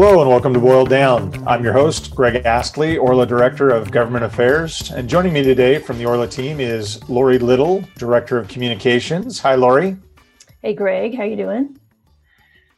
Hello 0.00 0.20
and 0.20 0.30
welcome 0.30 0.54
to 0.54 0.60
Boiled 0.60 0.90
Down. 0.90 1.44
I'm 1.44 1.64
your 1.64 1.72
host, 1.72 2.14
Greg 2.14 2.46
Astley, 2.46 2.96
Orla 2.96 3.26
Director 3.26 3.70
of 3.70 3.90
Government 3.90 4.24
Affairs. 4.24 4.92
And 4.92 5.10
joining 5.10 5.32
me 5.32 5.42
today 5.42 5.80
from 5.80 5.98
the 5.98 6.06
Orla 6.06 6.28
team 6.28 6.60
is 6.60 7.02
Lori 7.08 7.36
Little, 7.36 7.82
Director 7.96 8.38
of 8.38 8.46
Communications. 8.46 9.40
Hi, 9.40 9.56
Lori. 9.56 9.96
Hey, 10.62 10.72
Greg. 10.72 11.16
How 11.16 11.24
you 11.24 11.34
doing? 11.34 11.76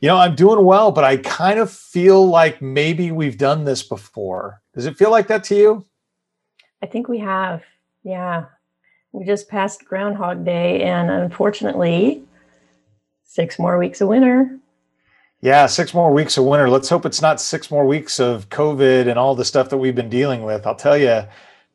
You 0.01 0.09
know, 0.09 0.17
I'm 0.17 0.35
doing 0.35 0.65
well, 0.65 0.93
but 0.93 1.05
I 1.05 1.19
kind 1.19 1.61
of 1.61 1.71
feel 1.71 2.27
like 2.27 2.63
maybe 2.63 3.13
we've 3.13 3.37
done 3.37 3.65
this 3.65 3.83
before. 3.83 4.63
Does 4.73 4.87
it 4.87 4.97
feel 4.97 5.11
like 5.11 5.27
that 5.27 5.45
to 5.45 5.55
you? 5.55 5.87
I 6.83 6.87
think 6.87 7.07
we 7.07 7.19
have. 7.19 7.63
Yeah. 8.03 8.47
We 9.13 9.27
just 9.27 9.47
passed 9.47 9.85
Groundhog 9.85 10.47
Day, 10.47 10.85
and 10.85 11.11
unfortunately, 11.11 12.23
six 13.25 13.59
more 13.59 13.77
weeks 13.77 14.01
of 14.01 14.09
winter. 14.09 14.59
Yeah, 15.43 15.67
six 15.67 15.95
more 15.95 16.13
weeks 16.13 16.37
of 16.37 16.45
winter. 16.45 16.69
Let's 16.69 16.89
hope 16.89 17.07
it's 17.07 17.23
not 17.23 17.41
six 17.41 17.71
more 17.71 17.87
weeks 17.87 18.21
of 18.21 18.51
COVID 18.51 19.09
and 19.09 19.19
all 19.19 19.35
the 19.35 19.45
stuff 19.45 19.71
that 19.71 19.79
we've 19.79 19.95
been 19.95 20.11
dealing 20.11 20.43
with. 20.43 20.67
I'll 20.67 20.75
tell 20.75 20.99
you, 20.99 21.25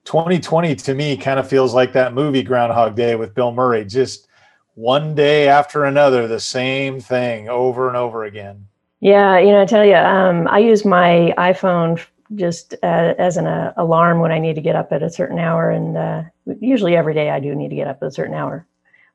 2020 0.04 0.76
to 0.76 0.94
me 0.94 1.18
kind 1.18 1.40
of 1.40 1.50
feels 1.50 1.74
like 1.74 1.92
that 1.94 2.14
movie 2.14 2.44
Groundhog 2.44 2.96
Day 2.96 3.16
with 3.16 3.34
Bill 3.34 3.52
Murray. 3.52 3.84
Just 3.84 4.28
one 4.76 5.16
day 5.16 5.48
after 5.48 5.86
another, 5.86 6.28
the 6.28 6.40
same 6.40 7.00
thing 7.00 7.50
over 7.50 7.88
and 7.88 7.98
over 7.98 8.26
again. 8.26 8.68
Yeah, 9.00 9.40
you 9.40 9.48
know, 9.48 9.62
I 9.62 9.66
tell 9.66 9.86
you, 9.86 9.96
um, 9.96 10.48
I 10.48 10.60
use 10.60 10.86
my 10.86 11.34
iPhone 11.38 12.00
just 12.36 12.76
uh, 12.84 13.14
as 13.18 13.38
an 13.38 13.48
uh, 13.48 13.74
alarm 13.78 14.20
when 14.20 14.32
I 14.32 14.40
need 14.40 14.56
to 14.56 14.62
get 14.62 14.76
up 14.76 14.92
at 14.92 15.02
a 15.02 15.10
certain 15.10 15.40
hour, 15.40 15.72
and 15.72 15.98
uh, 15.98 16.24
usually 16.60 16.96
every 16.96 17.14
day 17.14 17.32
I 17.32 17.40
do 17.40 17.56
need 17.56 17.70
to 17.70 17.76
get 17.76 17.88
up 17.88 17.98
at 18.02 18.08
a 18.08 18.12
certain 18.12 18.36
hour. 18.36 18.66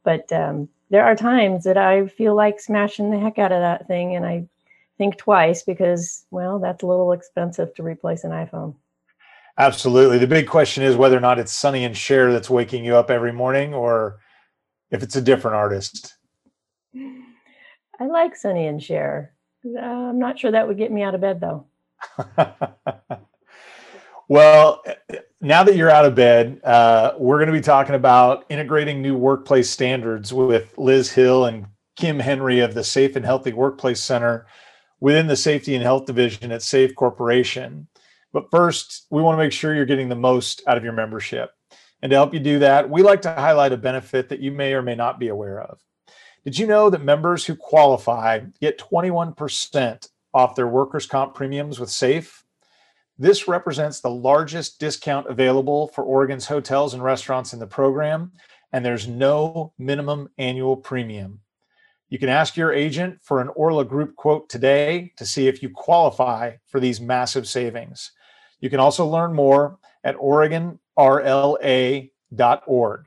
But 0.03 0.31
um, 0.33 0.69
there 0.91 1.05
are 1.05 1.15
times 1.15 1.65
that 1.65 1.77
I 1.77 2.07
feel 2.09 2.35
like 2.35 2.61
smashing 2.61 3.11
the 3.11 3.19
heck 3.19 3.39
out 3.39 3.53
of 3.53 3.61
that 3.61 3.87
thing, 3.87 4.15
and 4.17 4.27
I 4.27 4.47
think 4.99 5.17
twice 5.17 5.63
because, 5.63 6.27
well, 6.31 6.59
that's 6.59 6.83
a 6.83 6.87
little 6.87 7.13
expensive 7.13 7.75
to 7.75 7.83
replace 7.83 8.25
an 8.25 8.33
iPhone. 8.33 8.75
Absolutely. 9.57 10.19
The 10.19 10.27
big 10.27 10.49
question 10.49 10.83
is 10.83 10.97
whether 10.97 11.17
or 11.17 11.21
not 11.21 11.39
it's 11.39 11.53
Sonny 11.53 11.85
and 11.85 11.97
Cher 11.97 12.33
that's 12.33 12.51
waking 12.51 12.85
you 12.85 12.97
up 12.97 13.11
every 13.11 13.33
morning, 13.33 13.73
or 13.73 14.21
if 14.91 15.03
it's 15.03 15.17
a 15.17 15.23
different 15.23 15.57
artist. 15.57 16.17
I 16.95 18.07
like 18.07 18.35
Sonny 18.35 18.67
and 18.67 18.83
Cher. 18.83 19.33
Uh, 19.65 19.79
I'm 19.79 20.19
not 20.19 20.39
sure 20.39 20.51
that 20.51 20.67
would 20.67 20.79
get 20.79 20.91
me 20.91 21.03
out 21.03 21.15
of 21.15 21.21
bed 21.21 21.41
though. 21.41 21.67
well, 24.29 24.83
now 25.41 25.63
that 25.63 25.77
you're 25.77 25.91
out 25.91 26.05
of 26.05 26.15
bed, 26.15 26.61
uh, 26.65 27.13
we're 27.19 27.39
going 27.39 27.47
to 27.47 27.53
be 27.53 27.61
talking 27.61 27.95
about 27.95 28.45
integrating 28.51 29.01
new 29.01 29.17
workplace 29.17 29.71
standards 29.71 30.33
with 30.33 30.77
Liz 30.77 31.11
Hill 31.11 31.47
and 31.47 31.67
Kim 31.97 32.19
Henry 32.19 32.61
of 32.61 32.75
the 32.75 32.85
Safe 32.85 33.17
and 33.17 33.25
Healthy 33.25 33.55
Workplace 33.55 34.03
Center 34.03 34.47
within 35.01 35.27
the 35.27 35.37
Safety 35.37 35.75
and 35.75 35.83
Health 35.83 36.05
Division 36.05 36.53
at 36.53 36.61
SAIF 36.61 36.95
Corporation. 36.95 37.89
But 38.33 38.51
first, 38.51 39.07
we 39.11 39.23
want 39.23 39.39
to 39.39 39.43
make 39.43 39.53
sure 39.53 39.75
you're 39.75 39.87
getting 39.87 40.11
the 40.11 40.15
most 40.15 40.63
out 40.67 40.77
of 40.77 40.85
your 40.85 40.93
membership. 40.93 41.51
And 42.03 42.11
to 42.11 42.17
help 42.17 42.35
you 42.35 42.41
do 42.41 42.59
that, 42.61 42.89
we 42.89 43.03
like 43.03 43.23
to 43.23 43.35
highlight 43.35 43.73
a 43.73 43.79
benefit 43.79 44.29
that 44.29 44.41
you 44.41 44.53
may 44.53 44.75
or 44.75 44.83
may 44.83 44.95
not 44.95 45.19
be 45.19 45.29
aware 45.29 45.61
of. 45.61 45.81
Did 46.45 46.59
you 46.59 46.67
know 46.67 46.91
that 46.91 47.03
members 47.03 47.45
who 47.45 47.57
qualify 47.57 48.41
get 48.61 48.79
21% 48.79 50.09
off 50.33 50.55
their 50.55 50.69
workers' 50.69 51.07
comp 51.07 51.35
premiums 51.35 51.81
with 51.81 51.91
SAIF? 51.91 52.45
This 53.21 53.47
represents 53.47 54.01
the 54.01 54.09
largest 54.09 54.81
discount 54.81 55.27
available 55.27 55.89
for 55.89 56.03
Oregon's 56.03 56.47
hotels 56.47 56.95
and 56.95 57.05
restaurants 57.05 57.53
in 57.53 57.59
the 57.59 57.67
program, 57.67 58.33
and 58.73 58.83
there's 58.83 59.07
no 59.07 59.75
minimum 59.77 60.31
annual 60.39 60.75
premium. 60.75 61.41
You 62.09 62.19
can 62.19 62.31
ask 62.31 62.57
your 62.57 62.73
agent 62.73 63.19
for 63.21 63.43
an 63.43 63.49
Orla 63.49 63.85
Group 63.85 64.17
quote 64.17 64.49
today 64.49 65.13
to 65.19 65.27
see 65.27 65.49
if 65.49 65.63
you 65.63 65.69
qualify 65.69 66.53
for 66.67 66.81
these 66.81 66.99
massive 66.99 67.47
savings. 67.47 68.11
You 68.59 68.71
can 68.71 68.81
also 68.81 69.07
learn 69.07 69.35
more 69.35 69.77
at 70.03 70.17
OregonRLA.org. 70.17 73.05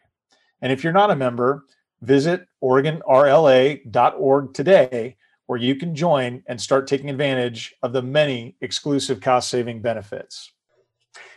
And 0.61 0.71
if 0.71 0.83
you're 0.83 0.93
not 0.93 1.09
a 1.09 1.15
member, 1.15 1.65
visit 2.01 2.45
OregonRLA.org 2.63 4.53
today, 4.53 5.17
where 5.53 5.61
you 5.61 5.75
can 5.75 5.93
join 5.93 6.41
and 6.47 6.59
start 6.59 6.87
taking 6.87 7.11
advantage 7.11 7.75
of 7.83 7.93
the 7.93 8.01
many 8.01 8.55
exclusive 8.61 9.21
cost 9.21 9.49
saving 9.49 9.83
benefits. 9.83 10.51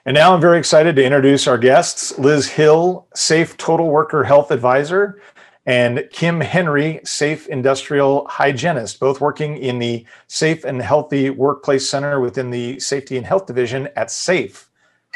And 0.06 0.14
now 0.14 0.32
I'm 0.32 0.40
very 0.40 0.58
excited 0.58 0.96
to 0.96 1.04
introduce 1.04 1.46
our 1.46 1.58
guests 1.58 2.18
Liz 2.18 2.48
Hill, 2.48 3.06
SAIF 3.14 3.58
Total 3.58 3.86
Worker 3.86 4.24
Health 4.24 4.50
Advisor, 4.52 5.20
and 5.66 6.08
Kim 6.10 6.40
Henry, 6.40 6.98
SAIF 7.04 7.46
Industrial 7.48 8.26
Hygienist, 8.26 9.00
both 9.00 9.20
working 9.20 9.58
in 9.58 9.80
the 9.80 10.06
Safe 10.28 10.64
and 10.64 10.80
Healthy 10.80 11.28
Workplace 11.28 11.86
Center 11.86 12.18
within 12.18 12.48
the 12.48 12.80
Safety 12.80 13.18
and 13.18 13.26
Health 13.26 13.44
Division 13.44 13.86
at 13.96 14.08
SAIF. 14.08 14.64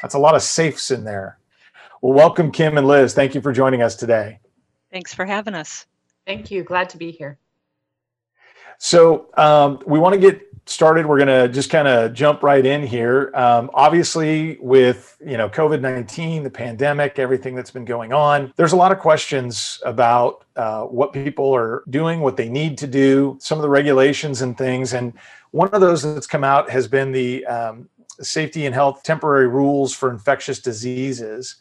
That's 0.03 0.15
a 0.15 0.19
lot 0.19 0.35
of 0.35 0.43
safes 0.43 0.91
in 0.91 1.05
there. 1.05 1.39
Well, 2.03 2.13
welcome, 2.13 2.53
Kim 2.53 2.77
and 2.77 2.87
Liz. 2.87 3.15
Thank 3.15 3.35
you 3.35 3.41
for 3.41 3.53
joining 3.53 3.81
us 3.81 3.97
today. 3.97 4.41
Thanks 4.93 5.15
for 5.15 5.25
having 5.25 5.55
us. 5.55 5.87
Thank 6.27 6.51
you. 6.51 6.65
Glad 6.65 6.91
to 6.91 6.99
be 6.99 7.11
here. 7.11 7.39
So, 8.83 9.29
um, 9.37 9.79
we 9.87 9.99
want 9.99 10.15
to 10.15 10.19
get 10.19 10.41
started. 10.65 11.05
We're 11.05 11.19
going 11.19 11.29
to 11.29 11.49
just 11.49 11.69
kind 11.69 11.87
of 11.87 12.15
jump 12.15 12.43
right 12.43 12.65
in 12.65 12.87
here. 12.87 13.31
Um, 13.35 13.71
obviously, 13.75 14.57
with 14.59 15.19
you 15.21 15.37
know 15.37 15.51
COVID 15.51 15.83
nineteen, 15.83 16.45
the 16.45 16.51
pandemic, 16.51 17.19
everything 17.19 17.55
that's 17.55 17.71
been 17.71 17.85
going 17.85 18.15
on, 18.15 18.55
there's 18.57 18.73
a 18.73 18.77
lot 18.77 18.91
of 18.91 18.99
questions 18.99 19.79
about 19.85 20.47
uh, 20.57 20.85
what 20.85 21.13
people 21.13 21.55
are 21.55 21.85
doing, 21.91 22.21
what 22.21 22.39
they 22.39 22.49
need 22.49 22.79
to 22.79 22.87
do, 22.87 23.37
some 23.39 23.59
of 23.59 23.63
the 23.63 23.69
regulations 23.69 24.41
and 24.41 24.57
things. 24.57 24.95
And 24.95 25.13
one 25.51 25.69
of 25.69 25.83
those 25.83 26.03
that's 26.03 26.27
come 26.27 26.43
out 26.43 26.71
has 26.71 26.89
been 26.89 27.13
the 27.13 27.45
um, 27.45 27.87
safety 28.23 28.65
and 28.65 28.75
health 28.75 29.03
temporary 29.03 29.47
rules 29.47 29.93
for 29.93 30.11
infectious 30.11 30.59
diseases. 30.59 31.57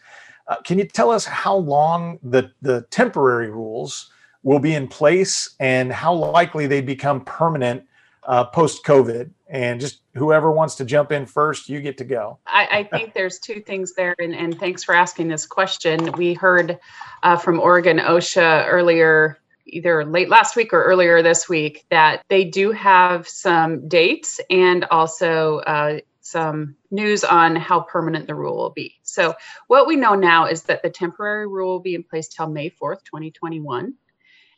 Uh, 0.47 0.55
can 0.61 0.79
you 0.79 0.85
tell 0.85 1.11
us 1.11 1.25
how 1.25 1.57
long 1.57 2.17
the, 2.23 2.49
the 2.61 2.81
temporary 2.91 3.49
rules 3.49 4.09
will 4.43 4.59
be 4.59 4.73
in 4.73 4.87
place 4.87 5.55
and 5.59 5.91
how 5.91 6.13
likely 6.13 6.67
they 6.67 6.81
become 6.81 7.21
permanent 7.21 7.83
uh, 8.23 8.45
post 8.45 8.83
COVID? 8.85 9.31
And 9.49 9.79
just 9.79 10.01
whoever 10.13 10.51
wants 10.51 10.75
to 10.75 10.85
jump 10.85 11.11
in 11.11 11.25
first, 11.25 11.69
you 11.69 11.81
get 11.81 11.97
to 11.97 12.03
go. 12.03 12.39
I, 12.45 12.67
I 12.71 12.83
think 12.83 13.13
there's 13.15 13.39
two 13.39 13.61
things 13.61 13.93
there, 13.95 14.15
and, 14.19 14.35
and, 14.35 14.59
thanks 14.59 14.83
for 14.83 14.93
asking 14.93 15.27
this 15.27 15.47
question. 15.47 16.11
We 16.11 16.35
heard 16.35 16.77
uh, 17.23 17.37
from 17.37 17.59
Oregon 17.59 17.97
OSHA 17.97 18.67
earlier 18.67 19.39
either 19.65 20.05
late 20.05 20.29
last 20.29 20.55
week 20.55 20.73
or 20.73 20.83
earlier 20.83 21.21
this 21.21 21.47
week 21.47 21.85
that 21.89 22.23
they 22.27 22.43
do 22.43 22.71
have 22.71 23.27
some 23.27 23.87
dates 23.87 24.39
and 24.49 24.85
also 24.85 25.59
uh, 25.59 25.99
some 26.21 26.75
news 26.91 27.23
on 27.23 27.55
how 27.55 27.81
permanent 27.81 28.27
the 28.27 28.35
rule 28.35 28.57
will 28.57 28.69
be. 28.69 28.95
So, 29.03 29.33
what 29.67 29.87
we 29.87 29.95
know 29.95 30.15
now 30.15 30.45
is 30.45 30.63
that 30.63 30.83
the 30.83 30.89
temporary 30.89 31.47
rule 31.47 31.73
will 31.73 31.79
be 31.79 31.95
in 31.95 32.03
place 32.03 32.27
till 32.27 32.47
May 32.47 32.69
4th, 32.69 33.03
2021. 33.05 33.93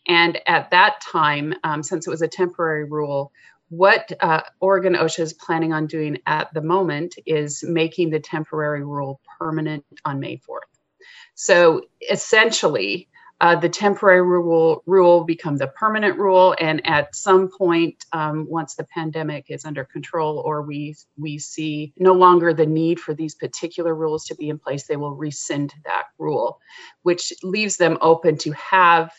And 0.07 0.39
at 0.47 0.71
that 0.71 1.01
time, 1.01 1.53
um, 1.63 1.83
since 1.83 2.07
it 2.07 2.09
was 2.09 2.21
a 2.21 2.27
temporary 2.27 2.85
rule, 2.85 3.31
what 3.69 4.11
uh, 4.19 4.41
Oregon 4.59 4.95
OSHA 4.95 5.19
is 5.19 5.33
planning 5.33 5.71
on 5.71 5.87
doing 5.87 6.17
at 6.25 6.53
the 6.53 6.61
moment 6.61 7.15
is 7.25 7.63
making 7.63 8.09
the 8.09 8.19
temporary 8.19 8.83
rule 8.83 9.21
permanent 9.39 9.85
on 10.03 10.19
May 10.19 10.37
4th. 10.37 10.59
So 11.35 11.83
essentially, 12.09 13.07
uh, 13.39 13.55
the 13.55 13.69
temporary 13.69 14.21
rule 14.21 14.83
rule 14.85 15.23
become 15.23 15.57
the 15.57 15.67
permanent 15.67 16.19
rule, 16.19 16.55
and 16.59 16.85
at 16.85 17.15
some 17.15 17.49
point, 17.49 18.05
um, 18.13 18.45
once 18.47 18.75
the 18.75 18.83
pandemic 18.83 19.45
is 19.49 19.65
under 19.65 19.83
control, 19.83 20.37
or 20.37 20.61
we 20.61 20.95
we 21.17 21.39
see 21.39 21.91
no 21.97 22.13
longer 22.13 22.53
the 22.53 22.67
need 22.67 22.99
for 22.99 23.15
these 23.15 23.33
particular 23.33 23.95
rules 23.95 24.25
to 24.25 24.35
be 24.35 24.49
in 24.49 24.59
place, 24.59 24.85
they 24.85 24.95
will 24.95 25.15
rescind 25.15 25.73
that 25.85 26.03
rule, 26.19 26.59
which 27.01 27.33
leaves 27.41 27.77
them 27.77 27.97
open 28.01 28.37
to 28.37 28.51
have 28.51 29.11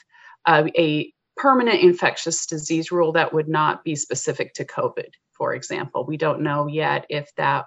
uh, 0.46 0.64
a 0.76 1.12
permanent 1.36 1.80
infectious 1.80 2.46
disease 2.46 2.92
rule 2.92 3.12
that 3.12 3.32
would 3.32 3.48
not 3.48 3.84
be 3.84 3.96
specific 3.96 4.54
to 4.54 4.64
COVID, 4.64 5.08
for 5.32 5.54
example. 5.54 6.04
We 6.04 6.16
don't 6.16 6.42
know 6.42 6.66
yet 6.66 7.06
if 7.08 7.34
that, 7.36 7.66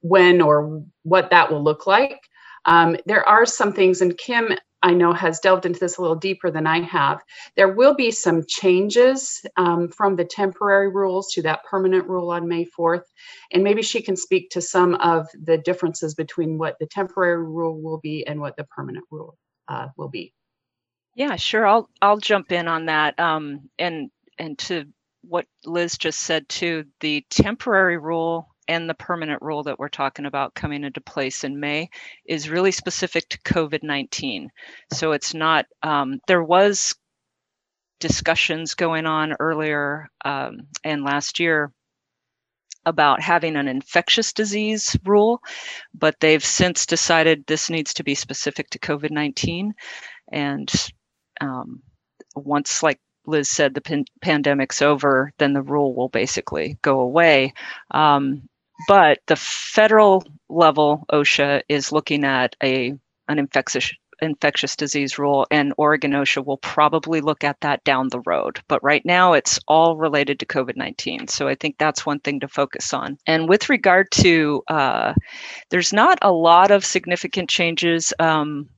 when 0.00 0.40
or 0.40 0.82
what 1.02 1.30
that 1.30 1.50
will 1.50 1.62
look 1.62 1.86
like. 1.86 2.20
Um, 2.64 2.96
there 3.06 3.28
are 3.28 3.46
some 3.46 3.72
things, 3.72 4.00
and 4.00 4.16
Kim 4.16 4.54
I 4.82 4.94
know 4.94 5.12
has 5.12 5.38
delved 5.38 5.64
into 5.64 5.78
this 5.78 5.96
a 5.96 6.02
little 6.02 6.16
deeper 6.16 6.50
than 6.50 6.66
I 6.66 6.80
have. 6.80 7.22
There 7.56 7.72
will 7.72 7.94
be 7.94 8.10
some 8.10 8.44
changes 8.46 9.40
um, 9.56 9.88
from 9.88 10.16
the 10.16 10.24
temporary 10.24 10.88
rules 10.88 11.32
to 11.32 11.42
that 11.42 11.64
permanent 11.64 12.08
rule 12.08 12.30
on 12.30 12.48
May 12.48 12.66
4th. 12.66 13.04
And 13.52 13.62
maybe 13.62 13.82
she 13.82 14.02
can 14.02 14.16
speak 14.16 14.50
to 14.50 14.60
some 14.60 14.96
of 14.96 15.28
the 15.40 15.58
differences 15.58 16.14
between 16.14 16.58
what 16.58 16.78
the 16.80 16.86
temporary 16.86 17.44
rule 17.44 17.80
will 17.80 17.98
be 17.98 18.26
and 18.26 18.40
what 18.40 18.56
the 18.56 18.64
permanent 18.64 19.04
rule 19.10 19.38
uh, 19.68 19.88
will 19.96 20.08
be. 20.08 20.34
Yeah, 21.14 21.36
sure. 21.36 21.66
I'll 21.66 21.88
I'll 22.00 22.18
jump 22.18 22.52
in 22.52 22.68
on 22.68 22.86
that. 22.86 23.18
Um, 23.18 23.68
and 23.78 24.10
and 24.38 24.58
to 24.60 24.86
what 25.22 25.46
Liz 25.64 25.96
just 25.98 26.20
said 26.20 26.48
too, 26.48 26.84
the 27.00 27.24
temporary 27.30 27.98
rule 27.98 28.48
and 28.68 28.88
the 28.88 28.94
permanent 28.94 29.42
rule 29.42 29.62
that 29.64 29.78
we're 29.78 29.88
talking 29.88 30.24
about 30.26 30.54
coming 30.54 30.84
into 30.84 31.00
place 31.00 31.44
in 31.44 31.60
May 31.60 31.90
is 32.26 32.48
really 32.48 32.72
specific 32.72 33.28
to 33.30 33.38
COVID 33.40 33.82
19. 33.82 34.50
So 34.92 35.12
it's 35.12 35.34
not, 35.34 35.66
um, 35.82 36.20
there 36.26 36.42
was 36.42 36.94
discussions 38.00 38.74
going 38.74 39.06
on 39.06 39.34
earlier 39.38 40.08
um, 40.24 40.68
and 40.84 41.04
last 41.04 41.38
year 41.38 41.72
about 42.84 43.20
having 43.20 43.56
an 43.56 43.68
infectious 43.68 44.32
disease 44.32 44.96
rule, 45.04 45.40
but 45.94 46.16
they've 46.20 46.44
since 46.44 46.84
decided 46.86 47.44
this 47.46 47.70
needs 47.70 47.94
to 47.94 48.02
be 48.02 48.14
specific 48.14 48.70
to 48.70 48.78
COVID 48.78 49.10
19. 49.10 49.72
And 50.32 50.72
um, 51.42 51.82
once, 52.34 52.82
like 52.82 53.00
Liz 53.26 53.48
said, 53.48 53.74
the 53.74 53.80
pan- 53.80 54.04
pandemic's 54.20 54.82
over, 54.82 55.32
then 55.38 55.52
the 55.52 55.62
rule 55.62 55.94
will 55.94 56.08
basically 56.08 56.78
go 56.82 57.00
away. 57.00 57.52
Um, 57.90 58.48
but 58.88 59.18
the 59.26 59.36
federal 59.36 60.24
level 60.48 61.04
OSHA 61.12 61.62
is 61.68 61.92
looking 61.92 62.24
at 62.24 62.56
a 62.62 62.94
an 63.28 63.38
infectious 63.38 63.92
infectious 64.20 64.76
disease 64.76 65.18
rule, 65.18 65.46
and 65.50 65.74
Oregon 65.76 66.12
OSHA 66.12 66.46
will 66.46 66.58
probably 66.58 67.20
look 67.20 67.44
at 67.44 67.60
that 67.60 67.82
down 67.84 68.08
the 68.08 68.20
road. 68.20 68.60
But 68.68 68.82
right 68.82 69.04
now, 69.04 69.32
it's 69.32 69.58
all 69.66 69.96
related 69.96 70.38
to 70.38 70.46
COVID 70.46 70.76
19. 70.76 71.28
So 71.28 71.48
I 71.48 71.54
think 71.54 71.76
that's 71.78 72.06
one 72.06 72.20
thing 72.20 72.40
to 72.40 72.48
focus 72.48 72.94
on. 72.94 73.18
And 73.26 73.48
with 73.48 73.68
regard 73.68 74.10
to, 74.12 74.62
uh, 74.68 75.14
there's 75.70 75.92
not 75.92 76.18
a 76.22 76.32
lot 76.32 76.70
of 76.70 76.84
significant 76.84 77.50
changes, 77.50 78.14
um, 78.18 78.68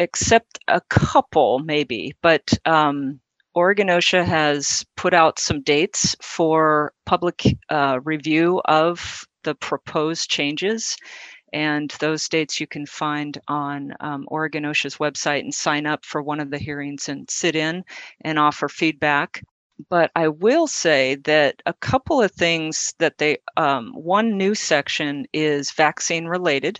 except 0.00 0.58
a 0.66 0.80
couple 0.88 1.60
maybe. 1.60 2.16
But 2.22 2.50
um, 2.64 3.20
Oregon 3.54 3.88
OSHA 3.88 4.24
has 4.24 4.84
put 4.96 5.12
out 5.12 5.38
some 5.38 5.60
dates 5.62 6.16
for 6.22 6.92
public 7.04 7.44
uh, 7.68 8.00
review 8.02 8.60
of 8.64 9.24
the 9.44 9.54
proposed 9.54 10.30
changes. 10.30 10.96
And 11.52 11.90
those 12.00 12.28
dates 12.28 12.60
you 12.60 12.66
can 12.66 12.86
find 12.86 13.38
on 13.46 13.92
um, 14.00 14.24
Oregon 14.28 14.64
OSHA's 14.64 14.96
website 14.96 15.40
and 15.40 15.52
sign 15.52 15.84
up 15.86 16.04
for 16.04 16.22
one 16.22 16.40
of 16.40 16.50
the 16.50 16.58
hearings 16.58 17.08
and 17.08 17.28
sit 17.28 17.54
in 17.54 17.84
and 18.22 18.38
offer 18.38 18.68
feedback. 18.68 19.42
But 19.90 20.10
I 20.14 20.28
will 20.28 20.66
say 20.66 21.16
that 21.24 21.60
a 21.66 21.74
couple 21.74 22.22
of 22.22 22.30
things 22.32 22.94
that 22.98 23.18
they, 23.18 23.38
um, 23.56 23.92
one 23.94 24.38
new 24.38 24.54
section 24.54 25.26
is 25.32 25.72
vaccine 25.72 26.26
related. 26.26 26.78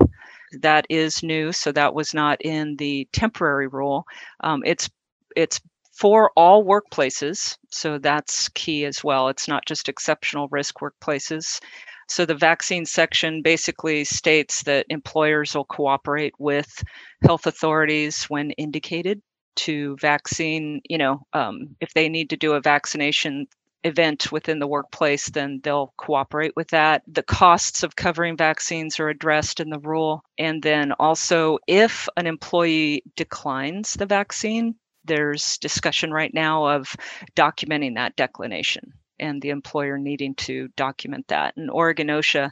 That 0.53 0.87
is 0.89 1.23
new, 1.23 1.53
so 1.53 1.73
that 1.73 1.95
was 1.95 2.13
not 2.15 2.41
in 2.43 2.77
the 2.77 3.09
temporary 3.13 3.69
rule. 3.69 4.05
Um, 4.41 4.63
it's 4.65 4.89
it's 5.37 5.61
for 5.93 6.33
all 6.37 6.65
workplaces, 6.65 7.57
so 7.71 7.99
that's 7.99 8.49
key 8.51 8.85
as 8.85 9.05
well. 9.05 9.29
It's 9.29 9.47
not 9.49 9.67
just 9.67 9.89
exceptional 9.89 10.49
risk 10.51 10.77
workplaces. 10.81 11.61
So 12.09 12.27
the 12.27 12.35
vaccine 12.35 12.85
section 12.87 13.43
basically 13.43 14.05
states 14.05 14.65
that 14.65 14.87
employers 14.89 15.55
will 15.55 15.65
cooperate 15.65 16.35
with 16.39 16.83
health 17.23 17.47
authorities 17.47 18.25
when 18.25 18.51
indicated 18.53 19.23
to 19.57 19.97
vaccine, 20.01 20.81
you 20.89 20.99
know, 20.99 21.23
um, 21.33 21.77
if 21.81 21.93
they 21.95 22.09
need 22.09 22.31
to 22.31 22.37
do 22.37 22.55
a 22.55 22.61
vaccination 22.61 23.47
event 23.85 24.31
within 24.31 24.59
the 24.59 24.67
workplace, 24.67 25.31
then 25.31 25.61
they'll 25.63 25.93
cooperate 25.97 26.53
with 26.57 26.69
that. 26.69 27.03
The 27.07 27.23
costs 27.23 27.83
of 27.83 27.97
covering 27.97 28.37
vaccines 28.37 29.01
are 29.01 29.09
addressed 29.09 29.61
in 29.61 29.71
the 29.71 29.79
rule. 29.79 30.23
And 30.39 30.63
then 30.63 30.93
also, 30.93 31.59
if 31.67 32.09
an 32.17 32.27
employee 32.27 33.03
declines 33.17 33.95
the 33.95 34.07
vaccine, 34.07 34.75
there's 35.05 35.59
discussion 35.59 36.13
right 36.13 36.33
now 36.33 36.67
of 36.67 36.95
documenting 37.35 37.95
that 37.95 38.17
declination 38.17 38.93
and 39.19 39.41
the 39.43 39.51
employer 39.51 39.99
needing 39.99 40.35
to 40.35 40.69
document 40.77 41.27
that. 41.29 41.57
And 41.57 41.71
Oregon 41.71 42.09
OSHA 42.09 42.51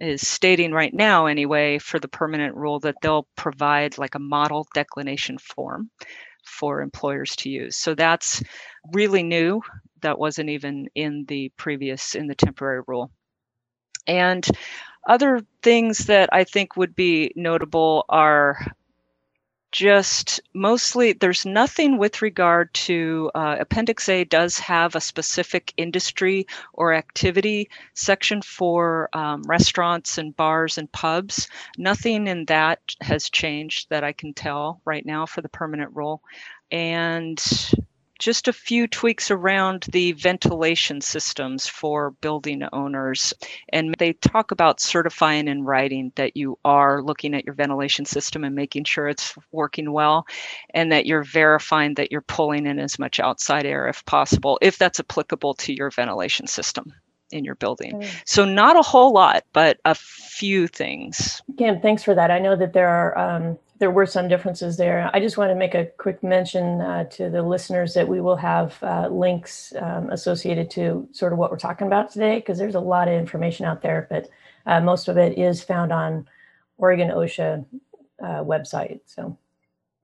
is 0.00 0.26
stating 0.26 0.72
right 0.72 0.92
now, 0.92 1.26
anyway, 1.26 1.78
for 1.78 1.98
the 1.98 2.08
permanent 2.08 2.56
rule 2.56 2.80
that 2.80 2.96
they'll 3.02 3.28
provide 3.36 3.98
like 3.98 4.14
a 4.16 4.20
model 4.20 4.66
declination 4.74 5.38
form 5.38 5.90
for 6.44 6.80
employers 6.80 7.36
to 7.36 7.50
use. 7.50 7.76
So 7.76 7.94
that's 7.94 8.42
really 8.92 9.22
new. 9.22 9.60
That 10.02 10.18
wasn't 10.18 10.50
even 10.50 10.88
in 10.94 11.24
the 11.26 11.50
previous, 11.56 12.14
in 12.14 12.26
the 12.26 12.34
temporary 12.34 12.82
rule. 12.86 13.10
And 14.06 14.46
other 15.06 15.40
things 15.62 16.06
that 16.06 16.28
I 16.32 16.44
think 16.44 16.76
would 16.76 16.94
be 16.94 17.32
notable 17.36 18.04
are 18.08 18.58
just 19.70 20.40
mostly 20.54 21.12
there's 21.12 21.44
nothing 21.44 21.98
with 21.98 22.22
regard 22.22 22.72
to 22.72 23.30
uh, 23.34 23.56
appendix 23.60 24.08
a 24.08 24.24
does 24.24 24.58
have 24.58 24.94
a 24.94 25.00
specific 25.00 25.74
industry 25.76 26.46
or 26.72 26.94
activity 26.94 27.68
section 27.94 28.40
for 28.40 29.10
um, 29.12 29.42
restaurants 29.46 30.16
and 30.16 30.34
bars 30.36 30.78
and 30.78 30.90
pubs 30.92 31.48
nothing 31.76 32.26
in 32.26 32.46
that 32.46 32.80
has 33.02 33.28
changed 33.28 33.90
that 33.90 34.04
i 34.04 34.12
can 34.12 34.32
tell 34.32 34.80
right 34.86 35.04
now 35.04 35.26
for 35.26 35.42
the 35.42 35.50
permanent 35.50 35.94
rule 35.94 36.22
and 36.70 37.38
just 38.18 38.48
a 38.48 38.52
few 38.52 38.86
tweaks 38.86 39.30
around 39.30 39.86
the 39.90 40.12
ventilation 40.12 41.00
systems 41.00 41.66
for 41.66 42.10
building 42.20 42.62
owners. 42.72 43.32
And 43.70 43.94
they 43.98 44.12
talk 44.14 44.50
about 44.50 44.80
certifying 44.80 45.48
in 45.48 45.64
writing 45.64 46.12
that 46.16 46.36
you 46.36 46.58
are 46.64 47.02
looking 47.02 47.34
at 47.34 47.44
your 47.44 47.54
ventilation 47.54 48.04
system 48.04 48.44
and 48.44 48.54
making 48.54 48.84
sure 48.84 49.08
it's 49.08 49.34
working 49.52 49.92
well, 49.92 50.26
and 50.74 50.92
that 50.92 51.06
you're 51.06 51.24
verifying 51.24 51.94
that 51.94 52.10
you're 52.10 52.20
pulling 52.22 52.66
in 52.66 52.78
as 52.78 52.98
much 52.98 53.20
outside 53.20 53.66
air 53.66 53.88
if 53.88 54.04
possible, 54.04 54.58
if 54.62 54.78
that's 54.78 55.00
applicable 55.00 55.54
to 55.54 55.72
your 55.72 55.90
ventilation 55.90 56.46
system 56.46 56.92
in 57.30 57.44
your 57.44 57.56
building. 57.56 58.04
So 58.24 58.44
not 58.44 58.76
a 58.76 58.82
whole 58.82 59.12
lot, 59.12 59.44
but 59.52 59.78
a 59.84 59.94
few 59.94 60.66
things. 60.66 61.42
Kim, 61.58 61.80
thanks 61.80 62.02
for 62.02 62.14
that. 62.14 62.30
I 62.30 62.38
know 62.38 62.56
that 62.56 62.72
there 62.72 62.88
are 62.88 63.18
um, 63.18 63.58
there 63.78 63.90
were 63.90 64.06
some 64.06 64.28
differences 64.28 64.76
there. 64.76 65.10
I 65.12 65.20
just 65.20 65.36
want 65.36 65.50
to 65.50 65.54
make 65.54 65.74
a 65.74 65.86
quick 65.98 66.22
mention 66.22 66.80
uh, 66.80 67.04
to 67.04 67.30
the 67.30 67.42
listeners 67.42 67.94
that 67.94 68.08
we 68.08 68.20
will 68.20 68.36
have 68.36 68.76
uh, 68.82 69.08
links 69.08 69.72
um, 69.80 70.10
associated 70.10 70.70
to 70.72 71.08
sort 71.12 71.32
of 71.32 71.38
what 71.38 71.50
we're 71.50 71.58
talking 71.58 71.86
about 71.86 72.10
today, 72.10 72.36
because 72.36 72.58
there's 72.58 72.74
a 72.74 72.80
lot 72.80 73.08
of 73.08 73.14
information 73.14 73.66
out 73.66 73.82
there, 73.82 74.06
but 74.10 74.28
uh, 74.66 74.80
most 74.80 75.08
of 75.08 75.16
it 75.16 75.38
is 75.38 75.62
found 75.62 75.92
on 75.92 76.28
Oregon 76.76 77.10
OSHA 77.10 77.64
uh, 78.20 78.42
website. 78.42 79.00
So 79.06 79.38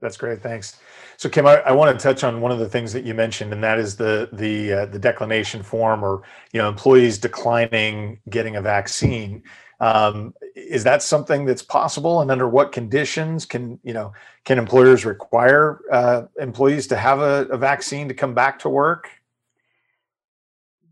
that's 0.00 0.16
great. 0.16 0.42
Thanks. 0.42 0.78
So 1.16 1.28
Kim, 1.28 1.46
I, 1.46 1.56
I, 1.60 1.72
want 1.72 1.98
to 1.98 2.02
touch 2.02 2.24
on 2.24 2.40
one 2.40 2.52
of 2.52 2.58
the 2.58 2.68
things 2.68 2.92
that 2.92 3.04
you 3.04 3.14
mentioned, 3.14 3.52
and 3.52 3.64
that 3.64 3.78
is 3.78 3.96
the 3.96 4.28
the 4.32 4.72
uh, 4.72 4.86
the 4.86 4.98
declination 4.98 5.62
form, 5.62 6.04
or 6.04 6.22
you 6.52 6.60
know, 6.60 6.68
employees 6.68 7.18
declining 7.18 8.20
getting 8.28 8.56
a 8.56 8.62
vaccine. 8.62 9.42
Um, 9.80 10.34
is 10.54 10.84
that 10.84 11.02
something 11.02 11.44
that's 11.44 11.62
possible, 11.62 12.20
and 12.20 12.30
under 12.30 12.48
what 12.48 12.72
conditions 12.72 13.44
can 13.46 13.78
you 13.82 13.92
know 13.92 14.12
can 14.44 14.58
employers 14.58 15.04
require 15.04 15.80
uh, 15.90 16.22
employees 16.38 16.86
to 16.88 16.96
have 16.96 17.20
a, 17.20 17.46
a 17.50 17.56
vaccine 17.56 18.08
to 18.08 18.14
come 18.14 18.34
back 18.34 18.60
to 18.60 18.68
work? 18.68 19.10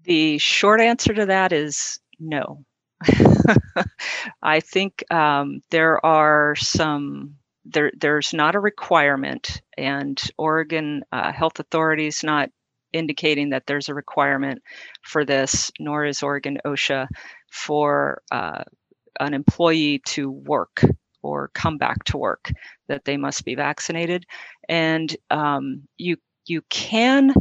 The 0.04 0.38
short 0.38 0.80
answer 0.80 1.14
to 1.14 1.26
that 1.26 1.52
is 1.52 2.00
no. 2.18 2.64
I 4.42 4.60
think 4.60 5.04
um, 5.12 5.62
there 5.70 6.04
are 6.04 6.54
some 6.56 7.36
there 7.64 7.92
there's 7.96 8.34
not 8.34 8.54
a 8.54 8.60
requirement, 8.60 9.62
and 9.76 10.20
Oregon 10.36 11.04
uh, 11.12 11.32
health 11.32 11.60
authorities 11.60 12.22
not 12.24 12.50
indicating 12.92 13.50
that 13.50 13.64
there's 13.66 13.88
a 13.88 13.94
requirement 13.94 14.62
for 15.02 15.24
this, 15.24 15.70
nor 15.78 16.04
is 16.04 16.22
Oregon 16.22 16.58
OSHA 16.64 17.08
for 17.50 18.22
uh, 18.30 18.62
an 19.20 19.34
employee 19.34 20.00
to 20.06 20.30
work 20.30 20.82
or 21.22 21.50
come 21.54 21.78
back 21.78 22.02
to 22.04 22.16
work 22.16 22.50
that 22.88 23.04
they 23.04 23.16
must 23.16 23.44
be 23.44 23.54
vaccinated. 23.54 24.24
And 24.68 25.14
um, 25.30 25.82
you 25.96 26.16
you 26.46 26.62
can 26.70 27.32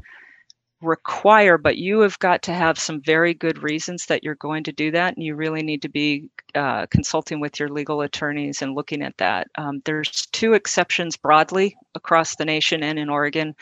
require 0.82 1.58
but 1.58 1.78
you 1.78 2.00
have 2.00 2.18
got 2.20 2.42
to 2.42 2.54
have 2.54 2.78
some 2.78 3.02
very 3.02 3.34
good 3.34 3.62
reasons 3.62 4.08
that 4.08 4.24
you're 4.24 4.36
going 4.36 4.64
to 4.64 4.72
do 4.72 4.92
that 4.92 5.16
and 5.16 5.24
you 5.24 5.36
really 5.36 5.62
need 5.62 5.82
to 5.84 5.90
be 5.90 6.28
uh, 6.56 6.88
consulting 6.88 7.40
with 7.40 7.60
your 7.60 7.70
legal 7.70 8.02
attorneys 8.02 8.62
and 8.62 8.74
looking 8.74 9.04
at 9.04 9.16
that. 9.18 9.48
Um, 9.56 9.82
there's 9.86 10.28
two 10.32 10.54
exceptions 10.54 11.18
broadly 11.18 11.76
across 11.94 12.36
the 12.36 12.46
nation 12.46 12.84
and 12.84 12.98
in 12.98 13.10
oregon 13.10 13.56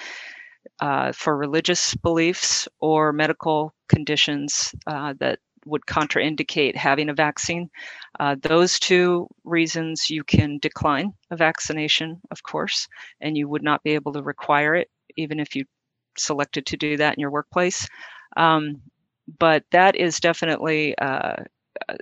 uh, 0.79 1.11
for 1.11 1.37
religious 1.37 1.95
beliefs 1.95 2.67
or 2.79 3.11
medical 3.11 3.73
conditions 3.87 4.73
uh, 4.87 5.13
that 5.19 5.39
would 5.65 5.85
contraindicate 5.85 6.75
having 6.75 7.09
a 7.09 7.13
vaccine. 7.13 7.69
Uh, 8.19 8.35
those 8.41 8.79
two 8.79 9.27
reasons 9.43 10.09
you 10.09 10.23
can 10.23 10.57
decline 10.59 11.13
a 11.31 11.35
vaccination, 11.35 12.19
of 12.31 12.43
course, 12.43 12.87
and 13.21 13.37
you 13.37 13.47
would 13.47 13.63
not 13.63 13.83
be 13.83 13.91
able 13.91 14.13
to 14.13 14.23
require 14.23 14.75
it, 14.75 14.89
even 15.17 15.39
if 15.39 15.55
you 15.55 15.65
selected 16.17 16.65
to 16.65 16.77
do 16.77 16.97
that 16.97 17.15
in 17.15 17.21
your 17.21 17.31
workplace. 17.31 17.87
Um, 18.37 18.81
but 19.37 19.63
that 19.71 19.95
is 19.95 20.19
definitely 20.19 20.97
uh, 20.97 21.43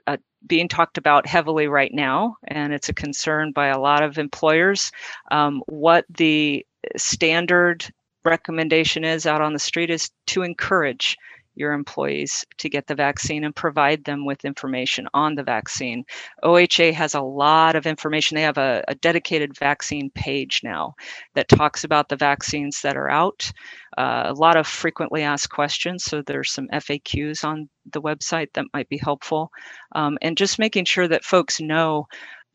a, 0.05 0.17
being 0.45 0.67
talked 0.67 0.97
about 0.97 1.27
heavily 1.27 1.67
right 1.67 1.93
now, 1.93 2.37
and 2.47 2.73
it's 2.73 2.89
a 2.89 2.93
concern 2.93 3.51
by 3.51 3.67
a 3.67 3.79
lot 3.79 4.03
of 4.03 4.17
employers. 4.17 4.91
Um, 5.31 5.61
what 5.67 6.05
the 6.09 6.65
standard 6.95 7.85
recommendation 8.27 9.03
is 9.03 9.25
out 9.25 9.41
on 9.41 9.53
the 9.53 9.59
street 9.59 9.89
is 9.89 10.11
to 10.27 10.43
encourage 10.43 11.17
your 11.57 11.73
employees 11.73 12.45
to 12.59 12.69
get 12.69 12.85
the 12.87 12.95
vaccine 12.95 13.43
and 13.43 13.55
provide 13.55 14.03
them 14.03 14.25
with 14.25 14.45
information 14.45 15.07
on 15.13 15.35
the 15.35 15.43
vaccine. 15.43 16.05
OHA 16.43 16.93
has 16.93 17.15
a 17.15 17.21
lot 17.21 17.75
of 17.75 17.87
information. 17.87 18.35
They 18.35 18.43
have 18.43 18.59
a, 18.59 18.83
a 18.87 18.95
dedicated 18.95 19.57
vaccine 19.57 20.11
page 20.11 20.61
now 20.63 20.93
that 21.33 21.49
talks 21.49 21.83
about 21.83 22.09
the 22.09 22.15
vaccines 22.15 22.81
that 22.83 22.95
are 22.95 23.09
out. 23.09 23.51
Uh, 23.97 24.25
a 24.27 24.33
lot 24.33 24.55
of 24.55 24.67
frequently 24.67 25.23
asked 25.23 25.49
questions. 25.49 26.03
So 26.03 26.21
there's 26.21 26.51
some 26.51 26.67
FAQs 26.71 27.43
on 27.43 27.69
the 27.91 28.01
website 28.01 28.49
that 28.53 28.65
might 28.73 28.89
be 28.89 28.97
helpful. 28.97 29.51
Um, 29.93 30.17
and 30.21 30.37
just 30.37 30.59
making 30.59 30.85
sure 30.85 31.07
that 31.07 31.25
folks 31.25 31.59
know 31.59 32.07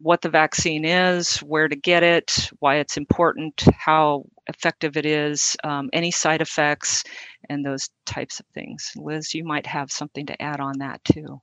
what 0.03 0.21
the 0.21 0.29
vaccine 0.29 0.85
is, 0.85 1.39
where 1.39 1.69
to 1.69 1.77
get 1.77 2.03
it, 2.03 2.51
why 2.59 2.77
it's 2.77 2.97
important, 2.97 3.63
how 3.79 4.25
effective 4.49 4.97
it 4.97 5.07
is, 5.07 5.57
um, 5.63 5.89
any 5.93 6.11
side 6.11 6.43
effects, 6.43 7.05
and 7.49 7.65
those 7.65 7.89
types 8.05 8.41
of 8.41 8.47
things. 8.53 8.93
Liz, 8.97 9.35
you 9.35 9.45
might 9.45 9.67
have 9.67 9.93
something 9.93 10.27
to 10.27 10.43
add 10.43 10.61
on 10.61 10.79
that 10.79 11.03
too. 11.05 11.41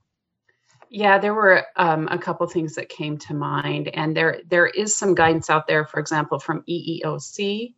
Yeah, 0.89 1.19
there 1.19 1.33
were 1.33 1.65
um, 1.75 2.07
a 2.11 2.17
couple 2.17 2.47
things 2.47 2.75
that 2.75 2.89
came 2.89 3.17
to 3.19 3.33
mind, 3.33 3.89
and 3.89 4.17
there 4.17 4.41
there 4.47 4.67
is 4.67 4.97
some 4.97 5.13
guidance 5.15 5.49
out 5.49 5.67
there. 5.67 5.85
For 5.85 5.99
example, 5.99 6.39
from 6.39 6.63
EEOC 6.67 7.75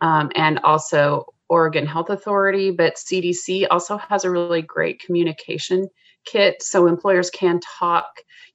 um, 0.00 0.30
and 0.34 0.58
also 0.64 1.26
Oregon 1.48 1.86
Health 1.86 2.10
Authority, 2.10 2.70
but 2.70 2.96
CDC 2.96 3.66
also 3.70 3.98
has 3.98 4.24
a 4.24 4.30
really 4.30 4.62
great 4.62 5.00
communication 5.00 5.88
kit, 6.24 6.62
so 6.62 6.86
employers 6.86 7.30
can 7.30 7.60
talk 7.78 8.06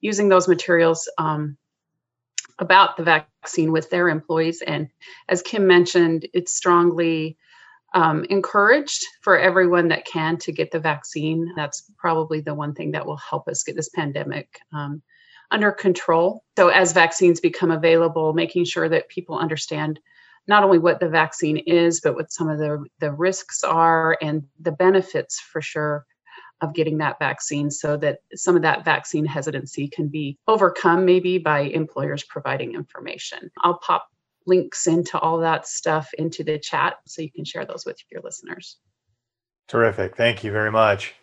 using 0.02 0.30
those 0.30 0.48
materials 0.48 1.08
um, 1.20 1.58
about 2.62 2.96
the 2.96 3.04
vaccine 3.04 3.72
with 3.72 3.90
their 3.90 4.08
employees. 4.08 4.62
And 4.62 4.88
as 5.28 5.42
Kim 5.42 5.68
mentioned, 5.68 6.28
it's 6.34 6.54
strongly 6.54 7.38
um, 7.94 8.24
encouraged 8.30 9.04
for 9.22 9.38
everyone 9.38 9.90
that 9.90 10.06
can 10.06 10.38
to 10.38 10.52
get 10.52 10.72
the 10.72 10.80
vaccine. 10.80 11.52
That's 11.56 11.92
probably 11.98 12.40
the 12.40 12.54
one 12.54 12.74
thing 12.74 12.92
that 12.92 13.06
will 13.06 13.18
help 13.18 13.48
us 13.48 13.64
get 13.64 13.76
this 13.76 13.90
pandemic 13.90 14.60
um, 14.72 15.02
under 15.50 15.72
control. 15.72 16.44
So, 16.58 16.70
as 16.70 16.94
vaccines 16.94 17.42
become 17.42 17.72
available, 17.72 18.32
making 18.34 18.66
sure 18.66 18.88
that 18.88 19.10
people 19.10 19.38
understand 19.38 20.00
not 20.48 20.64
only 20.64 20.80
what 20.80 21.00
the 21.00 21.10
vaccine 21.10 21.58
is, 21.58 22.00
but 22.00 22.16
what 22.16 22.32
some 22.32 22.50
of 22.50 22.60
the, 22.60 22.84
the 23.00 23.12
risks 23.12 23.64
are 23.64 24.18
and 24.22 24.44
the 24.60 24.72
benefits 24.72 25.40
for 25.40 25.62
sure 25.62 26.06
of 26.62 26.74
getting 26.74 27.00
that 27.00 27.20
vaccine 27.20 27.72
so 27.72 27.98
that 27.98 28.20
some 28.36 28.56
of 28.56 28.62
that 28.62 28.86
vaccine 28.86 29.26
hesitancy 29.26 29.88
can 29.88 30.08
be 30.08 30.38
overcome 30.48 31.06
maybe 31.06 31.38
by 31.38 31.62
employers 31.62 32.24
providing 32.24 32.74
information. 32.74 33.52
I'll 33.60 33.80
pop 33.80 34.08
links 34.46 34.88
into 34.88 35.20
all 35.20 35.40
that 35.40 35.68
stuff 35.68 36.10
into 36.18 36.44
the 36.44 36.58
chat 36.60 36.96
so 37.06 37.22
you 37.22 37.32
can 37.32 37.46
share 37.46 37.66
those 37.66 37.86
with 37.86 37.98
your 38.12 38.22
listeners. 38.22 38.78
Terrific. 39.68 40.16
Thank 40.16 40.44
you 40.44 40.52
very 40.52 40.72
much. 40.72 41.16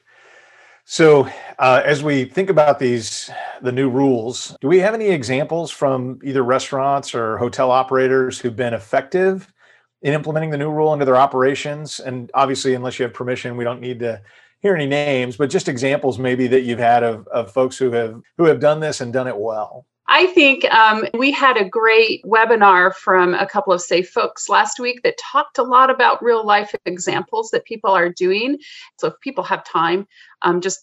So, 0.91 1.29
uh, 1.59 1.83
as 1.85 2.03
we 2.03 2.25
think 2.25 2.49
about 2.49 2.79
these, 2.79 3.31
the 3.61 3.73
new 3.73 3.91
rules, 3.91 4.57
do 4.63 4.69
we 4.69 4.79
have 4.79 4.95
any 4.95 5.11
examples 5.11 5.71
from 5.71 6.19
either 6.25 6.43
restaurants 6.43 7.15
or 7.15 7.37
hotel 7.37 7.71
operators 7.71 8.39
who've 8.39 8.57
been 8.57 8.73
effective 8.73 9.53
in 10.01 10.15
implementing 10.15 10.49
the 10.49 10.57
new 10.57 10.71
rule 10.71 10.95
into 10.95 11.05
their 11.05 11.19
operations? 11.19 12.01
And 12.01 12.31
obviously, 12.33 12.73
unless 12.73 12.99
you 12.99 13.03
have 13.03 13.13
permission, 13.13 13.59
we 13.59 13.65
don't 13.65 13.83
need 13.83 13.99
to 13.99 14.23
hear 14.61 14.75
any 14.75 14.87
names, 14.87 15.37
but 15.37 15.51
just 15.51 15.69
examples 15.69 16.19
maybe 16.19 16.47
that 16.49 16.63
you've 16.63 16.79
had 16.79 17.03
of, 17.03 17.27
of 17.29 17.53
folks 17.53 17.79
who 17.79 17.93
have 17.93 18.21
who 18.37 18.45
have 18.45 18.61
done 18.61 18.81
this 18.81 19.01
and 19.01 19.13
done 19.13 19.29
it 19.29 19.37
well. 19.37 19.87
I 20.11 20.27
think 20.27 20.65
um, 20.73 21.05
we 21.13 21.31
had 21.31 21.59
a 21.59 21.69
great 21.69 22.25
webinar 22.25 22.95
from 22.95 23.35
a 23.35 23.47
couple 23.47 23.75
of 23.75 23.83
SAIF 23.83 24.07
folks 24.07 24.49
last 24.49 24.81
week 24.81 25.03
that 25.03 25.19
talked 25.19 25.59
a 25.59 25.63
lot 25.63 25.91
about 25.91 26.23
real 26.23 26.47
life 26.47 26.75
examples 26.87 27.51
that 27.51 27.67
people 27.67 27.91
are 27.91 28.09
doing. 28.09 28.57
So 28.99 29.09
if 29.09 29.15
people 29.21 29.45
have 29.45 29.65
time, 29.65 30.07
um, 30.41 30.63
just 30.63 30.81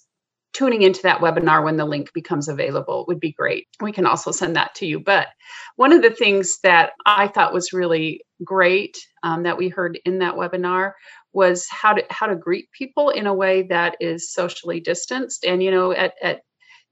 tuning 0.53 0.83
into 0.83 1.01
that 1.01 1.19
webinar 1.19 1.63
when 1.63 1.75
the 1.75 1.85
link 1.85 2.13
becomes 2.13 2.47
available 2.47 3.03
would 3.07 3.19
be 3.19 3.33
great. 3.33 3.67
We 3.81 3.91
can 3.91 4.05
also 4.05 4.31
send 4.31 4.55
that 4.55 4.73
to 4.75 4.85
you. 4.85 4.99
But 4.99 5.27
one 5.75 5.91
of 5.91 6.01
the 6.01 6.11
things 6.11 6.59
that 6.63 6.91
I 7.05 7.27
thought 7.27 7.53
was 7.53 7.73
really 7.73 8.21
great 8.43 8.97
um, 9.23 9.43
that 9.43 9.57
we 9.57 9.69
heard 9.69 9.99
in 10.05 10.19
that 10.19 10.35
webinar 10.35 10.93
was 11.35 11.67
how 11.69 11.93
to 11.93 12.03
how 12.09 12.27
to 12.27 12.35
greet 12.35 12.71
people 12.71 13.09
in 13.09 13.27
a 13.27 13.33
way 13.33 13.63
that 13.63 13.97
is 13.99 14.31
socially 14.31 14.79
distanced. 14.79 15.45
And 15.45 15.61
you 15.61 15.69
know, 15.69 15.91
at 15.91 16.13
at 16.23 16.41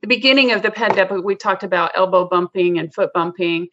the 0.02 0.08
beginning 0.08 0.52
of 0.52 0.62
the 0.62 0.70
pandemic, 0.70 1.24
we 1.24 1.36
talked 1.36 1.64
about 1.64 1.94
elbow 1.96 2.28
bumping 2.28 2.78
and 2.78 2.94
foot 2.94 3.12
bumping. 3.14 3.70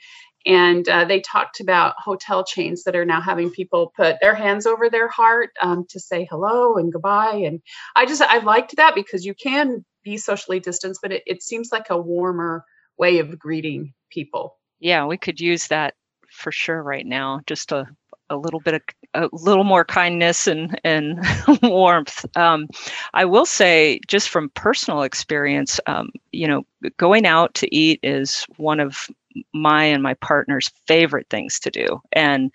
And 0.46 0.88
uh, 0.88 1.04
they 1.04 1.20
talked 1.20 1.60
about 1.60 1.96
hotel 1.98 2.44
chains 2.44 2.84
that 2.84 2.96
are 2.96 3.04
now 3.04 3.20
having 3.20 3.50
people 3.50 3.92
put 3.94 4.16
their 4.22 4.34
hands 4.34 4.64
over 4.64 4.88
their 4.88 5.08
heart 5.08 5.50
um, 5.60 5.84
to 5.90 6.00
say 6.00 6.26
hello 6.30 6.76
and 6.76 6.90
goodbye. 6.90 7.42
And 7.44 7.60
I 7.94 8.06
just, 8.06 8.22
I 8.22 8.38
liked 8.38 8.76
that 8.76 8.94
because 8.94 9.26
you 9.26 9.34
can 9.34 9.84
be 10.02 10.16
socially 10.16 10.58
distanced, 10.58 11.00
but 11.02 11.12
it, 11.12 11.22
it 11.26 11.42
seems 11.42 11.68
like 11.70 11.90
a 11.90 12.00
warmer 12.00 12.64
way 12.96 13.18
of 13.18 13.38
greeting 13.38 13.92
people. 14.10 14.56
Yeah, 14.78 15.04
we 15.04 15.18
could 15.18 15.40
use 15.40 15.66
that 15.66 15.92
for 16.30 16.52
sure 16.52 16.82
right 16.82 17.04
now. 17.04 17.40
Just 17.46 17.70
a 17.70 17.84
a 18.30 18.36
little 18.36 18.60
bit 18.60 18.74
of 18.74 18.82
a 19.14 19.28
little 19.32 19.64
more 19.64 19.84
kindness 19.84 20.46
and 20.46 20.78
and 20.84 21.20
warmth. 21.62 22.24
Um, 22.36 22.68
I 23.14 23.24
will 23.24 23.46
say, 23.46 24.00
just 24.06 24.28
from 24.28 24.50
personal 24.50 25.02
experience, 25.02 25.80
um, 25.86 26.10
you 26.32 26.46
know, 26.46 26.64
going 26.96 27.26
out 27.26 27.54
to 27.54 27.74
eat 27.74 28.00
is 28.02 28.46
one 28.56 28.80
of 28.80 29.08
my 29.54 29.84
and 29.84 30.02
my 30.02 30.14
partner's 30.14 30.70
favorite 30.86 31.28
things 31.30 31.60
to 31.60 31.70
do, 31.70 32.00
and 32.12 32.52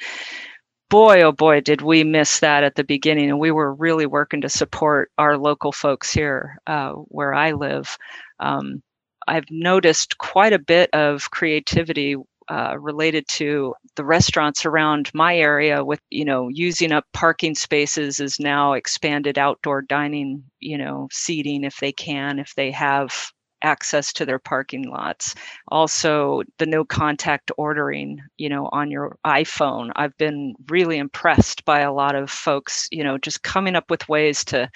boy, 0.90 1.22
oh 1.22 1.32
boy, 1.32 1.62
did 1.62 1.82
we 1.82 2.04
miss 2.04 2.40
that 2.40 2.64
at 2.64 2.76
the 2.76 2.84
beginning. 2.84 3.30
And 3.30 3.40
we 3.40 3.52
were 3.52 3.74
really 3.74 4.06
working 4.06 4.42
to 4.42 4.50
support 4.50 5.12
our 5.18 5.38
local 5.38 5.72
folks 5.72 6.12
here 6.12 6.58
uh, 6.68 6.92
where 6.92 7.34
I 7.34 7.52
live. 7.52 7.98
Um, 8.40 8.82
I've 9.28 9.50
noticed 9.50 10.18
quite 10.20 10.54
a 10.54 10.60
bit 10.60 10.90
of 10.94 11.32
creativity 11.32 12.16
uh, 12.50 12.76
related 12.80 13.28
to 13.28 13.74
the 13.96 14.06
restaurants 14.06 14.66
around 14.66 15.10
my 15.14 15.36
area 15.38 15.84
with 15.84 16.00
you 16.10 16.26
know 16.26 16.48
using 16.50 16.92
up 16.92 17.06
parking 17.14 17.56
spaces 17.56 18.20
is 18.20 18.40
now 18.40 18.74
expanded 18.74 19.38
outdoor 19.38 19.82
dining 19.82 20.44
you 20.60 20.78
know 20.78 21.08
seating 21.12 21.64
if 21.64 21.78
they 21.80 21.92
can 21.92 22.40
if 22.40 22.54
they 22.56 22.72
have 22.72 23.32
access 23.64 24.14
to 24.14 24.26
their 24.26 24.38
parking 24.38 24.90
lots. 24.90 25.34
Also 25.70 26.44
the 26.60 26.66
no 26.66 26.86
contact 26.86 27.52
ordering 27.58 28.20
you 28.38 28.50
know 28.50 28.70
on 28.72 28.92
your 28.92 29.18
iphone. 29.26 29.92
I've 29.96 30.16
been 30.18 30.54
really 30.70 30.98
impressed 30.98 31.66
by 31.66 31.80
a 31.82 31.94
lot 31.94 32.16
of 32.16 32.30
folks 32.30 32.88
you 32.92 33.04
know 33.04 33.18
just 33.18 33.44
coming 33.44 33.76
up 33.76 33.90
with 33.90 34.08
ways 34.08 34.46
to 34.46 34.70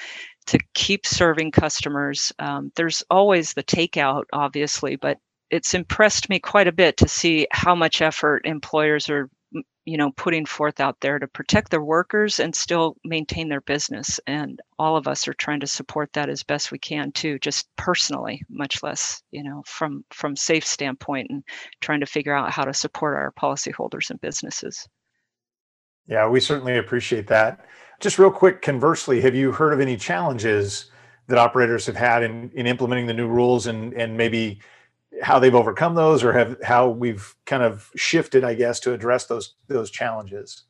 to 0.48 0.60
keep 0.74 1.06
serving 1.06 1.52
customers. 1.52 2.32
Um, 2.40 2.72
there's 2.76 3.04
always 3.12 3.54
the 3.54 3.64
takeout 3.64 4.24
obviously 4.34 4.96
but 4.96 5.18
it's 5.50 5.74
impressed 5.74 6.30
me 6.30 6.40
quite 6.40 6.68
a 6.68 6.72
bit 6.72 6.98
to 6.98 7.08
see 7.08 7.48
how 7.52 7.76
much 7.76 8.02
effort 8.02 8.46
employers 8.46 9.10
are 9.10 9.30
you 9.90 9.98
know 9.98 10.12
putting 10.12 10.46
forth 10.46 10.80
out 10.80 11.00
there 11.02 11.18
to 11.18 11.28
protect 11.28 11.72
their 11.72 11.82
workers 11.82 12.40
and 12.40 12.56
still 12.56 12.96
maintain 13.04 13.50
their 13.50 13.62
business. 13.62 14.20
And 14.28 14.62
all 14.78 14.96
of 14.96 15.08
us 15.08 15.28
are 15.28 15.34
trying 15.34 15.62
to 15.62 15.68
support 15.68 16.14
that 16.14 16.30
as 16.30 16.44
best 16.44 16.72
we 16.72 16.78
can 16.78 17.12
too 17.12 17.40
just 17.40 17.68
personally 17.76 18.44
much 18.50 18.84
less 18.84 19.24
you 19.32 19.44
know 19.44 19.64
from 19.66 20.06
from 20.12 20.36
SAIF 20.36 20.64
standpoint 20.64 21.28
and 21.32 21.44
trying 21.82 22.02
to 22.02 22.06
figure 22.06 22.36
out 22.36 22.52
how 22.52 22.66
to 22.66 22.74
support 22.74 23.16
our 23.16 23.32
policyholders 23.32 24.12
and 24.12 24.22
businesses. 24.22 24.88
Yeah 26.08 26.28
we 26.28 26.40
certainly 26.40 26.78
appreciate 26.78 27.28
that. 27.28 27.66
Just 28.00 28.20
real 28.20 28.32
quick 28.32 28.62
conversely 28.62 29.22
have 29.22 29.34
you 29.36 29.52
heard 29.52 29.74
of 29.74 29.80
any 29.80 29.98
challenges 29.98 30.92
that 31.28 31.38
operators 31.38 31.86
have 31.88 31.96
had 31.96 32.24
in, 32.24 32.52
in 32.54 32.68
implementing 32.68 33.08
the 33.08 33.14
new 33.14 33.28
rules 33.28 33.66
and 33.66 33.94
and 33.94 34.16
maybe 34.18 34.60
how 35.22 35.40
they've 35.40 35.56
overcome 35.56 35.96
those 35.96 36.24
or 36.24 36.34
have 36.34 36.58
how 36.64 36.90
we've 36.90 37.36
kind 37.46 37.64
of 37.64 37.90
shifted 37.96 38.44
i 38.44 38.54
guess 38.54 38.80
to 38.80 38.94
address 38.94 39.26
those 39.26 39.56
those 39.68 39.90
challenges. 39.90 40.64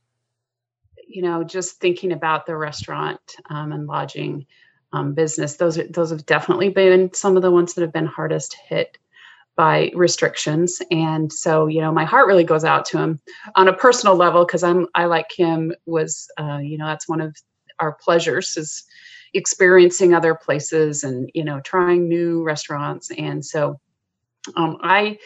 You 1.08 1.24
know 1.24 1.44
just 1.44 1.80
thinking 1.80 2.12
about 2.12 2.46
the 2.46 2.56
restaurant 2.56 3.20
um, 3.50 3.72
and 3.72 3.88
lodging 3.88 4.46
um, 4.94 5.14
business 5.14 5.56
those 5.56 5.78
are, 5.78 5.88
those 5.88 6.12
have 6.12 6.26
definitely 6.26 6.70
been 6.70 7.14
some 7.14 7.36
of 7.36 7.42
the 7.42 7.52
ones 7.52 7.74
that 7.74 7.82
have 7.82 7.94
been 7.94 8.06
hardest 8.06 8.56
hit 8.68 8.98
by 9.56 9.92
restrictions. 9.94 10.82
And 10.90 11.34
so 11.34 11.68
you 11.68 11.82
know 11.82 11.92
my 11.92 12.06
heart 12.06 12.28
really 12.28 12.44
goes 12.44 12.64
out 12.64 12.86
to 12.86 12.98
him 12.98 13.20
on 13.56 13.68
a 13.68 13.74
personal 13.74 14.16
level 14.16 14.46
because 14.46 14.64
i'm 14.64 14.88
i 14.96 15.06
like 15.06 15.32
him 15.32 15.74
was 15.86 16.30
uh, 16.40 16.60
you 16.60 16.78
know 16.78 16.88
that's 16.88 17.10
one 17.10 17.22
of 17.22 17.36
our 17.80 17.94
pleasures 17.94 18.56
is 18.58 18.86
experiencing 19.34 20.14
other 20.14 20.36
places 20.36 21.04
and 21.04 21.30
you 21.34 21.44
know 21.44 21.60
trying 21.62 22.08
new 22.08 22.44
restaurants. 22.44 23.12
And 23.18 23.46
so 23.46 23.80
um, 24.56 24.78
I 24.82 25.18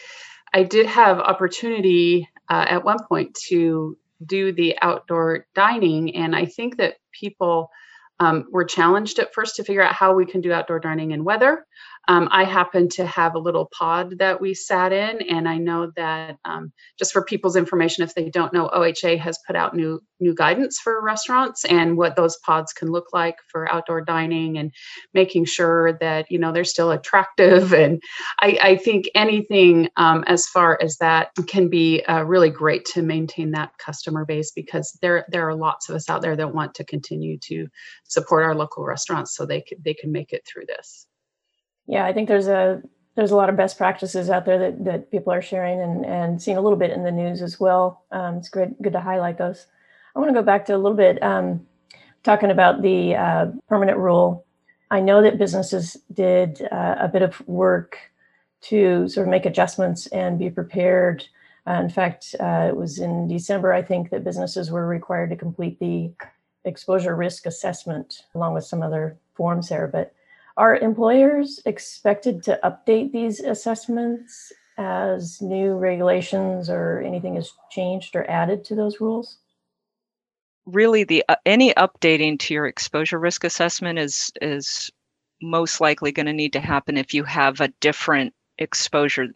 I 0.52 0.62
did 0.62 0.86
have 0.86 1.18
opportunity 1.18 2.28
uh, 2.48 2.66
at 2.68 2.84
one 2.84 2.98
point 3.08 3.36
to 3.48 3.96
do 4.24 4.52
the 4.52 4.76
outdoor 4.80 5.46
dining, 5.54 6.14
and 6.14 6.34
I 6.34 6.46
think 6.46 6.76
that 6.76 6.94
people 7.12 7.70
um, 8.20 8.46
were 8.50 8.64
challenged 8.64 9.18
at 9.18 9.34
first 9.34 9.56
to 9.56 9.64
figure 9.64 9.82
out 9.82 9.94
how 9.94 10.14
we 10.14 10.26
can 10.26 10.40
do 10.40 10.52
outdoor 10.52 10.78
dining 10.78 11.10
in 11.10 11.24
weather. 11.24 11.66
Um, 12.08 12.28
I 12.30 12.44
happen 12.44 12.88
to 12.90 13.06
have 13.06 13.34
a 13.34 13.38
little 13.38 13.70
pod 13.76 14.18
that 14.18 14.40
we 14.40 14.54
sat 14.54 14.92
in, 14.92 15.22
and 15.22 15.48
I 15.48 15.58
know 15.58 15.90
that 15.96 16.36
um, 16.44 16.72
just 16.98 17.12
for 17.12 17.24
people's 17.24 17.56
information, 17.56 18.04
if 18.04 18.14
they 18.14 18.30
don't 18.30 18.52
know, 18.52 18.68
OHA 18.68 19.18
has 19.18 19.38
put 19.46 19.56
out 19.56 19.74
new 19.74 20.00
new 20.20 20.34
guidance 20.34 20.78
for 20.78 21.02
restaurants 21.02 21.64
and 21.64 21.96
what 21.96 22.16
those 22.16 22.36
pods 22.38 22.72
can 22.72 22.88
look 22.88 23.06
like 23.12 23.36
for 23.50 23.70
outdoor 23.70 24.00
dining 24.00 24.56
and 24.56 24.72
making 25.12 25.44
sure 25.44 25.92
that 25.98 26.30
you 26.30 26.38
know 26.38 26.52
they're 26.52 26.64
still 26.64 26.90
attractive. 26.90 27.72
And 27.84 28.00
I, 28.40 28.58
I 28.62 28.76
think 28.76 29.10
anything 29.14 29.88
um, 29.96 30.24
as 30.26 30.46
far 30.46 30.78
as 30.80 30.96
that 30.98 31.30
can 31.48 31.68
be 31.68 32.02
uh, 32.04 32.22
really 32.22 32.48
great 32.48 32.86
to 32.94 33.02
maintain 33.02 33.50
that 33.50 33.76
customer 33.78 34.24
base 34.24 34.52
because 34.52 34.96
there 35.02 35.26
there 35.28 35.46
are 35.48 35.54
lots 35.54 35.88
of 35.88 35.96
us 35.96 36.08
out 36.08 36.22
there 36.22 36.36
that 36.36 36.54
want 36.54 36.74
to 36.76 36.84
continue 36.84 37.38
to 37.48 37.66
support 38.04 38.44
our 38.44 38.54
local 38.54 38.84
restaurants 38.84 39.34
so 39.36 39.44
they 39.44 39.64
they 39.84 39.94
can 39.94 40.12
make 40.12 40.32
it 40.32 40.42
through 40.46 40.64
this. 40.66 41.06
Yeah, 41.86 42.04
I 42.04 42.12
think 42.12 42.28
there's 42.28 42.48
a 42.48 42.82
there's 43.16 43.30
a 43.30 43.36
lot 43.36 43.48
of 43.48 43.56
best 43.56 43.78
practices 43.78 44.28
out 44.28 44.44
there 44.44 44.58
that, 44.58 44.84
that 44.84 45.10
people 45.10 45.32
are 45.32 45.42
sharing 45.42 45.80
and, 45.80 46.04
and 46.04 46.42
seeing 46.42 46.56
a 46.56 46.60
little 46.60 46.78
bit 46.78 46.90
in 46.90 47.04
the 47.04 47.12
news 47.12 47.42
as 47.42 47.60
well. 47.60 48.02
Um, 48.10 48.38
it's 48.38 48.48
great, 48.48 48.80
good 48.82 48.92
to 48.92 49.00
highlight 49.00 49.38
those. 49.38 49.66
I 50.16 50.18
want 50.18 50.30
to 50.30 50.34
go 50.34 50.44
back 50.44 50.66
to 50.66 50.74
a 50.74 50.78
little 50.78 50.96
bit 50.96 51.22
um, 51.22 51.64
talking 52.24 52.50
about 52.50 52.82
the 52.82 53.14
uh, 53.14 53.46
permanent 53.68 53.98
rule. 53.98 54.44
I 54.90 55.00
know 55.00 55.22
that 55.22 55.38
businesses 55.38 55.96
did 56.12 56.62
uh, 56.72 56.96
a 56.98 57.08
bit 57.08 57.22
of 57.22 57.40
work 57.46 57.98
to 58.62 59.08
sort 59.08 59.26
of 59.26 59.30
make 59.30 59.46
adjustments 59.46 60.06
and 60.08 60.38
be 60.38 60.50
prepared. 60.50 61.24
Uh, 61.66 61.74
in 61.74 61.90
fact, 61.90 62.34
uh, 62.40 62.66
it 62.68 62.76
was 62.76 62.98
in 62.98 63.28
December, 63.28 63.72
I 63.72 63.82
think, 63.82 64.10
that 64.10 64.24
businesses 64.24 64.70
were 64.70 64.86
required 64.86 65.30
to 65.30 65.36
complete 65.36 65.78
the 65.78 66.12
exposure 66.64 67.14
risk 67.14 67.46
assessment 67.46 68.22
along 68.34 68.54
with 68.54 68.64
some 68.64 68.82
other 68.82 69.18
forms 69.34 69.68
there. 69.68 69.86
But 69.86 70.14
are 70.56 70.76
employers 70.76 71.60
expected 71.66 72.42
to 72.44 72.58
update 72.62 73.12
these 73.12 73.40
assessments 73.40 74.52
as 74.78 75.40
new 75.40 75.74
regulations 75.74 76.68
or 76.68 77.00
anything 77.00 77.36
is 77.36 77.52
changed 77.70 78.16
or 78.16 78.28
added 78.30 78.64
to 78.64 78.74
those 78.74 79.00
rules? 79.00 79.38
Really, 80.66 81.04
the 81.04 81.24
uh, 81.28 81.36
any 81.44 81.74
updating 81.74 82.38
to 82.40 82.54
your 82.54 82.66
exposure 82.66 83.18
risk 83.18 83.44
assessment 83.44 83.98
is 83.98 84.32
is 84.40 84.90
most 85.42 85.80
likely 85.80 86.10
going 86.10 86.26
to 86.26 86.32
need 86.32 86.54
to 86.54 86.60
happen 86.60 86.96
if 86.96 87.12
you 87.12 87.24
have 87.24 87.60
a 87.60 87.68
different 87.80 88.32
exposure 88.58 89.28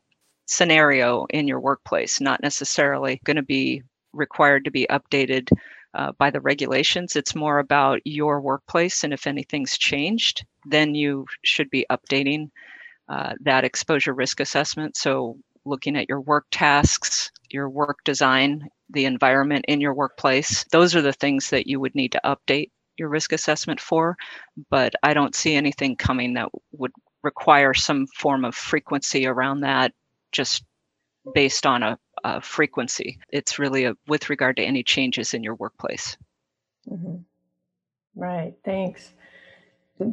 scenario 0.47 1.27
in 1.27 1.47
your 1.47 1.61
workplace, 1.61 2.21
not 2.21 2.43
necessarily 2.43 3.21
going 3.25 3.37
to 3.37 3.43
be 3.43 3.83
required 4.15 4.65
to 4.65 4.71
be 4.71 4.87
updated 4.89 5.51
uh, 5.95 6.13
by 6.13 6.31
the 6.31 6.41
regulations. 6.41 7.17
It's 7.17 7.35
more 7.35 7.59
about 7.59 8.01
your 8.05 8.41
workplace, 8.41 9.05
and 9.05 9.13
if 9.13 9.27
anything's 9.27 9.77
changed, 9.77 10.47
then 10.71 10.95
you 10.95 11.27
should 11.45 11.71
be 11.71 11.87
updating 11.91 12.51
uh, 13.09 13.35
that 13.41 13.65
exposure 13.65 14.15
risk 14.15 14.41
assessment. 14.41 14.97
So, 14.97 15.39
looking 15.65 15.97
at 15.97 16.09
your 16.09 16.21
work 16.21 16.47
tasks, 16.51 17.31
your 17.51 17.69
work 17.69 17.99
design, 18.05 18.69
the 18.91 19.05
environment 19.05 19.65
in 19.69 19.81
your 19.81 19.95
workplace, 19.95 20.65
those 20.71 20.95
are 20.95 21.03
the 21.03 21.13
things 21.13 21.51
that 21.51 21.67
you 21.67 21.81
would 21.81 21.95
need 21.95 22.13
to 22.13 22.21
update 22.25 22.71
your 22.97 23.09
risk 23.09 23.33
assessment 23.33 23.81
for. 23.81 24.17
But 24.71 24.95
I 25.03 25.15
don't 25.15 25.35
see 25.35 25.55
anything 25.55 25.97
coming 25.97 26.35
that 26.35 26.49
would 26.73 26.93
require 27.23 27.75
some 27.75 28.07
form 28.07 28.45
of 28.45 28.55
frequency 28.55 29.27
around 29.27 29.61
that 29.61 29.93
just 30.33 30.65
based 31.35 31.67
on 31.67 31.83
a, 31.83 31.99
a 32.25 32.41
frequency. 32.41 33.19
It's 33.31 33.59
really 33.59 33.85
a, 33.85 33.95
with 34.07 34.31
regard 34.31 34.57
to 34.57 34.63
any 34.65 34.83
changes 34.83 35.35
in 35.35 35.43
your 35.43 35.55
workplace. 35.55 36.17
Mm-hmm. 36.89 37.17
Right. 38.15 38.55
Thanks. 38.65 39.13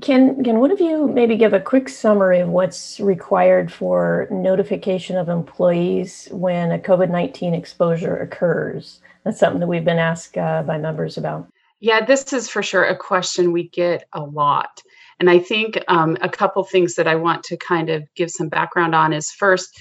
Can 0.01 0.43
can 0.43 0.59
one 0.59 0.71
of 0.71 0.81
you 0.81 1.07
maybe 1.07 1.37
give 1.37 1.53
a 1.53 1.59
quick 1.59 1.89
summary 1.89 2.39
of 2.39 2.49
what's 2.49 2.99
required 2.99 3.71
for 3.71 4.27
notification 4.31 5.15
of 5.15 5.29
employees 5.29 6.27
when 6.31 6.71
a 6.71 6.79
COVID 6.79 7.11
nineteen 7.11 7.53
exposure 7.53 8.17
occurs? 8.17 8.99
That's 9.23 9.39
something 9.39 9.59
that 9.59 9.67
we've 9.67 9.85
been 9.85 9.99
asked 9.99 10.37
uh, 10.37 10.63
by 10.63 10.79
members 10.79 11.17
about. 11.17 11.47
Yeah, 11.81 12.03
this 12.03 12.33
is 12.33 12.49
for 12.49 12.63
sure 12.63 12.83
a 12.83 12.97
question 12.97 13.51
we 13.51 13.69
get 13.69 14.05
a 14.13 14.21
lot. 14.21 14.81
And 15.19 15.29
I 15.29 15.37
think 15.39 15.83
um, 15.87 16.17
a 16.21 16.29
couple 16.29 16.63
things 16.63 16.95
that 16.95 17.07
I 17.07 17.15
want 17.15 17.43
to 17.45 17.57
kind 17.57 17.89
of 17.89 18.03
give 18.15 18.31
some 18.31 18.49
background 18.49 18.95
on 18.95 19.13
is 19.13 19.31
first, 19.31 19.79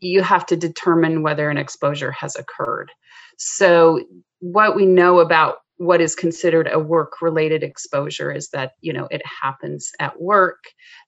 you 0.00 0.22
have 0.22 0.44
to 0.46 0.56
determine 0.56 1.22
whether 1.22 1.48
an 1.48 1.56
exposure 1.56 2.12
has 2.12 2.36
occurred. 2.36 2.92
So, 3.38 4.04
what 4.40 4.76
we 4.76 4.86
know 4.86 5.20
about 5.20 5.58
what 5.78 6.00
is 6.00 6.14
considered 6.14 6.68
a 6.70 6.78
work 6.78 7.22
related 7.22 7.62
exposure 7.62 8.32
is 8.32 8.48
that 8.50 8.72
you 8.80 8.92
know 8.92 9.06
it 9.10 9.22
happens 9.24 9.90
at 10.00 10.20
work 10.20 10.64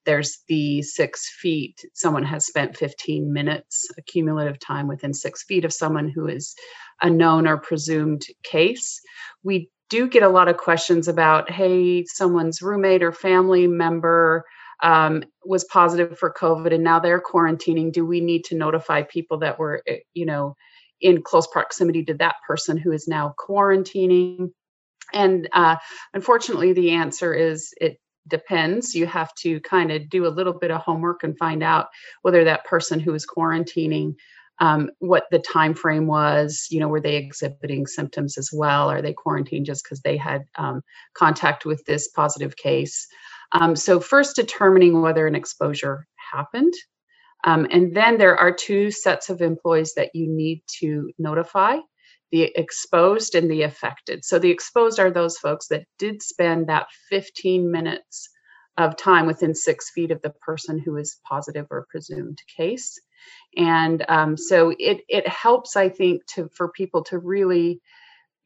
there's 0.06 0.38
the 0.48 0.80
six 0.82 1.28
feet 1.40 1.84
someone 1.92 2.22
has 2.22 2.46
spent 2.46 2.76
15 2.76 3.32
minutes 3.32 3.88
a 3.98 4.02
cumulative 4.02 4.58
time 4.58 4.86
within 4.86 5.12
six 5.12 5.44
feet 5.44 5.64
of 5.64 5.72
someone 5.72 6.08
who 6.08 6.26
is 6.26 6.54
a 7.02 7.10
known 7.10 7.46
or 7.46 7.58
presumed 7.58 8.22
case 8.42 9.00
we 9.42 9.68
do 9.88 10.08
get 10.08 10.22
a 10.22 10.28
lot 10.28 10.48
of 10.48 10.56
questions 10.56 11.08
about 11.08 11.50
hey 11.50 12.04
someone's 12.06 12.62
roommate 12.62 13.02
or 13.02 13.12
family 13.12 13.66
member 13.66 14.44
um, 14.82 15.22
was 15.44 15.64
positive 15.64 16.18
for 16.18 16.32
COVID 16.32 16.72
and 16.72 16.84
now 16.84 17.00
they're 17.00 17.20
quarantining. 17.20 17.92
Do 17.92 18.06
we 18.06 18.20
need 18.20 18.44
to 18.46 18.56
notify 18.56 19.02
people 19.02 19.38
that 19.40 19.58
were, 19.58 19.82
eh, 19.86 19.98
you 20.14 20.24
know, 20.24 20.56
in 21.00 21.22
close 21.22 21.46
proximity 21.46 22.04
to 22.04 22.14
that 22.14 22.36
person 22.46 22.76
who 22.76 22.92
is 22.92 23.08
now 23.08 23.34
quarantining? 23.38 24.50
And 25.12 25.48
uh, 25.52 25.76
unfortunately, 26.14 26.72
the 26.72 26.90
answer 26.90 27.34
is 27.34 27.72
it 27.80 27.98
depends. 28.28 28.94
You 28.94 29.06
have 29.06 29.34
to 29.36 29.60
kind 29.60 29.90
of 29.90 30.08
do 30.08 30.26
a 30.26 30.28
little 30.28 30.52
bit 30.52 30.70
of 30.70 30.80
homework 30.82 31.22
and 31.22 31.36
find 31.38 31.62
out 31.62 31.88
whether 32.22 32.44
that 32.44 32.64
person 32.64 33.00
who 33.00 33.14
is 33.14 33.26
quarantining 33.26 34.14
um, 34.60 34.90
what 34.98 35.24
the 35.30 35.38
time 35.38 35.72
frame 35.72 36.06
was 36.06 36.66
you 36.70 36.80
know 36.80 36.88
were 36.88 37.00
they 37.00 37.16
exhibiting 37.16 37.86
symptoms 37.86 38.36
as 38.36 38.50
well 38.52 38.90
are 38.90 39.00
they 39.00 39.14
quarantined 39.14 39.64
just 39.64 39.82
because 39.82 40.02
they 40.02 40.18
had 40.18 40.42
um, 40.58 40.82
contact 41.14 41.64
with 41.64 41.82
this 41.86 42.08
positive 42.08 42.56
case 42.56 43.06
um, 43.52 43.74
so, 43.74 44.00
first 44.00 44.36
determining 44.36 45.02
whether 45.02 45.26
an 45.26 45.34
exposure 45.34 46.06
happened. 46.32 46.72
Um, 47.44 47.66
and 47.70 47.94
then 47.94 48.18
there 48.18 48.36
are 48.36 48.52
two 48.52 48.90
sets 48.90 49.30
of 49.30 49.40
employees 49.40 49.94
that 49.94 50.10
you 50.14 50.28
need 50.28 50.62
to 50.80 51.10
notify 51.18 51.78
the 52.30 52.52
exposed 52.54 53.34
and 53.34 53.50
the 53.50 53.62
affected. 53.62 54.24
So, 54.24 54.38
the 54.38 54.50
exposed 54.50 54.98
are 54.98 55.10
those 55.10 55.38
folks 55.38 55.68
that 55.68 55.86
did 55.98 56.22
spend 56.22 56.68
that 56.68 56.88
15 57.08 57.70
minutes 57.70 58.30
of 58.76 58.96
time 58.96 59.26
within 59.26 59.54
six 59.54 59.90
feet 59.90 60.10
of 60.10 60.22
the 60.22 60.30
person 60.30 60.78
who 60.78 60.96
is 60.96 61.18
positive 61.24 61.66
or 61.70 61.86
presumed 61.90 62.40
case. 62.56 62.98
And 63.56 64.04
um, 64.08 64.36
so 64.36 64.72
it, 64.78 65.02
it 65.08 65.28
helps, 65.28 65.76
I 65.76 65.88
think, 65.88 66.24
to 66.34 66.48
for 66.54 66.68
people 66.68 67.04
to 67.04 67.18
really 67.18 67.80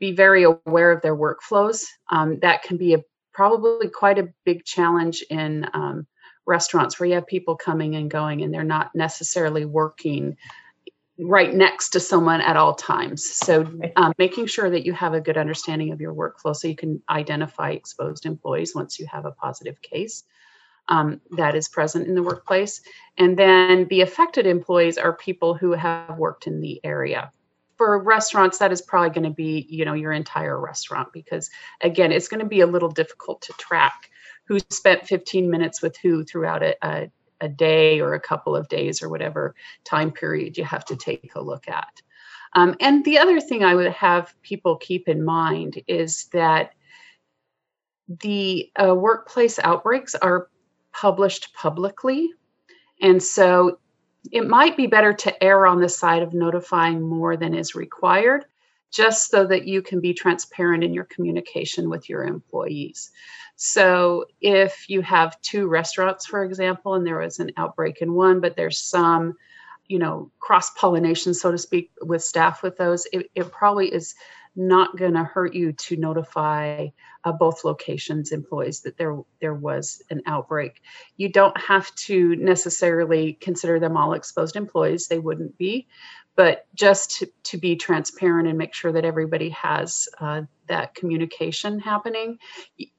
be 0.00 0.12
very 0.12 0.42
aware 0.42 0.90
of 0.90 1.02
their 1.02 1.16
workflows. 1.16 1.86
Um, 2.10 2.40
that 2.40 2.62
can 2.62 2.76
be 2.76 2.94
a 2.94 3.02
probably 3.32 3.88
quite 3.88 4.18
a 4.18 4.28
big 4.44 4.64
challenge 4.64 5.22
in 5.30 5.68
um, 5.72 6.06
restaurants 6.46 6.98
where 6.98 7.08
you 7.08 7.14
have 7.14 7.26
people 7.26 7.56
coming 7.56 7.96
and 7.96 8.10
going 8.10 8.42
and 8.42 8.52
they're 8.52 8.64
not 8.64 8.90
necessarily 8.94 9.64
working 9.64 10.36
right 11.18 11.54
next 11.54 11.90
to 11.90 12.00
someone 12.00 12.40
at 12.40 12.56
all 12.56 12.74
times. 12.74 13.24
So, 13.24 13.66
um, 13.96 14.12
making 14.18 14.46
sure 14.46 14.70
that 14.70 14.84
you 14.84 14.92
have 14.94 15.14
a 15.14 15.20
good 15.20 15.36
understanding 15.36 15.92
of 15.92 16.00
your 16.00 16.14
workflow 16.14 16.54
so 16.54 16.68
you 16.68 16.76
can 16.76 17.02
identify 17.08 17.70
exposed 17.70 18.26
employees 18.26 18.74
once 18.74 18.98
you 18.98 19.06
have 19.10 19.24
a 19.24 19.32
positive 19.32 19.80
case 19.80 20.24
um, 20.88 21.20
that 21.32 21.54
is 21.54 21.68
present 21.68 22.08
in 22.08 22.14
the 22.14 22.22
workplace. 22.22 22.80
And 23.16 23.38
then 23.38 23.86
the 23.88 24.00
affected 24.00 24.46
employees 24.46 24.98
are 24.98 25.12
people 25.12 25.54
who 25.54 25.72
have 25.72 26.18
worked 26.18 26.46
in 26.46 26.60
the 26.60 26.80
area 26.84 27.30
for 27.76 28.00
restaurants 28.02 28.58
that 28.58 28.72
is 28.72 28.82
probably 28.82 29.10
going 29.10 29.28
to 29.28 29.34
be 29.34 29.66
you 29.68 29.84
know 29.84 29.94
your 29.94 30.12
entire 30.12 30.60
restaurant 30.60 31.08
because 31.12 31.50
again 31.80 32.12
it's 32.12 32.28
going 32.28 32.40
to 32.40 32.46
be 32.46 32.60
a 32.60 32.66
little 32.66 32.88
difficult 32.88 33.42
to 33.42 33.52
track 33.54 34.10
who 34.46 34.58
spent 34.70 35.06
15 35.06 35.50
minutes 35.50 35.82
with 35.82 35.96
who 35.96 36.22
throughout 36.22 36.62
a, 36.62 36.76
a, 36.86 37.10
a 37.40 37.48
day 37.48 38.00
or 38.00 38.14
a 38.14 38.20
couple 38.20 38.54
of 38.54 38.68
days 38.68 39.02
or 39.02 39.08
whatever 39.08 39.54
time 39.84 40.10
period 40.10 40.56
you 40.56 40.64
have 40.64 40.84
to 40.84 40.96
take 40.96 41.34
a 41.34 41.40
look 41.40 41.68
at. 41.68 42.02
Um, 42.54 42.76
and 42.80 43.04
the 43.04 43.18
other 43.18 43.40
thing 43.40 43.64
i 43.64 43.74
would 43.74 43.90
have 43.90 44.34
people 44.42 44.76
keep 44.76 45.08
in 45.08 45.24
mind 45.24 45.82
is 45.88 46.26
that 46.32 46.72
the 48.20 48.70
uh, 48.80 48.94
workplace 48.94 49.58
outbreaks 49.58 50.14
are 50.14 50.48
published 50.92 51.52
publicly. 51.54 52.30
And 53.00 53.22
so 53.22 53.78
it 54.30 54.46
might 54.46 54.76
be 54.76 54.86
better 54.86 55.12
to 55.12 55.44
err 55.44 55.66
on 55.66 55.80
the 55.80 55.88
side 55.88 56.22
of 56.22 56.32
notifying 56.32 57.00
more 57.00 57.36
than 57.36 57.54
is 57.54 57.74
required, 57.74 58.46
just 58.92 59.30
so 59.30 59.46
that 59.46 59.66
you 59.66 59.82
can 59.82 60.00
be 60.00 60.14
transparent 60.14 60.84
in 60.84 60.94
your 60.94 61.04
communication 61.04 61.90
with 61.90 62.08
your 62.08 62.24
employees. 62.24 63.10
So, 63.56 64.26
if 64.40 64.88
you 64.88 65.00
have 65.02 65.40
two 65.40 65.68
restaurants, 65.68 66.26
for 66.26 66.44
example, 66.44 66.94
and 66.94 67.06
there 67.06 67.18
was 67.18 67.38
an 67.38 67.52
outbreak 67.56 68.02
in 68.02 68.12
one, 68.12 68.40
but 68.40 68.56
there's 68.56 68.80
some, 68.80 69.34
you 69.86 69.98
know, 69.98 70.32
cross 70.40 70.70
pollination, 70.70 71.34
so 71.34 71.52
to 71.52 71.58
speak, 71.58 71.90
with 72.00 72.22
staff 72.22 72.62
with 72.62 72.76
those, 72.76 73.06
it, 73.12 73.30
it 73.34 73.52
probably 73.52 73.92
is 73.92 74.14
not 74.56 74.96
going 74.96 75.14
to 75.14 75.24
hurt 75.24 75.54
you 75.54 75.72
to 75.72 75.96
notify 75.96 76.88
uh, 77.24 77.32
both 77.32 77.64
locations 77.64 78.32
employees 78.32 78.82
that 78.82 78.96
there 78.96 79.18
there 79.40 79.54
was 79.54 80.02
an 80.10 80.22
outbreak. 80.26 80.80
You 81.16 81.28
don't 81.28 81.58
have 81.60 81.92
to 82.06 82.36
necessarily 82.36 83.32
consider 83.34 83.80
them 83.80 83.96
all 83.96 84.12
exposed 84.12 84.56
employees; 84.56 85.08
they 85.08 85.18
wouldn't 85.18 85.58
be, 85.58 85.88
but 86.36 86.66
just 86.74 87.18
to, 87.18 87.30
to 87.44 87.58
be 87.58 87.76
transparent 87.76 88.48
and 88.48 88.58
make 88.58 88.74
sure 88.74 88.92
that 88.92 89.04
everybody 89.04 89.50
has 89.50 90.08
uh, 90.20 90.42
that 90.66 90.94
communication 90.94 91.78
happening. 91.78 92.38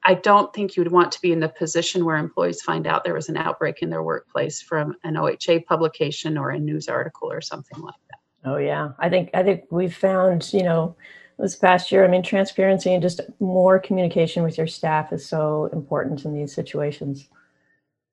I 0.03 0.13
don't 0.13 0.53
think 0.53 0.75
you 0.75 0.83
would 0.83 0.91
want 0.91 1.11
to 1.13 1.21
be 1.21 1.31
in 1.31 1.39
the 1.39 1.49
position 1.49 2.05
where 2.05 2.17
employees 2.17 2.61
find 2.61 2.87
out 2.87 3.03
there 3.03 3.13
was 3.13 3.29
an 3.29 3.37
outbreak 3.37 3.81
in 3.81 3.89
their 3.89 4.03
workplace 4.03 4.61
from 4.61 4.95
an 5.03 5.15
OHA 5.15 5.65
publication 5.65 6.37
or 6.37 6.51
a 6.51 6.59
news 6.59 6.87
article 6.87 7.31
or 7.31 7.41
something 7.41 7.79
like 7.79 7.95
that. 8.09 8.49
Oh 8.49 8.57
yeah, 8.57 8.89
I 8.99 9.09
think 9.09 9.31
I 9.33 9.43
think 9.43 9.63
we've 9.71 9.95
found 9.95 10.53
you 10.53 10.63
know 10.63 10.95
this 11.39 11.55
past 11.55 11.91
year. 11.91 12.05
I 12.05 12.07
mean, 12.07 12.23
transparency 12.23 12.93
and 12.93 13.01
just 13.01 13.21
more 13.39 13.79
communication 13.79 14.43
with 14.43 14.57
your 14.57 14.67
staff 14.67 15.11
is 15.11 15.27
so 15.27 15.69
important 15.73 16.25
in 16.25 16.33
these 16.33 16.53
situations. 16.53 17.27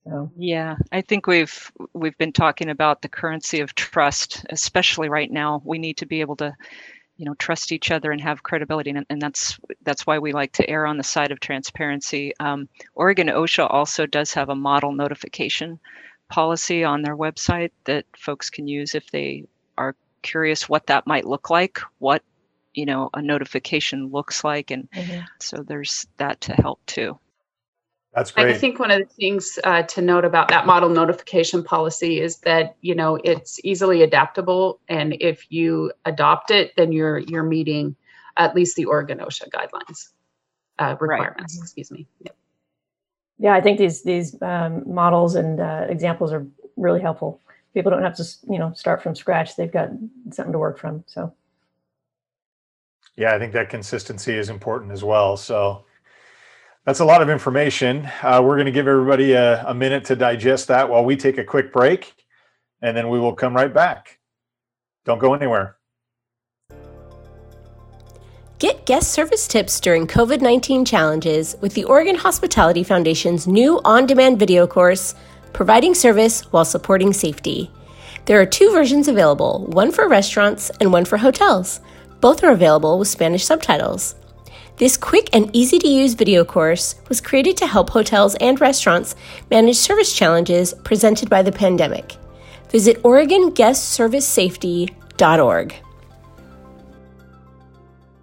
So. 0.05 0.33
Yeah, 0.37 0.77
I 0.91 1.01
think 1.01 1.27
we've 1.27 1.71
we've 1.93 2.17
been 2.19 2.33
talking 2.33 2.69
about 2.69 3.03
the 3.03 3.09
currency 3.09 3.61
of 3.61 3.75
trust, 3.75 4.45
especially 4.51 5.09
right 5.09 5.31
now. 5.31 5.62
We 5.65 5.79
need 5.79 5.99
to 5.99 6.07
be 6.07 6.21
able 6.21 6.37
to, 6.37 6.55
you 7.17 7.25
know, 7.25 7.35
trust 7.35 7.71
each 7.71 7.91
other 7.93 8.11
and 8.11 8.21
have 8.21 8.43
credibility, 8.43 8.91
and, 8.91 9.07
and 9.09 9.23
that's 9.23 9.61
that's 9.83 10.07
why 10.07 10.19
we 10.19 10.33
like 10.33 10.53
to 10.53 10.69
err 10.69 10.87
on 10.87 10.97
the 10.97 11.05
side 11.05 11.31
of 11.31 11.38
transparency. 11.38 12.33
Um, 12.41 12.69
Oregon 12.95 13.29
OSHA 13.29 13.69
also 13.71 14.07
does 14.07 14.35
have 14.35 14.49
a 14.49 14.57
model 14.57 14.93
notification 14.93 15.79
policy 16.29 16.83
on 16.83 17.03
their 17.03 17.17
website 17.17 17.71
that 17.85 18.05
folks 18.17 18.51
can 18.51 18.67
use 18.67 18.95
if 18.95 19.11
they 19.11 19.45
are 19.79 19.95
curious 20.23 20.69
what 20.69 20.87
that 20.87 21.07
might 21.07 21.27
look 21.27 21.49
like, 21.49 21.79
what 21.99 22.23
you 22.75 22.87
know 22.87 23.09
a 23.15 23.23
notification 23.23 24.09
looks 24.09 24.43
like, 24.43 24.73
and 24.73 24.91
mm-hmm. 24.91 25.21
so 25.38 25.62
there's 25.62 26.07
that 26.17 26.41
to 26.41 26.55
help 26.55 26.85
too. 26.87 27.17
That's 28.14 28.31
great. 28.31 28.48
I 28.48 28.59
think 28.59 28.79
one 28.79 28.90
of 28.90 28.98
the 28.98 29.14
things 29.14 29.59
uh, 29.64 29.83
to 29.83 30.03
note 30.03 30.25
about 30.25 30.48
that 30.48 30.66
model 30.66 30.90
notification 30.90 31.64
policy 31.64 32.20
is 32.20 32.38
that 32.38 32.77
you 32.83 32.94
know 32.94 33.18
it's 33.25 33.59
easily 33.64 34.03
adaptable, 34.03 34.81
and 34.88 35.16
if 35.20 35.51
you 35.51 35.92
adopt 36.05 36.51
it, 36.51 36.72
then 36.77 36.92
you're 36.92 37.18
you're 37.18 37.42
meeting 37.42 37.96
at 38.37 38.55
least 38.55 38.77
the 38.77 38.85
Oregon 38.85 39.18
OSHA 39.18 39.48
guidelines 39.51 40.11
uh, 40.79 40.96
requirements. 41.01 41.57
Right. 41.57 41.62
Excuse 41.62 41.90
me. 41.90 42.07
Yep. 42.20 42.37
Yeah, 43.38 43.55
I 43.55 43.61
think 43.62 43.79
these 43.79 44.03
these 44.03 44.40
um, 44.42 44.83
models 44.92 45.35
and 45.35 45.59
uh, 45.59 45.87
examples 45.88 46.33
are 46.33 46.46
really 46.77 47.01
helpful 47.01 47.40
people 47.75 47.90
don't 47.90 48.03
have 48.03 48.16
to 48.16 48.25
you 48.48 48.59
know 48.59 48.72
start 48.75 49.03
from 49.03 49.14
scratch 49.14 49.57
they've 49.57 49.72
got 49.72 49.90
something 50.31 50.53
to 50.53 50.59
work 50.59 50.79
from 50.79 51.05
so 51.07 51.33
yeah 53.16 53.35
i 53.35 53.38
think 53.38 53.53
that 53.53 53.68
consistency 53.68 54.35
is 54.37 54.48
important 54.48 54.92
as 54.92 55.03
well 55.03 55.37
so 55.37 55.85
that's 56.85 57.01
a 57.01 57.05
lot 57.05 57.23
of 57.23 57.29
information 57.29 58.09
uh, 58.23 58.40
we're 58.42 58.57
going 58.57 58.66
to 58.66 58.73
give 58.73 58.88
everybody 58.88 59.33
a, 59.33 59.64
a 59.66 59.75
minute 59.75 60.05
to 60.05 60.16
digest 60.16 60.68
that 60.68 60.88
while 60.88 61.05
we 61.05 61.16
take 61.16 61.38
a 61.38 61.45
quick 61.45 61.73
break 61.73 62.14
and 62.81 62.97
then 62.97 63.09
we 63.09 63.18
will 63.18 63.35
come 63.35 63.55
right 63.55 63.73
back 63.73 64.18
don't 65.05 65.18
go 65.18 65.35
anywhere 65.35 65.77
Get 68.62 68.87
guest 68.87 69.11
service 69.11 69.49
tips 69.49 69.81
during 69.81 70.07
COVID 70.07 70.40
19 70.40 70.85
challenges 70.85 71.57
with 71.61 71.75
the 71.75 71.83
Oregon 71.83 72.14
Hospitality 72.14 72.85
Foundation's 72.85 73.49
new 73.49 73.81
on 73.85 74.07
demand 74.07 74.38
video 74.38 74.68
course, 74.68 75.16
providing 75.53 75.97
service 75.97 76.42
while 76.53 76.64
supporting 76.64 77.12
safety. 77.12 77.73
There 78.27 78.40
are 78.40 78.47
two 78.47 78.71
versions 78.71 79.09
available 79.09 79.66
one 79.71 79.90
for 79.90 80.09
restaurants 80.09 80.71
and 80.79 80.92
one 80.92 81.05
for 81.05 81.16
hotels. 81.16 81.81
Both 82.21 82.45
are 82.45 82.53
available 82.53 83.01
with 83.01 83.09
Spanish 83.09 83.45
subtitles. 83.45 84.14
This 84.77 84.97
quick 84.97 85.29
and 85.33 85.51
easy 85.55 85.79
to 85.79 85.89
use 85.89 86.15
video 86.15 86.45
course 86.45 86.95
was 87.09 87.21
created 87.21 87.57
to 87.59 87.67
help 87.67 87.91
hotels 87.91 88.35
and 88.37 88.59
restaurants 88.61 89.17
manage 89.51 89.77
service 89.77 90.15
challenges 90.15 90.73
presented 90.85 91.29
by 91.29 91.43
the 91.43 91.53
pandemic. 91.53 92.17
Visit 92.71 93.03
OregonGuestServiceSafety.org. 93.03 95.75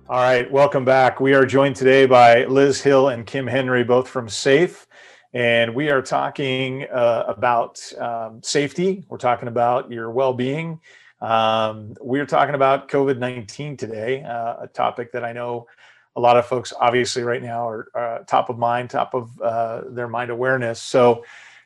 All 0.09 0.17
right, 0.17 0.51
welcome 0.51 0.85
back. 0.85 1.19
We 1.19 1.35
are 1.35 1.45
joined 1.45 1.75
today 1.75 2.07
by 2.07 2.45
Liz 2.45 2.81
Hill 2.81 3.09
and 3.09 3.27
Kim 3.27 3.45
Henry, 3.45 3.83
both 3.83 4.09
from 4.09 4.27
SAIF 4.27 4.87
and 5.33 5.75
we 5.75 5.89
are 5.89 6.01
talking 6.01 6.87
uh, 6.91 7.25
about 7.27 7.79
um, 7.99 8.41
safety. 8.41 9.05
We're 9.07 9.17
talking 9.17 9.47
about 9.47 9.91
your 9.91 10.09
well 10.09 10.33
being. 10.33 10.79
Um, 11.21 11.93
we're 11.99 12.25
talking 12.25 12.55
about 12.55 12.89
COVID 12.89 13.19
19 13.19 13.77
today, 13.77 14.23
uh, 14.23 14.63
a 14.63 14.67
topic 14.67 15.11
that 15.11 15.23
I 15.23 15.33
know 15.33 15.67
a 16.15 16.19
lot 16.19 16.37
of 16.37 16.45
folks, 16.45 16.73
obviously, 16.79 17.23
right 17.23 17.41
now 17.41 17.67
are 17.67 17.87
uh, 17.95 18.19
top 18.25 18.49
of 18.49 18.57
mind, 18.57 18.89
top 18.89 19.13
of 19.13 19.39
uh, 19.41 19.81
their 19.89 20.07
mind 20.07 20.31
awareness. 20.31 20.81
So, 20.81 21.23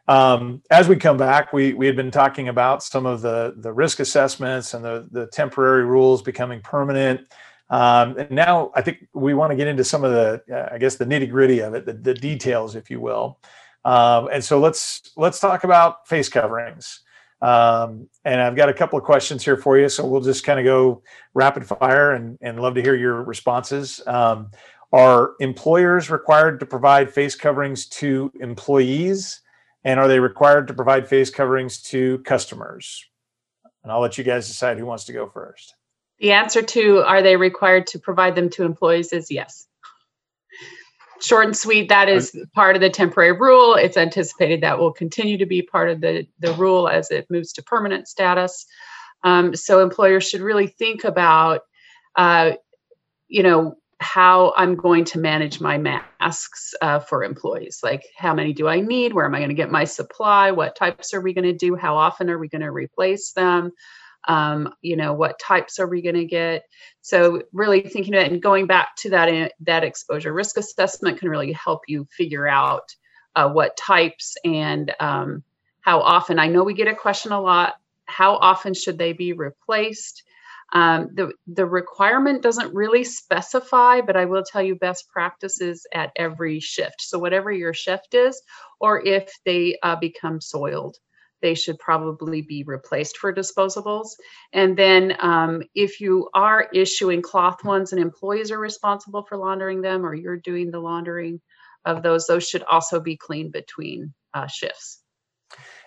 um, 0.07 0.61
as 0.69 0.87
we 0.87 0.97
come 0.97 1.17
back, 1.17 1.53
we, 1.53 1.73
we 1.73 1.85
had 1.85 1.95
been 1.95 2.11
talking 2.11 2.49
about 2.49 2.83
some 2.83 3.05
of 3.05 3.21
the, 3.21 3.53
the 3.57 3.71
risk 3.71 3.99
assessments 3.99 4.73
and 4.73 4.83
the, 4.83 5.07
the 5.11 5.27
temporary 5.27 5.85
rules 5.85 6.21
becoming 6.21 6.61
permanent. 6.61 7.21
Um, 7.69 8.17
and 8.17 8.29
now 8.29 8.71
I 8.75 8.81
think 8.81 9.07
we 9.13 9.33
want 9.33 9.51
to 9.51 9.55
get 9.55 9.67
into 9.67 9.83
some 9.83 10.03
of 10.03 10.11
the, 10.11 10.43
uh, 10.53 10.73
I 10.73 10.77
guess, 10.77 10.95
the 10.95 11.05
nitty 11.05 11.29
gritty 11.29 11.59
of 11.59 11.73
it, 11.73 11.85
the, 11.85 11.93
the, 11.93 12.13
details, 12.13 12.75
if 12.75 12.89
you 12.89 12.99
will. 12.99 13.39
Um, 13.85 14.29
and 14.31 14.43
so 14.43 14.59
let's 14.59 15.11
let's 15.17 15.39
talk 15.39 15.63
about 15.63 16.07
face 16.07 16.29
coverings. 16.29 17.01
Um, 17.43 18.07
and 18.23 18.41
I've 18.41 18.55
got 18.55 18.69
a 18.69 18.73
couple 18.73 18.97
of 18.97 19.03
questions 19.03 19.43
here 19.43 19.57
for 19.57 19.77
you, 19.77 19.89
so 19.89 20.07
we'll 20.07 20.21
just 20.21 20.45
kind 20.45 20.59
of 20.59 20.63
go 20.63 21.03
rapid 21.33 21.65
fire 21.65 22.13
and, 22.13 22.37
and 22.41 22.57
love 22.57 22.75
to 22.75 22.81
hear 22.81 22.95
your 22.95 23.21
responses. 23.21 24.01
Um, 24.07 24.49
are 24.93 25.33
employers 25.41 26.09
required 26.09 26.61
to 26.61 26.65
provide 26.65 27.13
face 27.13 27.35
coverings 27.35 27.85
to 27.87 28.31
employees, 28.39 29.41
and 29.83 29.99
are 29.99 30.07
they 30.07 30.21
required 30.21 30.67
to 30.67 30.73
provide 30.73 31.05
face 31.05 31.29
coverings 31.29 31.81
to 31.81 32.19
customers? 32.19 33.05
And 33.83 33.91
I'll 33.91 33.99
let 33.99 34.17
you 34.17 34.23
guys 34.23 34.47
decide 34.47 34.77
who 34.77 34.85
wants 34.85 35.03
to 35.05 35.13
go 35.13 35.27
first. 35.27 35.75
The 36.19 36.31
answer 36.31 36.61
to 36.61 36.99
are 36.99 37.21
they 37.21 37.35
required 37.35 37.87
to 37.87 37.99
provide 37.99 38.35
them 38.35 38.49
to 38.51 38.63
employees 38.63 39.11
is 39.11 39.29
yes. 39.29 39.67
Short 41.23 41.45
and 41.45 41.55
sweet, 41.55 41.87
that 41.87 42.09
is 42.09 42.37
part 42.53 42.75
of 42.75 42.81
the 42.81 42.89
temporary 42.89 43.31
rule. 43.31 43.75
It's 43.75 43.95
anticipated 43.95 44.59
that 44.61 44.77
will 44.77 44.91
continue 44.91 45.37
to 45.37 45.45
be 45.45 45.61
part 45.61 45.89
of 45.89 46.01
the, 46.01 46.27
the 46.39 46.51
rule 46.55 46.89
as 46.89 47.11
it 47.11 47.27
moves 47.29 47.53
to 47.53 47.63
permanent 47.63 48.09
status. 48.09 48.65
Um, 49.23 49.55
so 49.55 49.81
employers 49.81 50.27
should 50.27 50.41
really 50.41 50.67
think 50.67 51.05
about, 51.05 51.61
uh, 52.17 52.51
you 53.29 53.41
know, 53.41 53.75
how 54.01 54.53
I'm 54.57 54.75
going 54.75 55.05
to 55.05 55.19
manage 55.19 55.61
my 55.61 55.77
masks 55.77 56.73
uh, 56.81 56.99
for 56.99 57.23
employees. 57.23 57.79
Like, 57.81 58.03
how 58.17 58.33
many 58.33 58.51
do 58.51 58.67
I 58.67 58.81
need? 58.81 59.13
Where 59.13 59.23
am 59.25 59.33
I 59.33 59.39
going 59.39 59.47
to 59.47 59.55
get 59.55 59.71
my 59.71 59.85
supply? 59.85 60.51
What 60.51 60.75
types 60.75 61.13
are 61.13 61.21
we 61.21 61.33
going 61.33 61.45
to 61.45 61.53
do? 61.53 61.77
How 61.77 61.95
often 61.95 62.29
are 62.29 62.37
we 62.37 62.49
going 62.49 62.63
to 62.63 62.71
replace 62.71 63.31
them? 63.31 63.71
Um, 64.27 64.73
you 64.81 64.95
know 64.95 65.13
what 65.13 65.39
types 65.39 65.79
are 65.79 65.87
we 65.87 66.01
going 66.01 66.15
to 66.15 66.25
get? 66.25 66.63
So 67.01 67.43
really 67.51 67.81
thinking 67.81 68.13
about 68.13 68.31
and 68.31 68.41
going 68.41 68.67
back 68.67 68.95
to 68.97 69.09
that 69.11 69.29
eh, 69.29 69.49
that 69.61 69.83
exposure 69.83 70.33
risk 70.33 70.57
assessment 70.57 71.19
can 71.19 71.29
really 71.29 71.53
help 71.53 71.81
you 71.87 72.07
figure 72.11 72.47
out 72.47 72.95
uh, 73.35 73.49
what 73.49 73.77
types 73.77 74.35
and 74.45 74.93
um, 74.99 75.43
how 75.81 76.01
often. 76.01 76.39
I 76.39 76.47
know 76.47 76.63
we 76.63 76.73
get 76.73 76.87
a 76.87 76.95
question 76.95 77.31
a 77.31 77.41
lot 77.41 77.75
how 78.05 78.35
often 78.35 78.73
should 78.73 78.97
they 78.97 79.13
be 79.13 79.33
replaced? 79.33 80.23
Um, 80.73 81.09
the, 81.13 81.33
the 81.45 81.65
requirement 81.65 82.41
doesn't 82.41 82.73
really 82.73 83.03
specify, 83.03 84.01
but 84.01 84.15
I 84.15 84.25
will 84.25 84.43
tell 84.43 84.61
you 84.61 84.75
best 84.75 85.07
practices 85.09 85.85
at 85.93 86.11
every 86.15 86.59
shift. 86.59 87.01
So, 87.01 87.19
whatever 87.19 87.51
your 87.51 87.73
shift 87.73 88.15
is, 88.15 88.41
or 88.79 89.05
if 89.05 89.31
they 89.45 89.77
uh, 89.83 89.97
become 89.97 90.41
soiled 90.41 90.97
they 91.43 91.53
should 91.53 91.77
probably 91.77 92.41
be 92.41 92.63
replaced 92.63 93.17
for 93.17 93.31
disposables. 93.31 94.07
And 94.53 94.75
then 94.75 95.15
um, 95.19 95.61
if 95.75 96.01
you 96.01 96.29
are 96.33 96.69
issuing 96.73 97.21
cloth 97.21 97.63
ones 97.63 97.91
and 97.91 98.01
employees 98.01 98.49
are 98.49 98.57
responsible 98.57 99.23
for 99.29 99.37
laundering 99.37 99.81
them 99.81 100.03
or 100.03 100.15
you're 100.15 100.37
doing 100.37 100.71
the 100.71 100.79
laundering 100.79 101.41
of 101.85 102.01
those, 102.01 102.25
those 102.25 102.47
should 102.47 102.63
also 102.63 102.99
be 102.99 103.17
cleaned 103.17 103.51
between 103.51 104.13
uh, 104.33 104.47
shifts. 104.47 105.01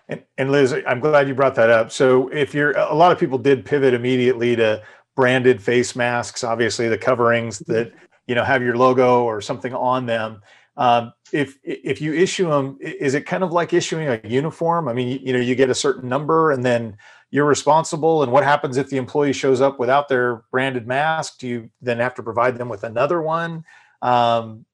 And, 0.08 0.22
and 0.38 0.52
Liz, 0.52 0.72
I'm 0.86 1.00
glad 1.00 1.26
you 1.26 1.34
brought 1.34 1.56
that 1.56 1.70
up. 1.70 1.90
So 1.90 2.28
if 2.28 2.54
you're, 2.54 2.72
a 2.76 2.94
lot 2.94 3.10
of 3.10 3.18
people 3.18 3.38
did 3.38 3.64
pivot 3.64 3.94
immediately 3.94 4.54
to 4.56 4.82
branded 5.16 5.62
face 5.62 5.96
masks, 5.96 6.44
obviously 6.44 6.88
the 6.88 6.98
coverings 6.98 7.58
that, 7.60 7.92
you 8.26 8.34
know, 8.34 8.44
have 8.44 8.62
your 8.62 8.76
logo 8.76 9.24
or 9.24 9.40
something 9.40 9.74
on 9.74 10.06
them. 10.06 10.42
Um, 10.76 11.12
if 11.32 11.58
if 11.62 12.00
you 12.00 12.12
issue 12.12 12.50
them, 12.50 12.78
is 12.80 13.14
it 13.14 13.22
kind 13.22 13.42
of 13.42 13.52
like 13.52 13.72
issuing 13.72 14.08
a 14.08 14.20
uniform? 14.24 14.88
I 14.88 14.92
mean, 14.92 15.20
you 15.22 15.32
know, 15.32 15.38
you 15.38 15.54
get 15.54 15.70
a 15.70 15.74
certain 15.74 16.08
number, 16.08 16.50
and 16.50 16.64
then 16.64 16.96
you're 17.30 17.46
responsible. 17.46 18.22
And 18.22 18.30
what 18.30 18.44
happens 18.44 18.76
if 18.76 18.88
the 18.88 18.98
employee 18.98 19.32
shows 19.32 19.60
up 19.60 19.78
without 19.78 20.08
their 20.08 20.42
branded 20.50 20.86
mask? 20.86 21.38
Do 21.38 21.48
you 21.48 21.70
then 21.80 21.98
have 21.98 22.14
to 22.16 22.22
provide 22.22 22.58
them 22.58 22.68
with 22.68 22.84
another 22.84 23.22
one? 23.22 23.64
Um, 24.02 24.66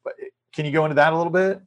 can 0.52 0.66
you 0.66 0.72
go 0.72 0.84
into 0.84 0.96
that 0.96 1.12
a 1.12 1.16
little 1.16 1.32
bit? 1.32 1.60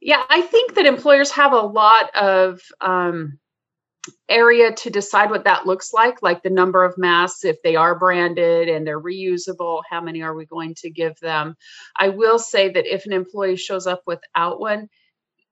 Yeah, 0.00 0.22
I 0.28 0.42
think 0.42 0.74
that 0.74 0.86
employers 0.86 1.30
have 1.30 1.52
a 1.52 1.60
lot 1.60 2.14
of 2.14 2.60
um, 2.80 3.38
area 4.28 4.72
to 4.72 4.90
decide 4.90 5.30
what 5.30 5.44
that 5.44 5.66
looks 5.66 5.92
like, 5.92 6.22
like 6.22 6.42
the 6.42 6.50
number 6.50 6.84
of 6.84 6.98
masks, 6.98 7.44
if 7.44 7.62
they 7.62 7.76
are 7.76 7.98
branded 7.98 8.68
and 8.68 8.86
they're 8.86 9.00
reusable, 9.00 9.82
how 9.88 10.00
many 10.00 10.22
are 10.22 10.34
we 10.34 10.46
going 10.46 10.74
to 10.76 10.90
give 10.90 11.18
them? 11.20 11.56
I 11.98 12.10
will 12.10 12.38
say 12.38 12.70
that 12.70 12.92
if 12.92 13.06
an 13.06 13.12
employee 13.12 13.56
shows 13.56 13.86
up 13.86 14.02
without 14.06 14.60
one, 14.60 14.88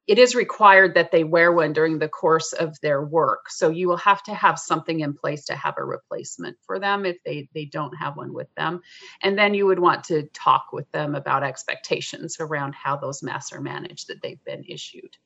it 0.08 0.18
is 0.18 0.34
required 0.34 0.94
that 0.94 1.12
they 1.12 1.22
wear 1.22 1.52
one 1.52 1.72
during 1.72 1.98
the 1.98 2.08
course 2.08 2.52
of 2.52 2.78
their 2.80 3.02
work. 3.02 3.48
So 3.48 3.70
you 3.70 3.86
will 3.88 3.98
have 3.98 4.22
to 4.24 4.34
have 4.34 4.58
something 4.58 5.00
in 5.00 5.14
place 5.14 5.44
to 5.44 5.54
have 5.54 5.74
a 5.78 5.84
replacement 5.84 6.56
for 6.66 6.80
them 6.80 7.06
if 7.06 7.18
they, 7.24 7.48
they 7.54 7.66
don't 7.66 7.96
have 7.96 8.16
one 8.16 8.32
with 8.32 8.52
them. 8.56 8.80
And 9.22 9.38
then 9.38 9.54
you 9.54 9.66
would 9.66 9.78
want 9.78 10.04
to 10.04 10.24
talk 10.34 10.66
with 10.72 10.90
them 10.90 11.14
about 11.14 11.44
expectations 11.44 12.38
around 12.40 12.74
how 12.74 12.96
those 12.96 13.22
masks 13.22 13.52
are 13.52 13.60
managed 13.60 14.08
that 14.08 14.20
they've 14.22 14.44
been 14.44 14.64
issued. 14.68 15.16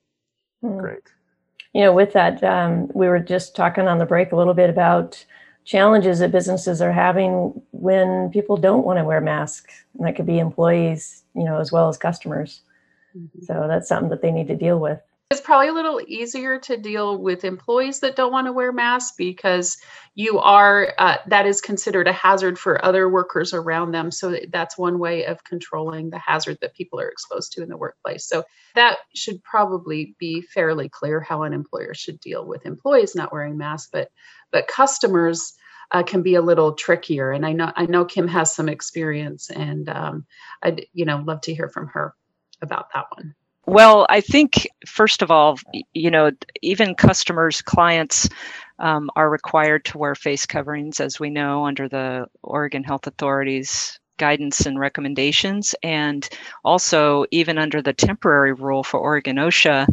Hmm. 0.61 0.79
Great. 0.79 1.03
You 1.77 1.83
know, 1.83 1.93
with 1.93 2.15
that, 2.15 2.43
um, 2.43 2.91
we 2.95 3.07
were 3.07 3.19
just 3.19 3.55
talking 3.55 3.87
on 3.87 3.99
the 3.99 4.07
break 4.07 4.33
a 4.33 4.37
little 4.37 4.55
bit 4.55 4.71
about 4.71 5.23
challenges 5.67 6.21
that 6.21 6.33
businesses 6.33 6.81
are 6.81 6.91
having 6.91 7.61
when 7.73 8.31
people 8.31 8.57
don't 8.57 8.87
want 8.87 8.99
to 8.99 9.05
wear 9.05 9.21
masks. 9.21 9.85
And 9.99 10.07
that 10.07 10.17
could 10.17 10.25
be 10.25 10.39
employees, 10.39 11.25
you 11.35 11.45
know, 11.45 11.61
as 11.61 11.71
well 11.71 11.91
as 11.91 11.99
customers. 11.99 12.63
Mm-hmm. 13.15 13.45
So 13.45 13.67
that's 13.69 13.89
something 13.89 14.09
that 14.09 14.23
they 14.23 14.31
need 14.31 14.49
to 14.49 14.57
deal 14.57 14.79
with. 14.79 15.03
It's 15.33 15.41
probably 15.41 15.67
a 15.67 15.73
little 15.73 16.01
easier 16.07 16.61
to 16.61 16.77
deal 16.77 17.19
with 17.19 17.45
employees 17.45 17.99
that 18.01 18.15
don't 18.15 18.31
want 18.31 18.47
to 18.47 18.53
wear 18.53 18.71
masks 18.71 19.13
because 19.19 19.77
you 20.15 20.39
are, 20.39 20.95
uh, 21.01 21.17
that 21.27 21.47
is 21.47 21.61
considered 21.61 22.07
a 22.07 22.13
hazard 22.13 22.61
for 22.61 22.85
other 22.85 23.09
workers 23.09 23.53
around 23.53 23.91
them. 23.91 24.13
So 24.13 24.39
that's 24.53 24.79
one 24.79 25.01
way 25.01 25.25
of 25.25 25.43
controlling 25.43 26.11
the 26.11 26.21
hazard 26.21 26.59
that 26.61 26.75
people 26.77 27.01
are 27.01 27.09
exposed 27.09 27.53
to 27.53 27.63
in 27.65 27.69
the 27.69 27.77
workplace. 27.77 28.25
So 28.25 28.45
that 28.77 28.99
should 29.17 29.43
probably 29.43 30.15
be 30.21 30.43
fairly 30.43 30.89
clear 30.89 31.21
how 31.21 31.43
an 31.43 31.53
employer 31.53 31.93
should 31.93 32.21
deal 32.21 32.47
with 32.47 32.65
employees 32.65 33.17
not 33.17 33.33
wearing 33.33 33.59
masks. 33.59 33.89
But, 33.93 34.13
but 34.53 34.69
customers, 34.69 35.55
uh, 35.91 36.05
can 36.05 36.23
be 36.23 36.37
a 36.37 36.43
little 36.43 36.75
trickier. 36.75 37.33
And 37.33 37.45
I 37.45 37.53
know 37.53 37.73
I 37.77 37.87
know 37.87 38.05
Kim 38.05 38.27
has 38.27 38.53
some 38.53 38.69
experience, 38.69 39.51
and 39.51 39.89
um, 39.89 40.27
I'd 40.61 40.87
you 40.93 41.05
know 41.05 41.19
love 41.25 41.43
to 41.43 41.55
hear 41.55 41.69
from 41.69 41.87
her 41.89 42.13
about 42.61 42.87
that 42.93 43.07
one? 43.17 43.37
Well, 43.67 44.07
I 44.09 44.21
think, 44.21 44.69
first 44.87 45.23
of 45.23 45.31
all, 45.31 45.59
you 45.93 46.11
know, 46.11 46.31
even 46.63 46.95
customers, 46.95 47.63
clients 47.63 48.29
um, 48.79 49.11
are 49.17 49.29
required 49.29 49.85
to 49.87 49.99
wear 49.99 50.15
face 50.15 50.47
coverings, 50.47 51.01
as 51.01 51.19
we 51.19 51.31
know, 51.31 51.67
under 51.67 51.89
the 51.89 52.27
Oregon 52.43 52.85
Health 52.85 53.07
Authority's 53.09 53.99
guidance 54.17 54.67
and 54.67 54.79
recommendations. 54.79 55.75
And 55.83 56.29
also, 56.65 57.27
even 57.31 57.59
under 57.59 57.83
the 57.83 57.93
temporary 57.93 58.53
rule 58.53 58.83
for 58.83 59.01
Oregon 59.01 59.37
OSHA, 59.37 59.87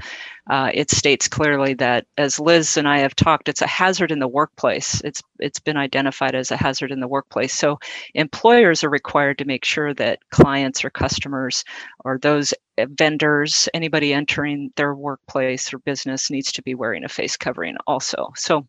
uh, 0.50 0.72
it 0.74 0.92
states 0.92 1.28
clearly 1.28 1.74
that, 1.76 2.06
as 2.18 2.40
Liz 2.40 2.76
and 2.76 2.88
I 2.88 3.00
have 3.00 3.16
talked, 3.16 3.48
it's 3.48 3.62
a 3.62 3.68
hazard 3.68 4.12
in 4.12 4.20
the 4.20 4.28
workplace. 4.28 5.02
It's 5.02 5.24
it's 5.40 5.60
been 5.60 5.78
identified 5.78 6.36
as 6.36 6.52
a 6.52 6.58
hazard 6.58 6.92
in 6.92 7.00
the 7.00 7.08
workplace. 7.08 7.54
So 7.54 7.80
employers 8.14 8.84
are 8.84 8.90
required 8.90 9.38
to 9.38 9.46
make 9.46 9.64
sure 9.64 9.94
that 9.94 10.20
clients 10.32 10.84
or 10.84 10.90
customers 10.90 11.64
or 12.04 12.18
those 12.18 12.54
vendors, 12.78 13.70
anybody 13.74 14.14
entering 14.14 14.72
their 14.76 14.96
workplace 14.96 15.74
or 15.74 15.80
business 15.80 16.30
needs 16.30 16.52
to 16.54 16.62
be 16.62 16.76
wearing 16.76 17.06
a 17.06 17.10
face 17.10 17.38
covering 17.38 17.78
also. 17.88 18.32
So 18.36 18.68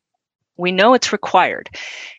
we 0.57 0.73
know 0.73 0.95
it's 0.95 1.13
required. 1.13 1.69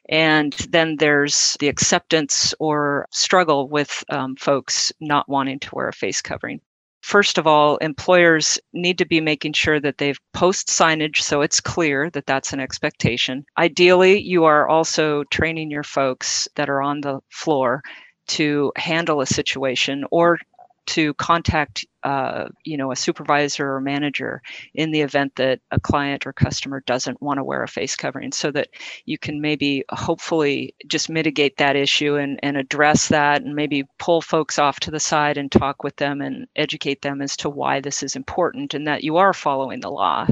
And 0.09 0.53
then 0.69 0.97
there's 0.97 1.55
the 1.59 1.67
acceptance 1.67 2.53
or 2.59 3.07
struggle 3.11 3.67
with 3.69 4.03
um, 4.09 4.35
folks 4.35 4.91
not 4.99 5.29
wanting 5.29 5.59
to 5.59 5.75
wear 5.75 5.87
a 5.87 5.93
face 5.93 6.21
covering. 6.21 6.61
First 7.01 7.37
of 7.37 7.45
all, 7.45 7.77
employers 7.77 8.59
need 8.73 8.97
to 8.97 9.05
be 9.05 9.21
making 9.21 9.53
sure 9.53 9.79
that 9.79 9.99
they've 9.99 10.19
post 10.33 10.69
signage 10.69 11.17
so 11.17 11.41
it's 11.41 11.61
clear 11.61 12.09
that 12.09 12.25
that's 12.25 12.51
an 12.51 12.59
expectation. 12.59 13.45
Ideally, 13.59 14.19
you 14.21 14.45
are 14.45 14.67
also 14.67 15.23
training 15.25 15.69
your 15.69 15.83
folks 15.83 16.47
that 16.55 16.67
are 16.67 16.81
on 16.81 17.01
the 17.01 17.19
floor 17.29 17.83
to 18.29 18.71
handle 18.75 19.21
a 19.21 19.27
situation 19.27 20.03
or 20.09 20.39
to 20.87 21.13
contact 21.15 21.85
uh, 22.03 22.47
you 22.63 22.77
know 22.77 22.91
a 22.91 22.95
supervisor 22.95 23.73
or 23.73 23.81
manager 23.81 24.41
in 24.75 24.91
the 24.91 25.01
event 25.01 25.35
that 25.35 25.59
a 25.71 25.79
client 25.79 26.27
or 26.27 26.33
customer 26.33 26.83
doesn't 26.85 27.21
want 27.21 27.37
to 27.37 27.43
wear 27.43 27.63
a 27.63 27.67
face 27.67 27.95
covering 27.95 28.31
so 28.31 28.51
that 28.51 28.67
you 29.05 29.17
can 29.17 29.41
maybe 29.41 29.83
hopefully 29.89 30.75
just 30.87 31.09
mitigate 31.09 31.57
that 31.57 31.75
issue 31.75 32.15
and, 32.15 32.39
and 32.43 32.57
address 32.57 33.07
that 33.07 33.41
and 33.41 33.55
maybe 33.55 33.83
pull 33.97 34.21
folks 34.21 34.59
off 34.59 34.79
to 34.79 34.91
the 34.91 34.99
side 34.99 35.37
and 35.37 35.51
talk 35.51 35.83
with 35.83 35.95
them 35.95 36.21
and 36.21 36.47
educate 36.55 37.01
them 37.01 37.21
as 37.21 37.35
to 37.35 37.49
why 37.49 37.79
this 37.79 38.03
is 38.03 38.15
important 38.15 38.75
and 38.75 38.87
that 38.87 39.03
you 39.03 39.17
are 39.17 39.33
following 39.33 39.79
the 39.79 39.89
law. 39.89 40.27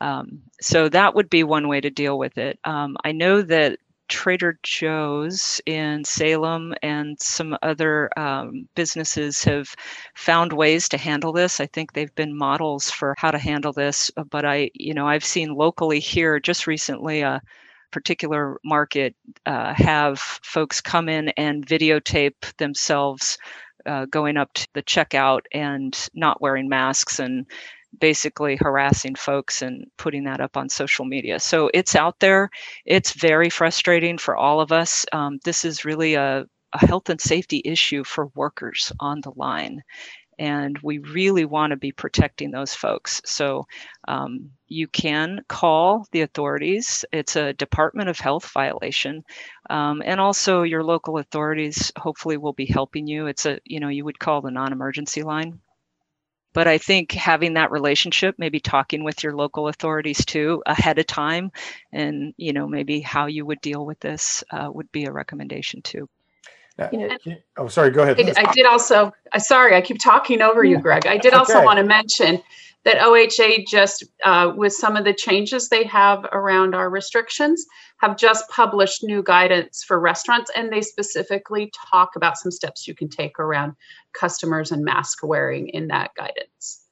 Um, 0.00 0.42
so 0.60 0.88
that 0.88 1.16
would 1.16 1.28
be 1.28 1.42
one 1.42 1.66
way 1.66 1.80
to 1.80 1.90
deal 1.90 2.16
with 2.16 2.38
it. 2.38 2.60
Um, 2.64 2.96
i 3.04 3.10
know 3.10 3.42
that 3.42 3.78
Trader 4.08 4.58
Joe's 4.62 5.60
in 5.66 6.04
Salem 6.04 6.74
and 6.82 7.20
some 7.20 7.56
other 7.62 8.10
um, 8.18 8.68
businesses 8.74 9.44
have 9.44 9.74
found 10.14 10.52
ways 10.52 10.88
to 10.90 10.98
handle 10.98 11.32
this. 11.32 11.60
I 11.60 11.66
think 11.66 11.92
they've 11.92 12.14
been 12.14 12.36
models 12.36 12.90
for 12.90 13.14
how 13.18 13.30
to 13.30 13.38
handle 13.38 13.72
this. 13.72 14.10
Uh, 14.16 14.24
but 14.24 14.44
I, 14.44 14.70
you 14.74 14.94
know, 14.94 15.06
I've 15.06 15.24
seen 15.24 15.54
locally 15.54 16.00
here 16.00 16.40
just 16.40 16.66
recently 16.66 17.20
a 17.20 17.40
particular 17.90 18.58
market 18.64 19.14
uh, 19.46 19.72
have 19.74 20.18
folks 20.18 20.80
come 20.80 21.08
in 21.08 21.28
and 21.30 21.66
videotape 21.66 22.56
themselves 22.58 23.38
uh, 23.86 24.04
going 24.06 24.36
up 24.36 24.52
to 24.54 24.68
the 24.74 24.82
checkout 24.82 25.40
and 25.52 26.08
not 26.14 26.40
wearing 26.40 26.68
masks 26.68 27.18
and 27.18 27.46
basically 27.98 28.56
harassing 28.56 29.14
folks 29.14 29.62
and 29.62 29.86
putting 29.96 30.24
that 30.24 30.40
up 30.40 30.56
on 30.56 30.68
social 30.68 31.04
media. 31.04 31.40
So 31.40 31.70
it's 31.74 31.96
out 31.96 32.20
there. 32.20 32.50
It's 32.84 33.12
very 33.12 33.50
frustrating 33.50 34.18
for 34.18 34.36
all 34.36 34.60
of 34.60 34.72
us. 34.72 35.06
Um, 35.12 35.38
this 35.44 35.64
is 35.64 35.84
really 35.84 36.14
a, 36.14 36.46
a 36.72 36.86
health 36.86 37.08
and 37.08 37.20
safety 37.20 37.62
issue 37.64 38.04
for 38.04 38.30
workers 38.34 38.92
on 39.00 39.20
the 39.22 39.32
line. 39.36 39.82
And 40.40 40.78
we 40.84 40.98
really 40.98 41.44
want 41.44 41.72
to 41.72 41.76
be 41.76 41.90
protecting 41.90 42.52
those 42.52 42.72
folks. 42.72 43.20
So 43.24 43.66
um, 44.06 44.50
you 44.68 44.86
can 44.86 45.40
call 45.48 46.06
the 46.12 46.20
authorities. 46.20 47.04
It's 47.10 47.34
a 47.34 47.54
Department 47.54 48.08
of 48.08 48.20
Health 48.20 48.48
violation. 48.52 49.24
Um, 49.68 50.00
and 50.04 50.20
also 50.20 50.62
your 50.62 50.84
local 50.84 51.18
authorities 51.18 51.90
hopefully 51.98 52.36
will 52.36 52.52
be 52.52 52.66
helping 52.66 53.08
you. 53.08 53.26
It's 53.26 53.46
a, 53.46 53.58
you 53.64 53.80
know, 53.80 53.88
you 53.88 54.04
would 54.04 54.20
call 54.20 54.40
the 54.40 54.52
non 54.52 54.72
emergency 54.72 55.24
line 55.24 55.58
but 56.58 56.66
I 56.66 56.78
think 56.78 57.12
having 57.12 57.54
that 57.54 57.70
relationship, 57.70 58.34
maybe 58.36 58.58
talking 58.60 59.04
with 59.04 59.22
your 59.22 59.36
local 59.36 59.68
authorities 59.68 60.24
too 60.24 60.60
ahead 60.66 60.98
of 60.98 61.06
time, 61.06 61.52
and 61.92 62.34
you 62.36 62.52
know 62.52 62.66
maybe 62.66 63.00
how 63.00 63.26
you 63.26 63.46
would 63.46 63.60
deal 63.60 63.86
with 63.86 64.00
this 64.00 64.42
uh, 64.50 64.68
would 64.72 64.90
be 64.90 65.04
a 65.04 65.12
recommendation 65.12 65.82
too. 65.82 66.08
You 66.92 66.98
know, 66.98 67.36
oh, 67.56 67.68
sorry. 67.68 67.90
Go 67.90 68.02
ahead. 68.02 68.20
I, 68.20 68.48
I 68.48 68.52
did 68.52 68.66
also. 68.66 69.12
I 69.32 69.38
sorry, 69.38 69.74
I 69.74 69.80
keep 69.80 69.98
talking 69.98 70.42
over 70.42 70.64
you, 70.64 70.78
Greg. 70.78 71.06
I 71.06 71.16
did 71.16 71.34
also 71.34 71.56
okay. 71.56 71.64
want 71.64 71.78
to 71.78 71.84
mention 71.84 72.40
that 72.84 72.98
OHA 72.98 73.66
just, 73.66 74.04
uh, 74.24 74.52
with 74.56 74.72
some 74.72 74.96
of 74.96 75.04
the 75.04 75.12
changes 75.12 75.68
they 75.68 75.84
have 75.84 76.24
around 76.32 76.74
our 76.74 76.88
restrictions, 76.88 77.66
have 77.98 78.16
just 78.16 78.48
published 78.48 79.02
new 79.02 79.22
guidance 79.22 79.84
for 79.86 79.98
restaurants, 79.98 80.50
and 80.56 80.72
they 80.72 80.80
specifically 80.80 81.70
talk 81.90 82.16
about 82.16 82.38
some 82.38 82.52
steps 82.52 82.86
you 82.86 82.94
can 82.94 83.08
take 83.08 83.38
around 83.38 83.74
customers 84.18 84.72
and 84.72 84.84
mask 84.84 85.18
wearing 85.22 85.68
in 85.68 85.88
that 85.88 86.12
guidance. 86.16 86.84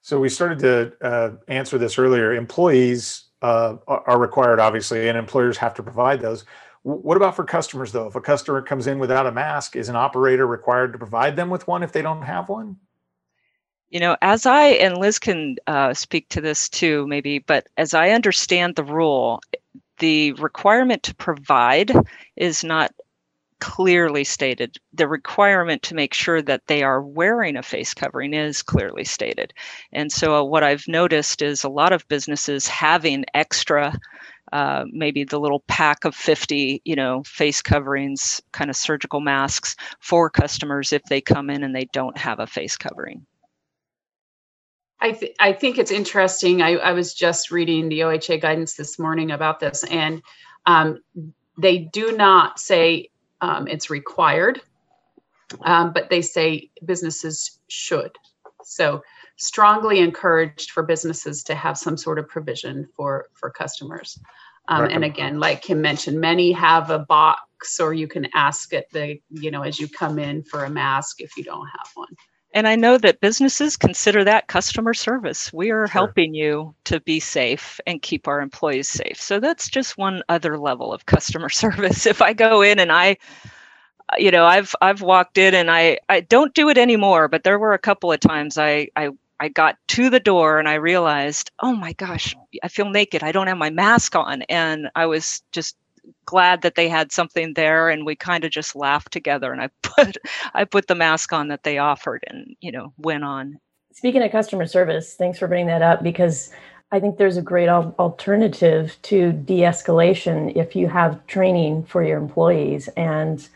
So 0.00 0.18
we 0.18 0.28
started 0.28 0.58
to 0.60 1.06
uh, 1.06 1.30
answer 1.48 1.78
this 1.78 1.98
earlier. 1.98 2.34
Employees 2.34 3.24
uh, 3.42 3.76
are 3.86 4.18
required, 4.18 4.58
obviously, 4.58 5.08
and 5.08 5.18
employers 5.18 5.58
have 5.58 5.74
to 5.74 5.82
provide 5.82 6.20
those. 6.20 6.44
What 6.84 7.16
about 7.16 7.34
for 7.34 7.44
customers, 7.44 7.92
though? 7.92 8.06
If 8.06 8.14
a 8.14 8.20
customer 8.20 8.60
comes 8.60 8.86
in 8.86 8.98
without 8.98 9.26
a 9.26 9.32
mask, 9.32 9.74
is 9.74 9.88
an 9.88 9.96
operator 9.96 10.46
required 10.46 10.92
to 10.92 10.98
provide 10.98 11.34
them 11.34 11.48
with 11.48 11.66
one 11.66 11.82
if 11.82 11.92
they 11.92 12.02
don't 12.02 12.22
have 12.22 12.50
one? 12.50 12.76
You 13.88 14.00
know, 14.00 14.18
as 14.20 14.44
I, 14.44 14.66
and 14.66 14.98
Liz 14.98 15.18
can 15.18 15.56
uh, 15.66 15.94
speak 15.94 16.28
to 16.28 16.42
this 16.42 16.68
too, 16.68 17.06
maybe, 17.06 17.38
but 17.38 17.68
as 17.78 17.94
I 17.94 18.10
understand 18.10 18.76
the 18.76 18.84
rule, 18.84 19.40
the 19.98 20.32
requirement 20.32 21.02
to 21.04 21.14
provide 21.14 21.90
is 22.36 22.62
not 22.62 22.92
clearly 23.60 24.24
stated. 24.24 24.76
The 24.92 25.08
requirement 25.08 25.82
to 25.84 25.94
make 25.94 26.12
sure 26.12 26.42
that 26.42 26.66
they 26.66 26.82
are 26.82 27.00
wearing 27.00 27.56
a 27.56 27.62
face 27.62 27.94
covering 27.94 28.34
is 28.34 28.62
clearly 28.62 29.04
stated. 29.04 29.54
And 29.90 30.12
so, 30.12 30.34
uh, 30.34 30.44
what 30.44 30.62
I've 30.62 30.86
noticed 30.86 31.40
is 31.40 31.64
a 31.64 31.70
lot 31.70 31.94
of 31.94 32.06
businesses 32.08 32.68
having 32.68 33.24
extra. 33.32 33.98
Uh, 34.52 34.84
maybe 34.92 35.24
the 35.24 35.40
little 35.40 35.64
pack 35.68 36.04
of 36.04 36.14
50 36.14 36.82
you 36.84 36.94
know 36.94 37.22
face 37.24 37.62
coverings 37.62 38.42
kind 38.52 38.68
of 38.68 38.76
surgical 38.76 39.20
masks 39.20 39.74
for 40.00 40.28
customers 40.28 40.92
if 40.92 41.02
they 41.04 41.20
come 41.20 41.48
in 41.48 41.64
and 41.64 41.74
they 41.74 41.86
don't 41.86 42.18
have 42.18 42.40
a 42.40 42.46
face 42.46 42.76
covering 42.76 43.26
I, 45.00 45.12
th- 45.12 45.36
I 45.38 45.52
think 45.52 45.76
it's 45.76 45.90
interesting. 45.90 46.62
I, 46.62 46.76
I 46.76 46.92
was 46.92 47.12
just 47.12 47.50
reading 47.50 47.90
the 47.90 48.00
OHA 48.00 48.40
guidance 48.40 48.74
this 48.74 48.98
morning 48.98 49.32
about 49.32 49.60
this, 49.60 49.84
and 49.84 50.22
um, 50.64 51.02
they 51.58 51.76
do 51.78 52.16
not 52.16 52.58
say 52.58 53.10
um, 53.42 53.68
it's 53.68 53.90
required, 53.90 54.62
um, 55.60 55.92
but 55.92 56.08
they 56.08 56.22
say 56.22 56.70
businesses 56.82 57.58
should. 57.68 58.12
So 58.62 59.02
strongly 59.36 60.00
encouraged 60.00 60.70
for 60.70 60.82
businesses 60.82 61.42
to 61.44 61.54
have 61.54 61.76
some 61.76 61.96
sort 61.96 62.18
of 62.18 62.28
provision 62.28 62.88
for 62.96 63.26
for 63.34 63.50
customers. 63.50 64.18
Um, 64.68 64.86
and 64.86 65.04
again, 65.04 65.40
like 65.40 65.60
Kim 65.60 65.82
mentioned, 65.82 66.20
many 66.20 66.50
have 66.52 66.88
a 66.88 66.98
box, 66.98 67.78
or 67.78 67.92
you 67.92 68.08
can 68.08 68.26
ask 68.34 68.72
at 68.72 68.88
the 68.90 69.20
you 69.30 69.50
know 69.50 69.62
as 69.62 69.78
you 69.78 69.88
come 69.88 70.18
in 70.18 70.42
for 70.42 70.64
a 70.64 70.70
mask 70.70 71.20
if 71.20 71.36
you 71.36 71.44
don't 71.44 71.66
have 71.66 71.90
one. 71.94 72.14
And 72.54 72.68
I 72.68 72.76
know 72.76 72.96
that 72.98 73.20
businesses 73.20 73.76
consider 73.76 74.22
that 74.22 74.46
customer 74.46 74.94
service. 74.94 75.52
We 75.52 75.72
are 75.72 75.86
sure. 75.86 75.92
helping 75.92 76.34
you 76.34 76.72
to 76.84 77.00
be 77.00 77.18
safe 77.18 77.80
and 77.84 78.00
keep 78.00 78.28
our 78.28 78.40
employees 78.40 78.88
safe. 78.88 79.20
So 79.20 79.40
that's 79.40 79.68
just 79.68 79.98
one 79.98 80.22
other 80.28 80.56
level 80.56 80.92
of 80.92 81.04
customer 81.06 81.48
service. 81.50 82.06
If 82.06 82.22
I 82.22 82.32
go 82.32 82.62
in 82.62 82.78
and 82.78 82.92
I 82.92 83.16
you 84.18 84.30
know, 84.30 84.44
I've 84.44 84.74
I've 84.80 85.02
walked 85.02 85.38
in 85.38 85.54
and 85.54 85.70
I 85.70 85.98
I 86.08 86.20
don't 86.20 86.54
do 86.54 86.68
it 86.68 86.78
anymore, 86.78 87.28
but 87.28 87.42
there 87.42 87.58
were 87.58 87.72
a 87.72 87.78
couple 87.78 88.12
of 88.12 88.20
times 88.20 88.58
I 88.58 88.88
I 88.96 89.10
I 89.40 89.48
got 89.48 89.76
to 89.88 90.10
the 90.10 90.20
door 90.20 90.58
and 90.58 90.68
I 90.68 90.74
realized, 90.74 91.50
oh 91.60 91.74
my 91.74 91.92
gosh, 91.92 92.36
I 92.62 92.68
feel 92.68 92.88
naked. 92.88 93.22
I 93.22 93.32
don't 93.32 93.46
have 93.46 93.58
my 93.58 93.70
mask 93.70 94.14
on. 94.14 94.42
And 94.42 94.88
I 94.94 95.06
was 95.06 95.42
just 95.52 95.76
glad 96.26 96.62
that 96.62 96.74
they 96.74 96.88
had 96.88 97.12
something 97.12 97.54
there 97.54 97.88
and 97.88 98.04
we 98.04 98.14
kind 98.14 98.44
of 98.44 98.50
just 98.50 98.76
laughed 98.76 99.12
together 99.12 99.52
and 99.52 99.60
I 99.60 99.70
put 99.82 100.16
I 100.52 100.64
put 100.64 100.86
the 100.86 100.94
mask 100.94 101.32
on 101.32 101.48
that 101.48 101.62
they 101.62 101.78
offered 101.78 102.24
and 102.26 102.56
you 102.60 102.72
know 102.72 102.92
went 102.98 103.24
on. 103.24 103.58
Speaking 103.92 104.22
of 104.22 104.32
customer 104.32 104.66
service, 104.66 105.14
thanks 105.14 105.38
for 105.38 105.46
bringing 105.46 105.68
that 105.68 105.82
up 105.82 106.02
because 106.02 106.50
I 106.90 107.00
think 107.00 107.16
there's 107.16 107.36
a 107.36 107.42
great 107.42 107.68
al- 107.68 107.94
alternative 107.98 108.96
to 109.02 109.32
de-escalation 109.32 110.54
if 110.56 110.76
you 110.76 110.88
have 110.88 111.24
training 111.26 111.84
for 111.84 112.02
your 112.02 112.18
employees 112.18 112.88
and 112.96 113.48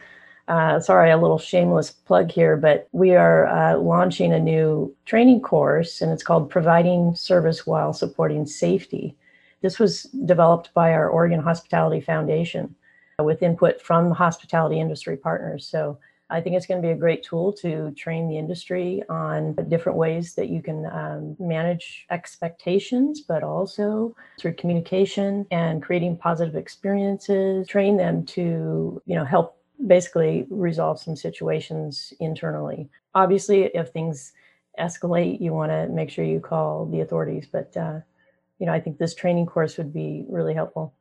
uh, 0.49 0.81
sorry, 0.81 1.11
a 1.11 1.17
little 1.17 1.39
shameless 1.39 1.91
plug 1.91 2.31
here, 2.31 2.57
but 2.57 2.89
we 2.93 3.15
are 3.15 3.47
uh, 3.47 3.77
launching 3.77 4.33
a 4.33 4.41
new 4.41 4.95
training 5.05 5.41
course 5.43 6.01
and 6.01 6.11
it's 6.11 6.23
called 6.23 6.51
Providing 6.51 7.15
Service 7.15 7.67
While 7.67 7.93
Supporting 7.93 8.47
Safety. 8.47 9.15
This 9.61 9.79
was 9.79 10.05
developed 10.25 10.73
by 10.73 10.93
our 10.93 11.09
Oregon 11.09 11.41
Hospitality 11.41 12.01
Foundation 12.01 12.75
with 13.19 13.43
input 13.43 13.83
from 13.83 14.11
hospitality 14.11 14.81
industry 14.81 15.17
partners. 15.17 15.67
So 15.67 15.99
I 16.31 16.41
think 16.41 16.57
it's 16.57 16.67
going 16.67 16.81
to 16.81 16.87
be 16.87 16.93
a 16.93 16.97
great 16.97 17.23
tool 17.23 17.53
to 17.55 17.91
train 17.93 18.29
the 18.29 18.39
industry 18.39 19.03
on 19.09 19.55
different 19.69 19.99
ways 19.99 20.35
that 20.35 20.49
you 20.49 20.63
can 20.63 20.87
um, 20.87 21.37
manage 21.39 22.07
expectations, 22.11 23.23
but 23.23 23.43
also 23.43 24.15
through 24.39 24.55
communication 24.55 25.47
and 25.51 25.83
creating 25.83 26.19
positive 26.19 26.55
experiences, 26.55 27.67
train 27.67 27.97
them 27.97 28.25
to, 28.27 29.03
you 29.07 29.15
know, 29.15 29.25
help 29.25 29.58
basically 29.87 30.47
resolve 30.51 30.99
some 30.99 31.17
situations 31.17 32.13
internally. 32.21 32.89
Obviously, 33.15 33.65
if 33.75 33.91
things 33.91 34.33
escalate, 34.79 35.41
you 35.41 35.53
want 35.53 35.71
to 35.71 35.89
make 35.89 36.11
sure 36.11 36.25
you 36.25 36.41
call 36.41 36.87
the 36.87 37.01
authorities, 37.01 37.47
but 37.51 37.77
uh, 37.77 38.01
you 38.59 38.67
know, 38.67 38.73
I 38.73 38.81
think 38.81 38.99
this 38.99 39.15
training 39.15 39.47
course 39.47 39.77
would 39.79 39.93
be 39.93 40.25
really 40.29 40.55
helpful. 40.55 40.95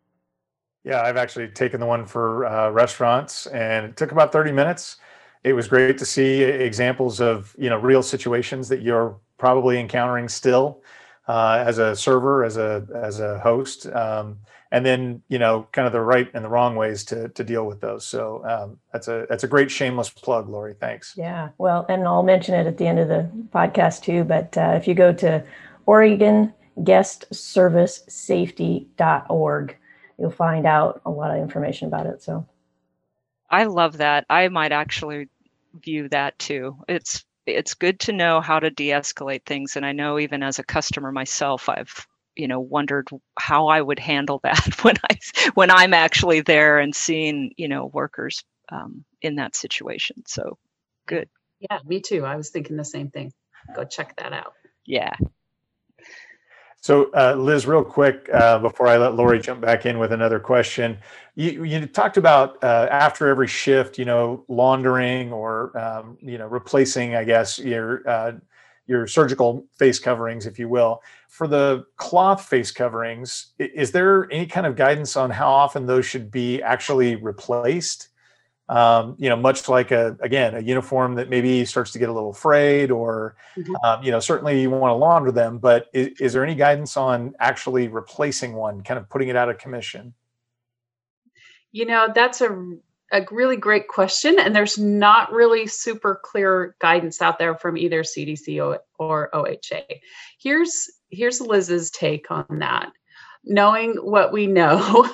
Yeah, 0.84 1.02
I've 1.02 1.18
actually 1.18 1.50
taken 1.50 1.80
the 1.80 1.86
one 1.86 2.06
for 2.06 2.46
uh, 2.46 2.70
restaurants, 2.70 3.48
and 3.48 3.86
it 3.86 3.98
took 3.98 4.12
about 4.12 4.32
30 4.32 4.52
minutes. 4.52 4.98
It 5.44 5.54
was 5.54 5.68
great 5.68 5.98
to 5.98 6.06
see 6.06 6.44
examples 6.44 7.20
of 7.20 7.56
you 7.58 7.70
know 7.70 7.78
real 7.78 8.04
situations 8.04 8.70
that 8.70 8.82
you're 8.82 9.18
probably 9.38 9.80
encountering 9.80 10.28
still 10.30 10.82
uh, 11.28 11.64
as 11.66 11.78
a 11.78 11.96
server, 11.96 12.44
as 12.44 12.58
a 12.58 12.88
as 12.96 13.20
a 13.20 13.40
host, 13.40 13.88
um, 13.88 14.38
and 14.72 14.86
then 14.86 15.22
you 15.30 15.40
know 15.40 15.68
kind 15.72 15.86
of 15.86 15.94
the 15.94 16.02
right 16.02 16.30
and 16.34 16.44
the 16.44 16.50
wrong 16.50 16.76
ways 16.76 17.04
to 17.06 17.30
to 17.30 17.44
deal 17.44 17.66
with 17.66 17.82
those. 17.82 18.06
So 18.06 18.44
um, 18.48 18.80
that's 18.92 19.08
a 19.08 19.26
that's 19.30 19.44
a 19.44 19.48
great 19.48 19.72
shameless 19.72 20.10
plug, 20.10 20.50
Lori. 20.50 20.76
Thanks. 20.80 21.14
Yeah, 21.18 21.50
well, 21.58 21.86
and 21.90 22.06
I'll 22.06 22.24
mention 22.24 22.56
it 22.56 22.68
at 22.68 22.78
the 22.78 22.88
end 22.88 23.00
of 23.00 23.08
the 23.08 23.30
podcast 23.54 24.04
too. 24.04 24.24
But 24.24 24.58
uh, 24.58 24.74
if 24.76 24.88
you 24.88 24.94
go 24.94 25.14
to 25.14 25.44
Oregon 25.86 26.54
guestservicesafety.org. 26.80 29.78
You'll 30.20 30.32
find 30.32 30.66
out 30.66 31.02
a 31.06 31.12
lot 31.12 31.30
of 31.32 31.38
information 31.38 31.88
about 31.88 32.08
it. 32.08 32.24
So 32.24 32.48
I 33.50 33.64
love 33.66 33.98
that. 33.98 34.26
I 34.30 34.48
might 34.50 34.72
actually 34.72 35.28
view 35.74 36.08
that 36.10 36.38
too. 36.40 36.78
It's 36.88 37.24
it's 37.46 37.76
good 37.76 38.00
to 38.02 38.12
know 38.12 38.42
how 38.42 38.60
to 38.60 38.70
de-escalate 38.70 39.46
things 39.46 39.78
and 39.78 39.86
I 39.86 39.94
know 39.94 40.20
even 40.20 40.44
as 40.44 40.60
a 40.60 40.64
customer 40.64 41.14
myself 41.14 41.70
I've 41.70 42.06
you 42.38 42.48
know 42.48 42.60
wondered 42.60 43.08
how 43.38 43.68
I 43.68 43.82
would 43.82 44.00
handle 44.00 44.40
that 44.44 44.84
when 44.84 44.96
I 45.10 45.18
when 45.54 45.72
I'm 45.72 45.94
actually 45.94 46.42
there 46.42 46.80
and 46.80 46.96
seeing, 46.96 47.54
you 47.58 47.68
know, 47.68 47.88
workers 47.88 48.44
um, 48.72 49.04
in 49.22 49.36
that 49.36 49.56
situation. 49.56 50.24
So 50.28 50.58
good. 51.08 51.30
Yeah, 51.60 51.80
me 51.86 52.02
too. 52.02 52.24
I 52.26 52.36
was 52.36 52.50
thinking 52.50 52.78
the 52.78 52.86
same 52.86 53.10
thing. 53.10 53.34
Go 53.76 53.84
check 53.84 54.16
that 54.18 54.34
out. 54.34 54.54
Yeah. 54.86 55.14
So, 56.80 57.10
uh, 57.14 57.36
Liz, 57.36 57.66
real 57.66 57.84
quick 57.84 58.30
uh, 58.32 58.60
before 58.60 58.88
I 58.88 58.98
let 58.98 59.16
Lori 59.16 59.40
jump 59.40 59.62
back 59.62 59.86
in 59.86 59.98
with 59.98 60.14
another 60.14 60.40
question, 60.40 61.00
you, 61.36 61.64
you 61.64 61.86
talked 61.88 62.18
about 62.18 62.64
uh, 62.64 62.88
after 62.92 63.28
every 63.28 63.48
shift, 63.48 63.98
you 63.98 64.06
know, 64.06 64.46
laundering 64.48 65.34
or 65.34 65.78
um, 65.78 66.18
you 66.22 66.38
know 66.38 66.48
replacing, 66.48 67.16
I 67.16 67.24
guess, 67.24 67.58
your 67.58 68.08
uh, 68.08 68.32
your 68.88 69.06
surgical 69.08 69.66
face 69.76 70.00
coverings, 70.00 70.46
if 70.46 70.58
you 70.58 70.70
will. 70.70 71.02
For 71.28 71.48
the 71.48 71.86
cloth 71.98 72.46
face 72.46 72.72
coverings, 72.72 73.48
is 73.60 73.92
there 73.92 74.32
any 74.32 74.48
kind 74.48 74.66
of 74.66 74.76
guidance 74.76 75.16
on 75.16 75.30
how 75.30 75.52
often 75.52 75.86
those 75.86 76.06
should 76.06 76.32
be 76.32 76.62
actually 76.62 77.16
replaced? 77.16 78.10
um, 78.70 79.16
you 79.18 79.30
know, 79.30 79.36
much 79.36 79.70
like 79.70 79.92
a 79.92 80.18
again 80.22 80.56
a 80.56 80.60
uniform 80.60 81.16
that 81.16 81.30
maybe 81.30 81.64
starts 81.64 81.92
to 81.92 82.00
get 82.00 82.10
a 82.10 82.14
little 82.14 82.34
frayed, 82.34 82.92
or 82.92 83.36
mm-hmm. 83.56 83.76
um, 83.84 84.04
you 84.04 84.12
know, 84.12 84.20
certainly 84.20 84.62
you 84.62 84.70
want 84.70 84.92
to 84.92 84.96
launder 84.96 85.32
them. 85.32 85.58
But 85.58 85.88
is, 85.94 86.20
is, 86.20 86.34
there 86.34 86.44
any 86.44 86.56
guidance 86.56 86.98
on 86.98 87.34
actually 87.40 87.88
replacing 87.88 88.54
one, 88.54 88.82
kind 88.82 89.00
of 89.00 89.10
putting 89.10 89.30
it 89.30 89.36
out 89.38 89.50
of 89.50 89.58
commission? 89.58 90.14
You 91.72 91.86
know, 91.86 92.10
that's 92.14 92.42
a 92.42 92.50
a 93.12 93.26
really 93.32 93.58
great 93.58 93.88
question, 93.88 94.40
and 94.40 94.56
there's 94.56 94.78
not 94.78 95.32
really 95.32 95.68
super 95.68 96.20
clear 96.24 96.76
guidance 96.80 97.22
out 97.22 97.40
there 97.40 97.56
from 97.56 97.78
either 97.78 98.04
CDC 98.04 98.82
or, 99.00 99.30
OHA. 99.34 99.84
Here's 100.40 100.90
here's 101.10 101.40
Liz's 101.40 101.90
take 101.92 102.30
on 102.30 102.60
that 102.60 102.92
knowing 103.48 103.96
what 103.96 104.32
we 104.32 104.46
know, 104.46 105.08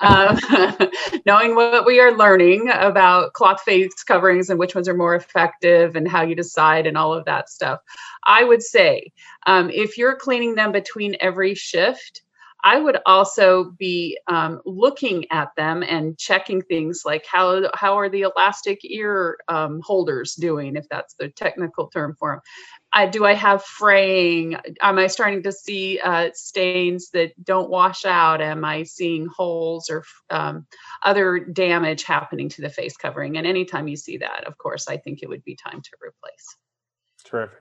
um, 0.00 0.38
knowing 1.26 1.54
what 1.54 1.86
we 1.86 2.00
are 2.00 2.16
learning 2.16 2.70
about 2.72 3.32
cloth 3.32 3.62
face 3.62 4.02
coverings 4.02 4.50
and 4.50 4.58
which 4.58 4.74
ones 4.74 4.88
are 4.88 4.96
more 4.96 5.14
effective 5.14 5.96
and 5.96 6.08
how 6.08 6.22
you 6.22 6.34
decide 6.34 6.86
and 6.86 6.98
all 6.98 7.14
of 7.14 7.24
that 7.24 7.48
stuff. 7.48 7.80
I 8.26 8.44
would 8.44 8.62
say 8.62 9.12
um, 9.46 9.70
if 9.70 9.96
you're 9.96 10.16
cleaning 10.16 10.54
them 10.54 10.72
between 10.72 11.16
every 11.20 11.54
shift, 11.54 12.22
I 12.66 12.78
would 12.78 12.96
also 13.04 13.72
be 13.78 14.18
um, 14.26 14.62
looking 14.64 15.26
at 15.30 15.50
them 15.54 15.82
and 15.82 16.16
checking 16.16 16.62
things 16.62 17.02
like 17.04 17.26
how 17.30 17.68
how 17.74 17.98
are 17.98 18.08
the 18.08 18.22
elastic 18.22 18.80
ear 18.84 19.36
um, 19.48 19.82
holders 19.84 20.34
doing, 20.34 20.76
if 20.76 20.88
that's 20.88 21.12
the 21.14 21.28
technical 21.28 21.88
term 21.88 22.16
for 22.18 22.32
them. 22.32 22.40
I, 22.90 23.06
do 23.06 23.26
I 23.26 23.34
have 23.34 23.62
fraying? 23.62 24.56
Am 24.80 24.98
I 24.98 25.08
starting 25.08 25.42
to 25.42 25.52
see 25.52 25.98
uh, 25.98 26.30
stains 26.32 27.10
that 27.10 27.32
don't 27.44 27.68
wash 27.68 28.06
out? 28.06 28.40
Am 28.40 28.64
I 28.64 28.84
seeing 28.84 29.26
holes 29.26 29.90
or 29.90 30.04
um, 30.30 30.66
other 31.02 31.40
damage 31.40 32.04
happening 32.04 32.48
to 32.50 32.62
the 32.62 32.70
face 32.70 32.96
covering? 32.96 33.36
And 33.36 33.46
anytime 33.46 33.88
you 33.88 33.96
see 33.96 34.18
that, 34.18 34.44
of 34.46 34.56
course, 34.56 34.88
I 34.88 34.96
think 34.96 35.22
it 35.22 35.28
would 35.28 35.44
be 35.44 35.56
time 35.56 35.82
to 35.82 35.90
replace. 36.00 36.56
Terrific. 37.24 37.60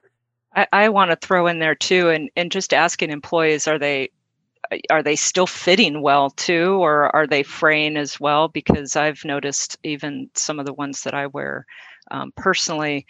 I, 0.55 0.67
I 0.71 0.89
want 0.89 1.11
to 1.11 1.17
throw 1.17 1.47
in 1.47 1.59
there 1.59 1.75
too, 1.75 2.09
and 2.09 2.29
and 2.37 2.51
just 2.51 2.73
asking 2.73 3.09
employees, 3.09 3.67
are 3.67 3.79
they 3.79 4.11
are 4.89 5.03
they 5.03 5.15
still 5.15 5.47
fitting 5.47 6.01
well 6.01 6.29
too 6.31 6.75
or 6.83 7.13
are 7.15 7.27
they 7.27 7.43
fraying 7.43 7.97
as 7.97 8.19
well? 8.19 8.47
Because 8.47 8.95
i've 8.95 9.23
noticed 9.25 9.77
even 9.83 10.29
some 10.35 10.59
of 10.59 10.65
the 10.65 10.73
ones 10.73 11.03
that 11.03 11.13
i 11.13 11.27
wear 11.27 11.65
um, 12.11 12.33
personally 12.35 13.05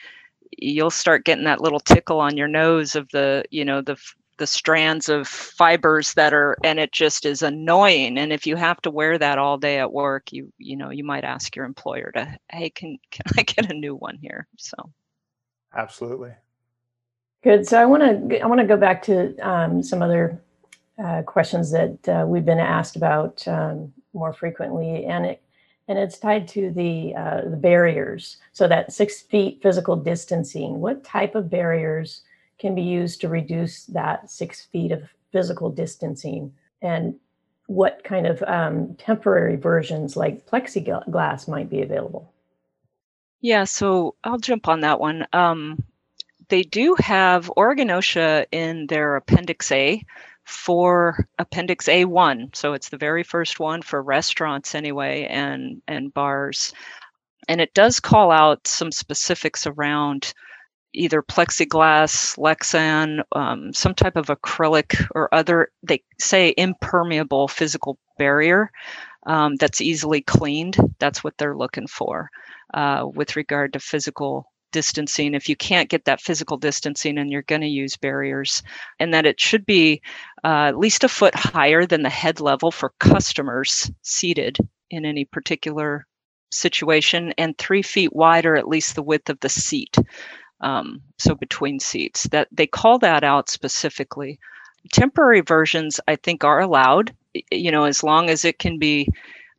you'll 0.58 0.92
start 0.92 1.26
getting 1.26 1.46
that 1.46 1.62
little 1.62 1.80
tickle 1.80 2.20
on 2.20 2.38
your 2.38 2.48
nose 2.48 2.96
of 2.96 3.10
the 3.10 3.44
you 3.50 3.66
know 3.66 3.82
the 3.82 3.98
the 4.38 4.48
strands 4.48 5.10
of 5.10 5.28
fibers 5.28 6.14
that 6.16 6.34
are 6.34 6.58
and 6.64 6.80
it 6.80 6.92
just 6.92 7.26
is 7.26 7.44
annoying. 7.44 8.18
And 8.18 8.34
if 8.34 8.48
you 8.48 8.56
have 8.56 8.82
to 8.82 8.92
wear 8.92 9.18
that 9.18 9.38
all 9.38 9.58
day 9.58 9.80
at 9.80 9.94
work 9.94 10.32
you 10.32 10.52
you 10.58 10.76
know 10.76 10.90
you 10.90 11.04
might 11.04 11.24
ask 11.24 11.56
your 11.56 11.66
employer 11.66 12.12
to 12.16 12.38
hey 12.50 12.70
can 12.70 12.98
can 13.12 13.26
i 13.38 13.44
get 13.44 13.72
a 13.72 13.76
new 13.76 13.96
one 13.96 14.18
here? 14.22 14.48
So. 14.58 14.76
Absolutely. 15.76 16.34
Good. 17.44 17.68
So 17.68 17.80
i 17.80 17.86
want 17.86 18.30
to 18.30 18.42
i 18.42 18.46
want 18.46 18.62
to 18.62 18.68
go 18.68 18.78
back 18.78 19.04
to 19.04 19.38
um, 19.38 19.84
some 19.84 20.02
other 20.02 20.43
uh, 21.02 21.22
questions 21.24 21.72
that 21.72 21.98
uh, 22.08 22.26
we've 22.28 22.46
been 22.46 22.60
asked 22.60 22.96
about 22.96 23.48
um, 23.48 23.94
more 24.14 24.34
frequently, 24.34 25.06
and 25.06 25.26
it 25.26 25.42
and 25.88 26.00
it's 26.00 26.18
tied 26.18 26.48
to 26.50 26.72
the 26.72 27.14
uh, 27.16 27.42
the 27.50 27.58
barriers. 27.58 28.38
So 28.54 28.68
that 28.68 28.94
six 28.94 29.22
feet 29.22 29.62
physical 29.62 29.96
distancing. 29.96 30.80
What 30.80 31.04
type 31.04 31.36
of 31.36 31.50
barriers 31.50 32.22
can 32.60 32.76
be 32.76 32.82
used 32.82 33.22
to 33.22 33.28
reduce 33.28 33.86
that 33.86 34.30
six 34.30 34.66
feet 34.66 34.92
of 34.92 35.04
physical 35.32 35.70
distancing, 35.70 36.54
and 36.82 37.16
what 37.68 38.04
kind 38.04 38.28
of 38.28 38.44
um, 38.44 38.96
temporary 38.96 39.56
versions 39.56 40.16
like 40.16 40.46
plexiglass 40.46 41.48
might 41.48 41.70
be 41.70 41.82
available? 41.82 42.32
Yeah, 43.42 43.66
so 43.66 44.16
I'll 44.24 44.38
jump 44.38 44.70
on 44.70 44.82
that 44.82 45.00
one. 45.00 45.28
Um, 45.34 45.84
they 46.50 46.64
do 46.64 46.96
have 47.00 47.52
Oregon 47.58 47.90
OSHA 47.90 48.46
in 48.52 48.88
their 48.88 49.16
Appendix 49.16 49.72
A 49.72 50.04
for 50.46 51.28
Appendix 51.40 51.88
A1. 51.88 52.56
So 52.56 52.74
it's 52.74 52.90
the 52.90 52.98
very 52.98 53.24
first 53.24 53.60
one 53.60 53.82
for 53.82 54.02
restaurants 54.02 54.76
anyway 54.76 55.26
and, 55.30 55.82
and 55.88 56.14
bars. 56.14 56.74
And 57.48 57.62
it 57.62 57.74
does 57.74 58.00
call 58.00 58.32
out 58.32 58.68
some 58.68 58.92
specifics 58.92 59.68
around 59.68 60.34
either 60.94 61.22
plexiglass, 61.24 62.38
Lexan, 62.38 63.24
um, 63.32 63.74
some 63.74 63.96
type 63.96 64.16
of 64.16 64.28
acrylic 64.28 65.08
or 65.16 65.34
other, 65.34 65.72
they 65.82 66.04
say 66.20 66.54
impermeable 66.56 67.48
physical 67.48 67.98
barrier 68.18 68.72
um, 69.26 69.56
that's 69.56 69.82
easily 69.82 70.22
cleaned. 70.22 70.78
That's 71.00 71.24
what 71.24 71.38
they're 71.38 71.58
looking 71.58 71.88
for 71.88 72.30
uh, 72.74 73.08
with 73.14 73.36
regard 73.36 73.74
to 73.74 73.80
physical 73.80 74.53
distancing 74.74 75.34
if 75.34 75.48
you 75.48 75.56
can't 75.56 75.90
get 75.90 76.04
that 76.04 76.20
physical 76.20 76.58
distancing 76.58 77.18
and 77.18 77.32
you're 77.32 77.44
going 77.44 77.62
to 77.62 77.68
use 77.68 77.96
barriers 77.96 78.62
and 79.00 79.14
that 79.14 79.26
it 79.26 79.40
should 79.40 79.66
be 79.66 80.02
uh, 80.44 80.66
at 80.68 80.78
least 80.78 81.06
a 81.06 81.10
foot 81.10 81.34
higher 81.34 81.86
than 81.86 82.04
the 82.04 82.10
head 82.10 82.42
level 82.42 82.72
for 82.72 82.94
customers 83.00 83.90
seated 84.02 84.58
in 84.90 85.06
any 85.06 85.24
particular 85.24 86.06
situation 86.52 87.34
and 87.38 87.58
three 87.58 87.82
feet 87.82 88.14
wide 88.14 88.46
or 88.46 88.58
at 88.58 88.68
least 88.68 88.96
the 88.96 89.02
width 89.02 89.30
of 89.30 89.40
the 89.40 89.50
seat 89.50 89.98
um, 90.60 91.02
so 91.18 91.36
between 91.36 91.80
seats. 91.80 92.24
That 92.32 92.48
they 92.52 92.68
call 92.68 93.00
that 93.00 93.24
out 93.24 93.50
specifically. 93.50 94.40
Temporary 94.92 95.40
versions 95.40 96.02
i 96.10 96.18
think 96.18 96.44
are 96.44 96.60
allowed 96.60 97.16
you 97.52 97.72
know 97.72 97.86
as 97.86 98.04
long 98.04 98.30
as 98.30 98.44
it 98.44 98.60
can 98.60 98.78
be 98.78 99.08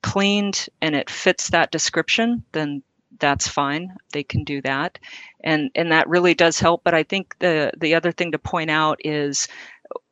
cleaned 0.02 0.66
and 0.82 0.94
it 0.94 1.08
fits 1.08 1.48
that 1.48 1.70
description 1.70 2.44
then 2.52 2.82
that's 3.24 3.48
fine 3.48 3.90
they 4.12 4.22
can 4.22 4.44
do 4.44 4.60
that. 4.62 4.98
And 5.42 5.70
and 5.74 5.90
that 5.92 6.08
really 6.08 6.34
does 6.34 6.58
help 6.60 6.82
but 6.84 6.94
i 6.94 7.02
think 7.02 7.36
the 7.38 7.72
the 7.84 7.94
other 7.94 8.12
thing 8.12 8.32
to 8.32 8.38
point 8.38 8.70
out 8.70 8.98
is 9.04 9.48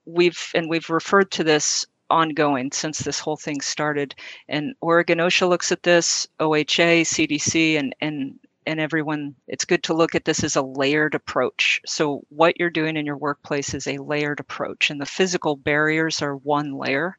we've 0.07 0.43
and 0.55 0.69
we've 0.69 0.91
referred 0.91 1.31
to 1.33 1.45
this 1.45 1.87
ongoing 2.11 2.71
since 2.73 2.99
this 2.99 3.21
whole 3.21 3.37
thing 3.37 3.61
started. 3.61 4.15
And 4.49 4.75
oregon 4.81 5.19
osha 5.19 5.49
looks 5.49 5.73
at 5.73 5.83
this 5.83 6.27
oha 6.41 7.03
cdc 7.03 7.79
and 7.79 7.95
and 8.01 8.39
and 8.67 8.81
everyone 8.81 9.35
it's 9.49 9.65
good 9.65 9.83
to 9.85 9.95
look 9.95 10.15
at 10.15 10.25
this 10.25 10.45
as 10.45 10.57
a 10.57 10.63
layered 10.63 11.15
approach. 11.15 11.81
So 11.87 12.23
what 12.29 12.59
you're 12.59 12.79
doing 12.81 12.97
in 12.97 13.07
your 13.07 13.19
workplace 13.19 13.75
is 13.75 13.87
a 13.87 13.99
layered 13.99 14.41
approach 14.41 14.91
and 14.91 15.01
the 15.01 15.07
physical 15.19 15.57
barriers 15.57 16.23
are 16.23 16.37
one 16.37 16.73
layer 16.85 17.17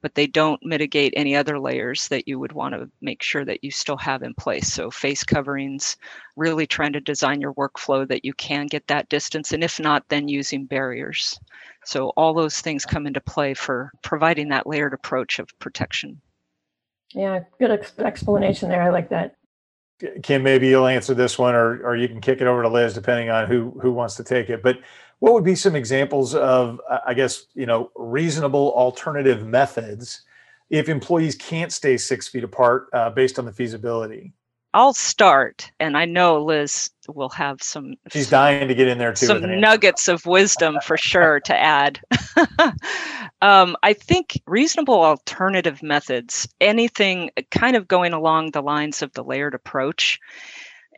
but 0.00 0.14
they 0.14 0.26
don't 0.26 0.64
mitigate 0.64 1.12
any 1.16 1.34
other 1.34 1.58
layers 1.58 2.08
that 2.08 2.28
you 2.28 2.38
would 2.38 2.52
want 2.52 2.74
to 2.74 2.90
make 3.00 3.22
sure 3.22 3.44
that 3.44 3.62
you 3.64 3.70
still 3.70 3.96
have 3.96 4.22
in 4.22 4.34
place. 4.34 4.72
So 4.72 4.90
face 4.90 5.24
coverings, 5.24 5.96
really 6.36 6.66
trying 6.66 6.92
to 6.92 7.00
design 7.00 7.40
your 7.40 7.54
workflow 7.54 8.06
that 8.08 8.24
you 8.24 8.32
can 8.34 8.66
get 8.66 8.86
that 8.86 9.08
distance. 9.08 9.52
And 9.52 9.64
if 9.64 9.80
not, 9.80 10.08
then 10.08 10.28
using 10.28 10.66
barriers. 10.66 11.38
So 11.84 12.10
all 12.10 12.34
those 12.34 12.60
things 12.60 12.84
come 12.84 13.06
into 13.06 13.20
play 13.20 13.54
for 13.54 13.90
providing 14.02 14.48
that 14.48 14.66
layered 14.66 14.94
approach 14.94 15.38
of 15.38 15.58
protection. 15.58 16.20
Yeah, 17.14 17.40
good 17.58 17.70
ex- 17.70 17.98
explanation 17.98 18.68
there. 18.68 18.82
I 18.82 18.90
like 18.90 19.08
that. 19.08 19.34
Kim, 20.22 20.44
maybe 20.44 20.68
you'll 20.68 20.86
answer 20.86 21.12
this 21.12 21.38
one, 21.38 21.56
or 21.56 21.84
or 21.84 21.96
you 21.96 22.06
can 22.06 22.20
kick 22.20 22.40
it 22.40 22.46
over 22.46 22.62
to 22.62 22.68
Liz, 22.68 22.94
depending 22.94 23.30
on 23.30 23.48
who 23.48 23.76
who 23.82 23.92
wants 23.92 24.14
to 24.16 24.24
take 24.24 24.48
it. 24.48 24.62
But 24.62 24.78
what 25.20 25.34
would 25.34 25.44
be 25.44 25.54
some 25.54 25.74
examples 25.74 26.34
of, 26.34 26.80
I 27.06 27.14
guess, 27.14 27.46
you 27.54 27.66
know, 27.66 27.90
reasonable 27.96 28.72
alternative 28.74 29.46
methods 29.46 30.22
if 30.70 30.88
employees 30.88 31.34
can't 31.34 31.72
stay 31.72 31.96
six 31.96 32.28
feet 32.28 32.44
apart 32.44 32.88
uh, 32.92 33.10
based 33.10 33.38
on 33.38 33.44
the 33.44 33.52
feasibility? 33.52 34.32
I'll 34.74 34.94
start, 34.94 35.72
and 35.80 35.96
I 35.96 36.04
know 36.04 36.44
Liz 36.44 36.90
will 37.08 37.30
have 37.30 37.62
some. 37.62 37.94
She's 38.12 38.28
dying 38.28 38.68
to 38.68 38.74
get 38.74 38.86
in 38.86 38.98
there 38.98 39.14
too. 39.14 39.26
Some 39.26 39.60
nuggets 39.60 40.08
of 40.08 40.26
wisdom 40.26 40.78
for 40.84 40.98
sure 40.98 41.40
to 41.40 41.56
add. 41.56 42.00
um, 43.42 43.76
I 43.82 43.94
think 43.94 44.40
reasonable 44.46 45.02
alternative 45.02 45.82
methods, 45.82 46.46
anything 46.60 47.30
kind 47.50 47.76
of 47.76 47.88
going 47.88 48.12
along 48.12 48.50
the 48.50 48.60
lines 48.60 49.00
of 49.00 49.12
the 49.14 49.24
layered 49.24 49.54
approach. 49.54 50.20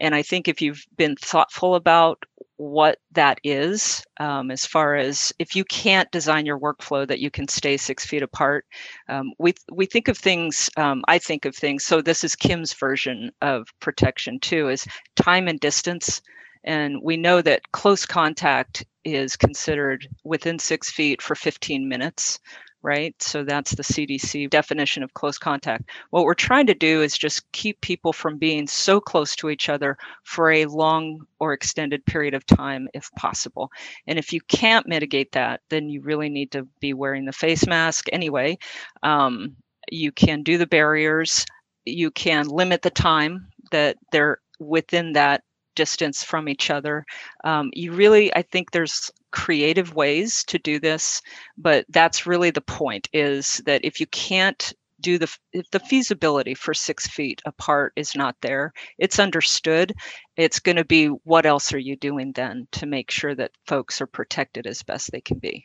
And 0.00 0.14
I 0.14 0.22
think 0.22 0.48
if 0.48 0.60
you've 0.60 0.84
been 0.96 1.14
thoughtful 1.14 1.74
about 1.76 2.24
what 2.60 2.98
that 3.12 3.40
is 3.42 4.04
um, 4.20 4.50
as 4.50 4.66
far 4.66 4.96
as 4.96 5.32
if 5.38 5.56
you 5.56 5.64
can't 5.64 6.10
design 6.10 6.44
your 6.44 6.58
workflow 6.58 7.08
that 7.08 7.20
you 7.20 7.30
can 7.30 7.48
stay 7.48 7.76
six 7.76 8.04
feet 8.04 8.22
apart 8.22 8.66
um, 9.08 9.32
we 9.38 9.54
we 9.72 9.86
think 9.86 10.08
of 10.08 10.18
things 10.18 10.68
um, 10.76 11.02
i 11.08 11.18
think 11.18 11.46
of 11.46 11.56
things 11.56 11.84
so 11.84 12.02
this 12.02 12.22
is 12.22 12.36
kim's 12.36 12.74
version 12.74 13.30
of 13.40 13.66
protection 13.80 14.38
too 14.40 14.68
is 14.68 14.86
time 15.16 15.48
and 15.48 15.60
distance. 15.60 16.20
And 16.64 16.98
we 17.02 17.16
know 17.16 17.40
that 17.42 17.72
close 17.72 18.04
contact 18.04 18.84
is 19.04 19.36
considered 19.36 20.06
within 20.24 20.58
six 20.58 20.90
feet 20.90 21.22
for 21.22 21.34
15 21.34 21.88
minutes 21.88 22.38
right? 22.82 23.14
So 23.22 23.44
that's 23.44 23.72
the 23.72 23.82
CDC 23.82 24.48
definition 24.50 25.02
of 25.02 25.14
close 25.14 25.38
contact. 25.38 25.90
What 26.10 26.24
we're 26.24 26.34
trying 26.34 26.66
to 26.66 26.74
do 26.74 27.02
is 27.02 27.16
just 27.16 27.50
keep 27.52 27.80
people 27.80 28.12
from 28.12 28.38
being 28.38 28.66
so 28.66 29.00
close 29.00 29.36
to 29.36 29.50
each 29.50 29.68
other 29.68 29.98
for 30.24 30.50
a 30.50 30.66
long 30.66 31.26
or 31.38 31.52
extended 31.52 32.04
period 32.06 32.34
of 32.34 32.46
time 32.46 32.88
if 32.94 33.10
possible. 33.12 33.70
And 34.06 34.18
if 34.18 34.32
you 34.32 34.40
can't 34.42 34.88
mitigate 34.88 35.32
that, 35.32 35.60
then 35.68 35.88
you 35.88 36.00
really 36.00 36.28
need 36.28 36.52
to 36.52 36.66
be 36.80 36.94
wearing 36.94 37.24
the 37.24 37.32
face 37.32 37.66
mask 37.66 38.06
anyway. 38.12 38.58
Um, 39.02 39.56
you 39.90 40.12
can 40.12 40.42
do 40.42 40.58
the 40.58 40.66
barriers, 40.66 41.44
you 41.84 42.10
can 42.10 42.46
limit 42.46 42.82
the 42.82 42.90
time 42.90 43.48
that 43.70 43.96
they're 44.12 44.38
within 44.58 45.12
that 45.14 45.42
distance 45.74 46.22
from 46.22 46.48
each 46.48 46.70
other. 46.70 47.04
Um, 47.44 47.70
you 47.72 47.92
really, 47.92 48.34
I 48.34 48.42
think 48.42 48.70
there's 48.70 49.10
creative 49.30 49.94
ways 49.94 50.44
to 50.44 50.58
do 50.58 50.78
this, 50.78 51.22
but 51.56 51.86
that's 51.88 52.26
really 52.26 52.50
the 52.50 52.60
point 52.60 53.08
is 53.12 53.62
that 53.66 53.84
if 53.84 54.00
you 54.00 54.06
can't 54.06 54.72
do 55.00 55.18
the 55.18 55.34
if 55.52 55.70
the 55.70 55.80
feasibility 55.80 56.54
for 56.54 56.74
six 56.74 57.06
feet 57.06 57.40
apart 57.46 57.94
is 57.96 58.14
not 58.14 58.36
there 58.42 58.70
it's 58.98 59.18
understood 59.18 59.94
it's 60.36 60.60
going 60.60 60.76
to 60.76 60.84
be 60.84 61.06
what 61.06 61.46
else 61.46 61.72
are 61.72 61.78
you 61.78 61.96
doing 61.96 62.32
then 62.32 62.68
to 62.70 62.84
make 62.84 63.10
sure 63.10 63.34
that 63.34 63.50
folks 63.66 64.02
are 64.02 64.06
protected 64.06 64.66
as 64.66 64.82
best 64.82 65.10
they 65.10 65.22
can 65.22 65.38
be? 65.38 65.64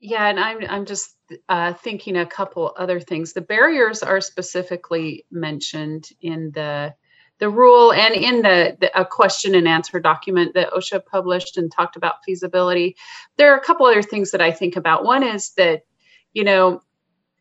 Yeah 0.00 0.26
and 0.26 0.40
i'm 0.40 0.60
i'm 0.66 0.86
just 0.86 1.16
uh, 1.48 1.72
thinking 1.74 2.16
a 2.16 2.26
couple 2.26 2.74
other 2.76 3.00
things. 3.00 3.32
The 3.32 3.40
barriers 3.40 4.02
are 4.02 4.20
specifically 4.20 5.24
mentioned 5.30 6.08
in 6.20 6.50
the 6.52 6.94
the 7.38 7.50
rule 7.50 7.92
and 7.92 8.14
in 8.14 8.42
the, 8.42 8.76
the, 8.80 8.98
a 8.98 9.04
question 9.04 9.54
and 9.54 9.68
answer 9.68 10.00
document 10.00 10.54
that 10.54 10.72
OSHA 10.72 11.04
published 11.04 11.56
and 11.56 11.70
talked 11.70 11.96
about 11.96 12.24
feasibility. 12.24 12.96
There 13.36 13.52
are 13.52 13.58
a 13.58 13.64
couple 13.64 13.86
other 13.86 14.02
things 14.02 14.30
that 14.30 14.40
I 14.40 14.52
think 14.52 14.76
about. 14.76 15.04
One 15.04 15.22
is 15.22 15.50
that, 15.56 15.82
you 16.32 16.44
know, 16.44 16.80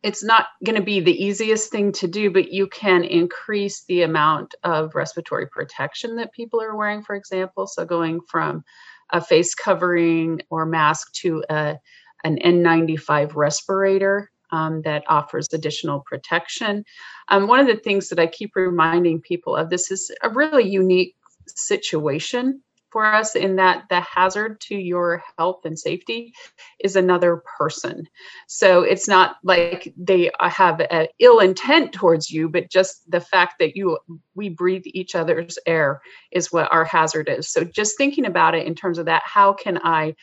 it's 0.04 0.24
not 0.24 0.48
going 0.64 0.76
to 0.76 0.84
be 0.84 1.00
the 1.00 1.24
easiest 1.24 1.72
thing 1.72 1.92
to 1.94 2.08
do, 2.08 2.30
but 2.30 2.52
you 2.52 2.68
can 2.68 3.04
increase 3.04 3.86
the 3.86 4.04
amount 4.04 4.54
of 4.64 4.94
respiratory 4.94 5.48
protection 5.48 6.18
that 6.18 6.34
people 6.34 6.62
are 6.62 6.76
wearing, 6.76 7.02
for 7.02 7.16
example. 7.16 7.66
So 7.66 7.86
going 7.86 8.20
from 8.30 8.64
a 9.12 9.22
face 9.22 9.56
covering 9.56 10.42
or 10.50 10.66
mask 10.66 11.12
to 11.14 11.44
a, 11.50 11.78
an 12.24 12.38
N95 12.38 13.36
respirator 13.36 14.30
um, 14.56 14.82
that 14.84 15.04
offers 15.08 15.50
additional 15.52 16.00
protection. 16.00 16.86
Um, 17.28 17.48
one 17.48 17.60
of 17.60 17.68
the 17.68 17.76
things 17.76 18.08
that 18.10 18.20
I 18.20 18.28
keep 18.28 18.56
reminding 18.56 19.22
people 19.22 19.56
of 19.56 19.70
this 19.70 19.92
is 19.92 20.10
a 20.24 20.30
really 20.30 20.68
unique 20.70 21.16
situation 21.48 22.62
for 22.90 23.06
us 23.06 23.36
in 23.36 23.58
that 23.58 23.84
the 23.90 24.00
hazard 24.00 24.62
to 24.62 24.76
your 24.76 25.22
health 25.38 25.66
and 25.66 25.78
safety 25.78 26.34
is 26.80 26.96
another 26.96 27.44
person. 27.58 28.08
So 28.48 28.84
it's 28.84 29.06
not 29.06 29.36
like 29.44 29.94
they 29.98 30.32
have 30.40 30.80
an 30.80 31.08
ill 31.20 31.40
intent 31.40 31.92
towards 31.92 32.32
you, 32.32 32.48
but 32.48 32.72
just 32.72 33.12
the 33.12 33.20
fact 33.20 33.56
that 33.60 33.76
you 33.76 33.98
we 34.34 34.48
breathe 34.48 34.84
each 34.86 35.14
other's 35.14 35.60
air 35.66 36.02
is 36.32 36.54
what 36.54 36.72
our 36.72 36.86
hazard 36.86 37.28
is. 37.28 37.50
So 37.50 37.66
just 37.66 37.98
thinking 37.98 38.26
about 38.26 38.56
it 38.56 38.66
in 38.66 38.76
terms 38.76 38.98
of 38.98 39.08
that, 39.08 39.24
how 39.26 39.52
can 39.52 39.78
I 39.84 40.16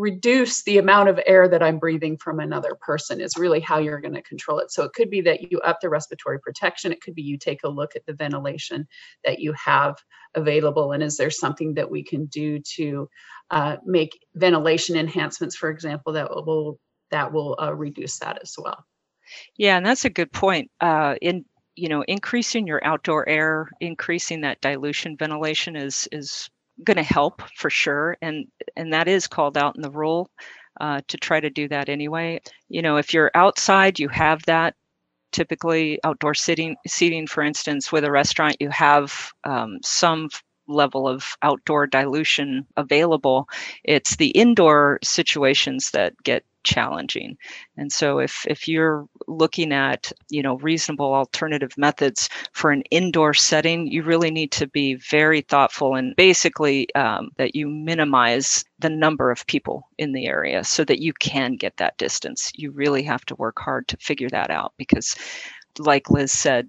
reduce 0.00 0.62
the 0.62 0.78
amount 0.78 1.10
of 1.10 1.20
air 1.26 1.46
that 1.46 1.62
I'm 1.62 1.78
breathing 1.78 2.16
from 2.16 2.40
another 2.40 2.74
person 2.80 3.20
is 3.20 3.36
really 3.36 3.60
how 3.60 3.78
you're 3.78 4.00
going 4.00 4.14
to 4.14 4.22
control 4.22 4.58
it. 4.58 4.72
So 4.72 4.82
it 4.84 4.94
could 4.94 5.10
be 5.10 5.20
that 5.22 5.52
you 5.52 5.60
up 5.60 5.80
the 5.80 5.90
respiratory 5.90 6.40
protection. 6.40 6.90
It 6.90 7.02
could 7.02 7.14
be 7.14 7.22
you 7.22 7.36
take 7.36 7.64
a 7.64 7.68
look 7.68 7.94
at 7.94 8.06
the 8.06 8.14
ventilation 8.14 8.88
that 9.26 9.40
you 9.40 9.52
have 9.62 9.96
available. 10.34 10.92
And 10.92 11.02
is 11.02 11.18
there 11.18 11.30
something 11.30 11.74
that 11.74 11.90
we 11.90 12.02
can 12.02 12.24
do 12.26 12.60
to 12.76 13.10
uh, 13.50 13.76
make 13.84 14.18
ventilation 14.34 14.96
enhancements, 14.96 15.54
for 15.54 15.68
example, 15.68 16.14
that 16.14 16.30
will 16.30 16.80
that 17.10 17.32
will 17.32 17.58
uh, 17.60 17.74
reduce 17.74 18.20
that 18.20 18.38
as 18.40 18.54
well. 18.56 18.84
Yeah, 19.56 19.76
and 19.76 19.84
that's 19.84 20.04
a 20.04 20.10
good 20.10 20.32
point. 20.32 20.70
Uh, 20.80 21.16
in 21.20 21.44
you 21.76 21.88
know, 21.88 22.02
increasing 22.02 22.66
your 22.66 22.84
outdoor 22.84 23.28
air, 23.28 23.68
increasing 23.80 24.40
that 24.42 24.60
dilution 24.60 25.16
ventilation 25.16 25.76
is 25.76 26.08
is 26.12 26.48
going 26.84 26.96
to 26.96 27.02
help 27.02 27.42
for 27.56 27.70
sure, 27.70 28.16
and 28.22 28.46
and 28.76 28.92
that 28.92 29.08
is 29.08 29.26
called 29.26 29.56
out 29.56 29.76
in 29.76 29.82
the 29.82 29.90
rule 29.90 30.30
uh, 30.80 31.00
to 31.08 31.16
try 31.16 31.40
to 31.40 31.50
do 31.50 31.68
that 31.68 31.88
anyway. 31.88 32.40
You 32.68 32.82
know, 32.82 32.96
if 32.96 33.12
you're 33.14 33.30
outside, 33.34 33.98
you 33.98 34.08
have 34.08 34.42
that. 34.46 34.74
Typically, 35.32 36.00
outdoor 36.02 36.34
sitting 36.34 36.76
seating, 36.88 37.26
for 37.26 37.42
instance, 37.42 37.92
with 37.92 38.04
a 38.04 38.10
restaurant, 38.10 38.56
you 38.60 38.68
have 38.70 39.30
um, 39.44 39.78
some 39.84 40.28
level 40.70 41.08
of 41.08 41.36
outdoor 41.42 41.86
dilution 41.86 42.66
available. 42.76 43.48
It's 43.84 44.16
the 44.16 44.28
indoor 44.28 44.98
situations 45.02 45.90
that 45.92 46.14
get 46.22 46.44
challenging. 46.62 47.36
And 47.76 47.92
so 47.92 48.18
if 48.18 48.46
if 48.46 48.68
you're 48.68 49.06
looking 49.26 49.72
at, 49.72 50.12
you 50.28 50.42
know, 50.42 50.56
reasonable 50.58 51.14
alternative 51.14 51.76
methods 51.76 52.28
for 52.52 52.70
an 52.70 52.82
indoor 52.90 53.34
setting, 53.34 53.86
you 53.86 54.02
really 54.02 54.30
need 54.30 54.52
to 54.52 54.66
be 54.66 54.94
very 54.94 55.40
thoughtful 55.40 55.94
and 55.94 56.14
basically 56.16 56.92
um, 56.94 57.30
that 57.38 57.54
you 57.54 57.68
minimize 57.68 58.64
the 58.78 58.90
number 58.90 59.30
of 59.30 59.46
people 59.46 59.88
in 59.98 60.12
the 60.12 60.26
area 60.26 60.64
so 60.64 60.84
that 60.84 61.00
you 61.00 61.12
can 61.14 61.56
get 61.56 61.76
that 61.76 61.96
distance. 61.98 62.50
You 62.54 62.70
really 62.70 63.02
have 63.02 63.24
to 63.26 63.34
work 63.36 63.58
hard 63.58 63.88
to 63.88 63.96
figure 63.98 64.30
that 64.30 64.50
out 64.50 64.72
because 64.76 65.16
like 65.78 66.10
Liz 66.10 66.32
said, 66.32 66.68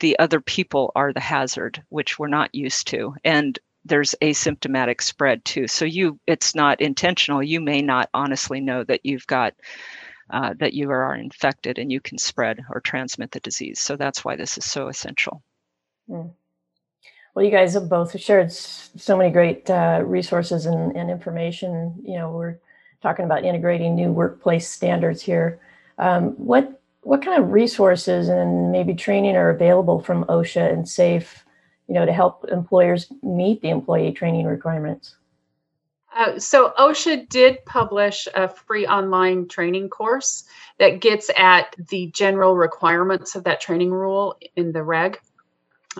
the 0.00 0.18
other 0.18 0.40
people 0.40 0.92
are 0.94 1.12
the 1.12 1.20
hazard, 1.20 1.82
which 1.88 2.18
we're 2.18 2.28
not 2.28 2.54
used 2.54 2.86
to. 2.88 3.14
And 3.24 3.58
there's 3.84 4.14
asymptomatic 4.22 5.00
spread 5.00 5.44
too. 5.44 5.66
So 5.66 5.84
you, 5.84 6.18
it's 6.26 6.54
not 6.54 6.80
intentional. 6.80 7.42
You 7.42 7.60
may 7.60 7.82
not 7.82 8.08
honestly 8.14 8.60
know 8.60 8.84
that 8.84 9.00
you've 9.04 9.26
got 9.26 9.54
uh, 10.30 10.54
that 10.58 10.72
you 10.72 10.90
are 10.90 11.14
infected 11.14 11.78
and 11.78 11.92
you 11.92 12.00
can 12.00 12.16
spread 12.16 12.60
or 12.70 12.80
transmit 12.80 13.30
the 13.32 13.40
disease. 13.40 13.80
So 13.80 13.96
that's 13.96 14.24
why 14.24 14.36
this 14.36 14.56
is 14.56 14.64
so 14.64 14.88
essential. 14.88 15.42
Mm. 16.08 16.32
Well, 17.34 17.44
you 17.44 17.50
guys 17.50 17.74
have 17.74 17.88
both 17.88 18.18
shared 18.18 18.52
so 18.52 19.16
many 19.16 19.30
great 19.30 19.68
uh, 19.68 20.02
resources 20.04 20.66
and, 20.66 20.94
and, 20.96 21.10
information. 21.10 21.94
You 22.04 22.18
know, 22.18 22.30
we're 22.30 22.58
talking 23.02 23.24
about 23.24 23.44
integrating 23.44 23.94
new 23.94 24.12
workplace 24.12 24.68
standards 24.68 25.22
here. 25.22 25.60
Um, 25.98 26.32
what 26.32 26.81
what 27.02 27.24
kind 27.24 27.42
of 27.42 27.52
resources 27.52 28.28
and 28.28 28.72
maybe 28.72 28.94
training 28.94 29.36
are 29.36 29.50
available 29.50 30.00
from 30.00 30.24
OSHA 30.24 30.72
and 30.72 30.84
SAIF 30.84 31.42
you 31.88 31.94
know, 31.94 32.06
to 32.06 32.12
help 32.12 32.46
employers 32.50 33.12
meet 33.22 33.60
the 33.60 33.68
employee 33.68 34.12
training 34.12 34.46
requirements? 34.46 35.16
Uh, 36.16 36.38
so 36.38 36.72
OSHA 36.78 37.28
did 37.28 37.64
publish 37.64 38.28
a 38.34 38.48
free 38.48 38.86
online 38.86 39.48
training 39.48 39.88
course 39.88 40.44
that 40.78 41.00
gets 41.00 41.30
at 41.36 41.74
the 41.90 42.06
general 42.08 42.56
requirements 42.56 43.34
of 43.34 43.44
that 43.44 43.60
training 43.60 43.90
rule 43.90 44.36
in 44.56 44.72
the 44.72 44.82
reg. 44.82 45.18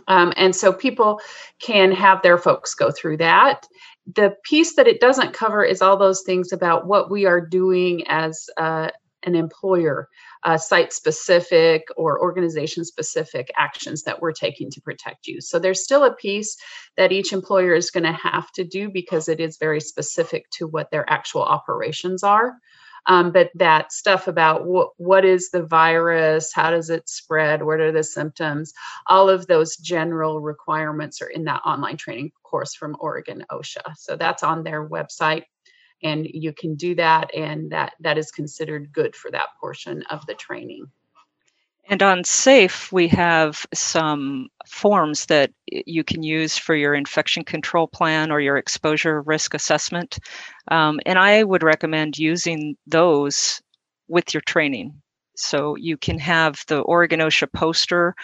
Um, 0.09 0.33
and 0.37 0.57
so 0.57 0.73
people 0.73 1.21
can 1.59 1.93
have 1.93 2.23
their 2.23 2.39
folks 2.39 2.75
go 2.75 2.91
through 2.91 3.19
that. 3.19 3.67
The 4.15 4.37
piece 4.45 4.77
that 4.77 4.89
it 4.89 5.01
doesn't 5.01 5.35
cover 5.35 5.65
is 5.65 5.83
all 5.83 5.97
those 5.97 6.23
things 6.23 6.53
about 6.53 6.87
what 6.87 7.11
we 7.11 7.27
are 7.27 7.41
doing 7.41 8.07
as 8.09 8.49
uh, 8.57 8.91
an 9.23 9.35
employer 9.35 10.09
uh, 10.45 10.59
site 10.59 10.93
specific 10.93 11.87
or 11.97 12.21
organization 12.21 12.85
specific 12.85 13.51
actions 13.57 14.03
that 14.03 14.21
we're 14.21 14.33
taking 14.33 14.71
to 14.71 14.81
protect 14.81 15.27
you. 15.27 15.41
So 15.41 15.59
there's 15.59 15.85
still 15.85 16.05
a 16.05 16.15
piece 16.15 16.57
that 16.97 17.13
each 17.13 17.33
employer 17.33 17.75
is 17.75 17.91
going 17.91 18.05
to 18.05 18.13
have 18.13 18.51
to 18.53 18.65
do 18.65 18.91
because 18.91 19.29
it 19.29 19.41
is 19.41 19.59
very 19.59 19.81
specific 19.81 20.51
to 20.59 20.67
what 20.67 20.91
their 20.91 21.09
actual 21.09 21.43
operations 21.43 22.23
are. 22.23 22.55
Um, 23.07 23.33
but 23.33 23.51
that 23.57 23.93
stuff 23.93 24.29
about 24.29 24.65
what 24.65 24.91
what 24.97 25.25
is 25.25 25.51
the 25.51 25.65
virus, 25.65 26.53
how 26.53 26.71
does 26.71 26.89
it 26.89 27.09
spread, 27.09 27.63
what 27.63 27.81
are 27.81 27.91
the 27.91 28.05
symptoms, 28.05 28.73
all 29.09 29.29
of 29.29 29.47
those 29.47 29.77
general 29.77 30.41
requirements 30.41 31.21
are 31.21 31.27
in 31.29 31.45
that 31.45 31.63
online 31.65 31.97
training 31.97 32.31
course 32.45 32.75
from 32.75 32.97
Oregon 33.01 33.45
OSHA. 33.51 33.97
So 33.97 34.17
that's 34.17 34.45
on 34.45 34.63
their 34.63 34.89
website 34.89 35.45
and 36.03 36.27
you 36.27 36.53
can 36.53 36.75
do 36.75 36.95
that 36.95 37.35
and 37.35 37.71
that 37.71 37.93
that 38.01 38.19
is 38.19 38.31
considered 38.31 38.93
good 38.93 39.15
for 39.15 39.31
that 39.31 39.49
portion 39.61 40.03
of 40.11 40.25
the 40.27 40.35
training. 40.35 40.87
And 41.89 42.03
on 42.03 42.23
SAIF 42.23 42.93
we 42.93 43.09
have 43.09 43.67
some 43.75 44.49
forms 44.67 45.27
that 45.27 45.51
you 45.69 46.05
can 46.05 46.23
use 46.23 46.57
for 46.57 46.75
your 46.75 46.95
infection 46.95 47.45
control 47.45 47.89
plan 47.89 48.31
or 48.31 48.41
your 48.41 48.57
exposure 48.57 49.21
risk 49.23 49.55
assessment. 49.55 50.19
Um, 50.69 51.01
and 51.07 51.19
i 51.19 51.43
would 51.43 51.63
recommend 51.63 52.19
using 52.19 52.77
those 52.87 53.61
with 54.09 54.33
your 54.33 54.43
training 54.43 55.02
so 55.35 55.77
you 55.77 55.97
can 55.97 56.19
have 56.19 56.63
the 56.69 56.81
Oregon 56.81 57.21
OSHA 57.21 57.53
poster 57.53 58.15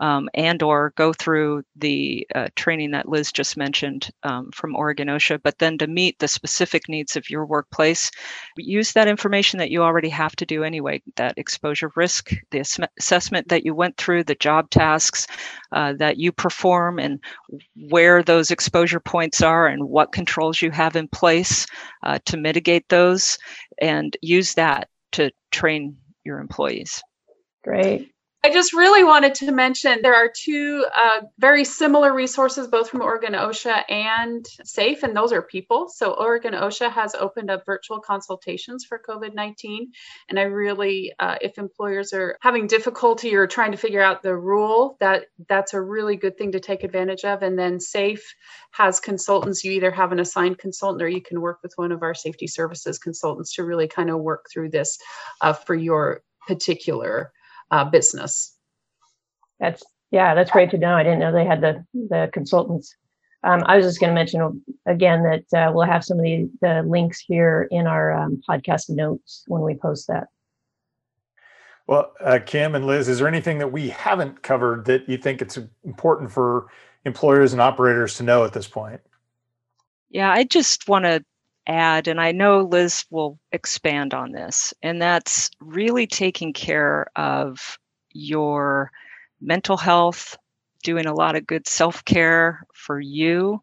um, 0.00 0.28
and 0.34 0.62
or 0.62 0.92
go 0.96 1.12
through 1.12 1.62
the 1.76 2.26
uh, 2.34 2.48
training 2.56 2.90
that 2.92 3.08
Liz 3.08 3.32
just 3.32 3.56
mentioned 3.56 4.10
um, 4.22 4.50
from 4.52 4.74
Oregon 4.74 5.08
OSHA, 5.08 5.40
but 5.42 5.58
then 5.58 5.78
to 5.78 5.86
meet 5.86 6.18
the 6.18 6.28
specific 6.28 6.88
needs 6.88 7.16
of 7.16 7.30
your 7.30 7.46
workplace, 7.46 8.10
use 8.56 8.92
that 8.92 9.08
information 9.08 9.58
that 9.58 9.70
you 9.70 9.82
already 9.82 10.08
have 10.08 10.34
to 10.36 10.46
do 10.46 10.64
anyway, 10.64 11.00
that 11.16 11.38
exposure 11.38 11.92
risk, 11.94 12.30
the 12.50 12.60
ass- 12.60 12.78
assessment 12.98 13.48
that 13.48 13.64
you 13.64 13.74
went 13.74 13.96
through, 13.96 14.24
the 14.24 14.34
job 14.34 14.68
tasks 14.70 15.26
uh, 15.72 15.92
that 15.94 16.18
you 16.18 16.32
perform 16.32 16.98
and 16.98 17.20
where 17.88 18.22
those 18.22 18.50
exposure 18.50 19.00
points 19.00 19.40
are 19.40 19.66
and 19.66 19.84
what 19.84 20.12
controls 20.12 20.60
you 20.60 20.70
have 20.70 20.96
in 20.96 21.08
place 21.08 21.66
uh, 22.02 22.18
to 22.24 22.36
mitigate 22.36 22.88
those 22.88 23.38
and 23.80 24.16
use 24.20 24.54
that 24.54 24.88
to 25.12 25.30
train 25.50 25.96
your 26.26 26.40
employees. 26.40 27.02
Great. 27.64 28.12
I 28.46 28.50
just 28.52 28.72
really 28.72 29.02
wanted 29.02 29.34
to 29.36 29.50
mention 29.50 29.98
there 30.02 30.14
are 30.14 30.30
two 30.32 30.86
uh, 30.94 31.22
very 31.36 31.64
similar 31.64 32.14
resources, 32.14 32.68
both 32.68 32.88
from 32.88 33.02
Oregon 33.02 33.32
OSHA 33.32 33.82
and 33.90 34.46
SAIF, 34.64 35.02
and 35.02 35.16
those 35.16 35.32
are 35.32 35.42
people. 35.42 35.88
So, 35.88 36.12
Oregon 36.12 36.54
OSHA 36.54 36.92
has 36.92 37.16
opened 37.16 37.50
up 37.50 37.66
virtual 37.66 37.98
consultations 37.98 38.84
for 38.84 39.00
COVID 39.04 39.34
19. 39.34 39.90
And 40.28 40.38
I 40.38 40.42
really, 40.42 41.12
uh, 41.18 41.34
if 41.40 41.58
employers 41.58 42.12
are 42.12 42.38
having 42.40 42.68
difficulty 42.68 43.34
or 43.34 43.48
trying 43.48 43.72
to 43.72 43.78
figure 43.78 44.00
out 44.00 44.22
the 44.22 44.36
rule, 44.36 44.96
that 45.00 45.24
that's 45.48 45.74
a 45.74 45.80
really 45.80 46.14
good 46.14 46.38
thing 46.38 46.52
to 46.52 46.60
take 46.60 46.84
advantage 46.84 47.24
of. 47.24 47.42
And 47.42 47.58
then 47.58 47.78
SAIF 47.78 48.20
has 48.70 49.00
consultants. 49.00 49.64
You 49.64 49.72
either 49.72 49.90
have 49.90 50.12
an 50.12 50.20
assigned 50.20 50.58
consultant 50.58 51.02
or 51.02 51.08
you 51.08 51.20
can 51.20 51.40
work 51.40 51.58
with 51.64 51.72
one 51.74 51.90
of 51.90 52.04
our 52.04 52.14
safety 52.14 52.46
services 52.46 53.00
consultants 53.00 53.54
to 53.54 53.64
really 53.64 53.88
kind 53.88 54.08
of 54.08 54.20
work 54.20 54.46
through 54.52 54.70
this 54.70 54.98
uh, 55.40 55.52
for 55.52 55.74
your 55.74 56.22
particular 56.46 57.32
uh, 57.70 57.84
business. 57.84 58.54
That's 59.60 59.82
yeah, 60.10 60.34
that's 60.34 60.50
great 60.50 60.70
to 60.70 60.78
know. 60.78 60.94
I 60.94 61.02
didn't 61.02 61.18
know 61.18 61.32
they 61.32 61.44
had 61.44 61.60
the 61.60 61.84
the 61.92 62.30
consultants. 62.32 62.94
Um, 63.42 63.62
I 63.66 63.76
was 63.76 63.86
just 63.86 64.00
going 64.00 64.10
to 64.10 64.14
mention 64.14 64.64
again 64.86 65.22
that 65.22 65.56
uh, 65.56 65.72
we'll 65.72 65.86
have 65.86 66.04
some 66.04 66.18
of 66.18 66.24
the, 66.24 66.50
the 66.60 66.82
links 66.82 67.20
here 67.20 67.68
in 67.70 67.86
our 67.86 68.12
um, 68.12 68.40
podcast 68.48 68.90
notes 68.90 69.44
when 69.46 69.62
we 69.62 69.74
post 69.74 70.08
that. 70.08 70.28
Well, 71.86 72.12
uh, 72.20 72.40
Kim 72.44 72.74
and 72.74 72.86
Liz, 72.86 73.08
is 73.08 73.18
there 73.18 73.28
anything 73.28 73.58
that 73.58 73.70
we 73.70 73.90
haven't 73.90 74.42
covered 74.42 74.86
that 74.86 75.08
you 75.08 75.16
think 75.16 75.40
it's 75.40 75.58
important 75.84 76.32
for 76.32 76.66
employers 77.04 77.52
and 77.52 77.62
operators 77.62 78.16
to 78.16 78.24
know 78.24 78.44
at 78.44 78.52
this 78.52 78.66
point? 78.66 79.00
Yeah, 80.10 80.32
I 80.32 80.42
just 80.42 80.88
want 80.88 81.04
to 81.04 81.24
add, 81.66 82.08
and 82.08 82.20
I 82.20 82.32
know 82.32 82.60
Liz 82.60 83.04
will 83.10 83.38
expand 83.52 84.14
on 84.14 84.32
this, 84.32 84.72
and 84.82 85.00
that's 85.00 85.50
really 85.60 86.06
taking 86.06 86.52
care 86.52 87.06
of 87.16 87.78
your 88.12 88.90
mental 89.40 89.76
health, 89.76 90.36
doing 90.82 91.06
a 91.06 91.14
lot 91.14 91.36
of 91.36 91.46
good 91.46 91.66
self 91.66 92.04
care 92.04 92.64
for 92.74 93.00
you 93.00 93.60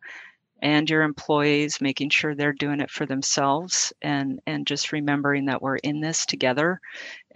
and 0.61 0.89
your 0.89 1.01
employees, 1.01 1.81
making 1.81 2.09
sure 2.09 2.33
they're 2.33 2.53
doing 2.53 2.79
it 2.79 2.89
for 2.89 3.05
themselves, 3.05 3.91
and, 4.01 4.39
and 4.47 4.65
just 4.65 4.93
remembering 4.93 5.45
that 5.45 5.61
we're 5.61 5.75
in 5.75 5.99
this 5.99 6.25
together 6.25 6.79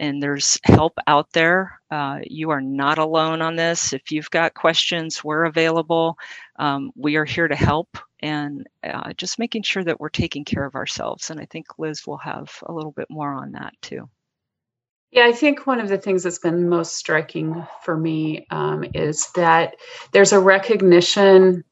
and 0.00 0.22
there's 0.22 0.58
help 0.64 0.98
out 1.06 1.30
there. 1.32 1.78
Uh, 1.90 2.20
you 2.24 2.48
are 2.50 2.62
not 2.62 2.96
alone 2.96 3.42
on 3.42 3.54
this. 3.54 3.92
If 3.92 4.10
you've 4.10 4.30
got 4.30 4.54
questions, 4.54 5.22
we're 5.22 5.44
available. 5.44 6.16
Um, 6.58 6.90
we 6.96 7.16
are 7.16 7.26
here 7.26 7.48
to 7.48 7.54
help 7.54 7.98
and 8.20 8.66
uh, 8.84 9.12
just 9.14 9.38
making 9.38 9.62
sure 9.62 9.84
that 9.84 10.00
we're 10.00 10.08
taking 10.08 10.44
care 10.44 10.64
of 10.64 10.74
ourselves. 10.74 11.30
And 11.30 11.40
I 11.40 11.46
think 11.46 11.78
Liz 11.78 12.06
will 12.06 12.18
have 12.18 12.50
a 12.62 12.72
little 12.72 12.92
bit 12.92 13.08
more 13.10 13.32
on 13.32 13.52
that 13.52 13.74
too. 13.82 14.08
Yeah, 15.10 15.24
I 15.26 15.32
think 15.32 15.66
one 15.66 15.80
of 15.80 15.88
the 15.88 15.96
things 15.96 16.22
that's 16.22 16.38
been 16.38 16.68
most 16.68 16.96
striking 16.96 17.66
for 17.82 17.96
me 17.96 18.46
um, 18.50 18.84
is 18.94 19.30
that 19.34 19.76
there's 20.12 20.32
a 20.32 20.40
recognition 20.40 21.64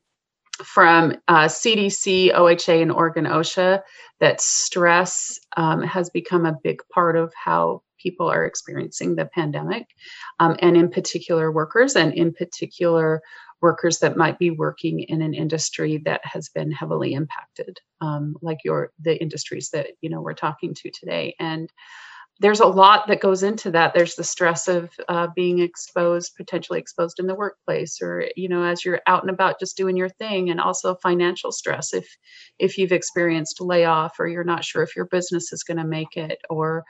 from 0.64 1.16
uh, 1.28 1.44
CDC, 1.44 2.34
OHA, 2.34 2.80
and 2.80 2.90
Oregon 2.90 3.26
OSHA 3.26 3.82
that 4.20 4.40
stress 4.40 5.38
um, 5.58 5.82
has 5.82 6.08
become 6.08 6.46
a 6.46 6.56
big 6.62 6.80
part 6.92 7.16
of 7.16 7.32
how 7.34 7.82
people 7.98 8.30
are 8.30 8.44
experiencing 8.44 9.16
the 9.16 9.26
pandemic, 9.26 9.86
um, 10.38 10.56
and 10.60 10.76
in 10.76 10.90
particular 10.90 11.50
workers, 11.52 11.96
and 11.96 12.14
in 12.14 12.32
particular 12.32 13.20
workers 13.66 13.98
that 13.98 14.16
might 14.16 14.38
be 14.38 14.50
working 14.50 15.00
in 15.00 15.22
an 15.22 15.34
industry 15.34 16.00
that 16.04 16.20
has 16.22 16.48
been 16.50 16.70
heavily 16.70 17.14
impacted, 17.14 17.76
um, 18.00 18.36
like 18.42 18.58
your 18.64 18.92
the 19.00 19.20
industries 19.20 19.70
that 19.72 19.88
you 20.02 20.08
know 20.08 20.20
we're 20.20 20.34
talking 20.46 20.72
to 20.72 20.90
today. 20.92 21.34
And 21.40 21.68
there's 22.38 22.60
a 22.60 22.66
lot 22.84 23.08
that 23.08 23.26
goes 23.26 23.42
into 23.42 23.72
that. 23.72 23.92
There's 23.92 24.14
the 24.14 24.22
stress 24.22 24.68
of 24.68 24.90
uh, 25.08 25.26
being 25.34 25.58
exposed, 25.58 26.36
potentially 26.36 26.78
exposed 26.78 27.18
in 27.18 27.26
the 27.26 27.34
workplace, 27.34 27.98
or 28.00 28.28
you 28.36 28.48
know, 28.48 28.62
as 28.62 28.84
you're 28.84 29.00
out 29.08 29.22
and 29.24 29.30
about 29.30 29.58
just 29.58 29.76
doing 29.76 29.96
your 29.96 30.10
thing, 30.10 30.48
and 30.48 30.60
also 30.60 30.94
financial 31.02 31.50
stress 31.50 31.92
if 31.92 32.06
if 32.60 32.78
you've 32.78 32.92
experienced 32.92 33.60
layoff 33.60 34.20
or 34.20 34.28
you're 34.28 34.52
not 34.52 34.64
sure 34.64 34.84
if 34.84 34.94
your 34.94 35.06
business 35.06 35.52
is 35.52 35.64
going 35.64 35.78
to 35.78 35.92
make 35.98 36.16
it, 36.16 36.38
or 36.48 36.84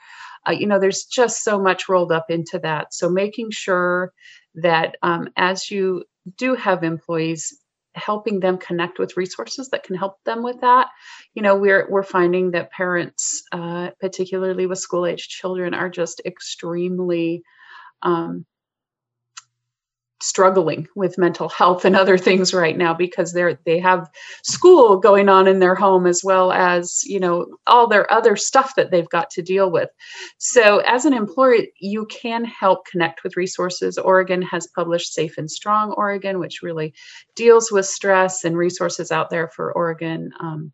uh, 0.46 0.52
you 0.52 0.66
know, 0.66 0.78
there's 0.78 1.04
just 1.04 1.42
so 1.42 1.58
much 1.58 1.88
rolled 1.88 2.12
up 2.12 2.26
into 2.28 2.58
that. 2.58 2.92
So 2.92 3.08
making 3.08 3.50
sure 3.52 4.12
that 4.56 4.96
um, 5.02 5.28
as 5.36 5.70
you 5.70 6.04
do 6.36 6.54
have 6.54 6.82
employees 6.82 7.58
helping 7.94 8.40
them 8.40 8.58
connect 8.58 8.98
with 8.98 9.16
resources 9.16 9.70
that 9.70 9.82
can 9.82 9.96
help 9.96 10.22
them 10.24 10.42
with 10.42 10.60
that. 10.60 10.88
You 11.34 11.42
know, 11.42 11.56
we're 11.56 11.88
we're 11.90 12.02
finding 12.02 12.50
that 12.50 12.70
parents, 12.70 13.42
uh, 13.52 13.90
particularly 14.00 14.66
with 14.66 14.78
school 14.78 15.06
age 15.06 15.28
children, 15.28 15.74
are 15.74 15.88
just 15.88 16.20
extremely 16.24 17.42
um, 18.02 18.44
struggling 20.22 20.88
with 20.94 21.18
mental 21.18 21.48
health 21.48 21.84
and 21.84 21.94
other 21.94 22.16
things 22.16 22.54
right 22.54 22.78
now 22.78 22.94
because 22.94 23.32
they're 23.32 23.58
they 23.64 23.78
have 23.78 24.10
school 24.42 24.98
going 24.98 25.28
on 25.28 25.46
in 25.46 25.58
their 25.58 25.74
home 25.74 26.06
as 26.06 26.22
well 26.24 26.52
as 26.52 27.02
you 27.04 27.20
know 27.20 27.46
all 27.66 27.86
their 27.86 28.10
other 28.10 28.34
stuff 28.34 28.74
that 28.76 28.90
they've 28.90 29.08
got 29.10 29.28
to 29.30 29.42
deal 29.42 29.70
with. 29.70 29.90
So 30.38 30.78
as 30.78 31.04
an 31.04 31.12
employer 31.12 31.66
you 31.78 32.06
can 32.06 32.44
help 32.44 32.86
connect 32.86 33.24
with 33.24 33.36
resources. 33.36 33.98
Oregon 33.98 34.42
has 34.42 34.68
published 34.68 35.12
safe 35.12 35.36
and 35.38 35.50
strong 35.50 35.92
oregon 35.92 36.38
which 36.38 36.62
really 36.62 36.94
deals 37.34 37.70
with 37.70 37.86
stress 37.86 38.44
and 38.44 38.56
resources 38.56 39.10
out 39.12 39.30
there 39.30 39.48
for 39.48 39.72
oregon 39.72 40.30
um, 40.40 40.72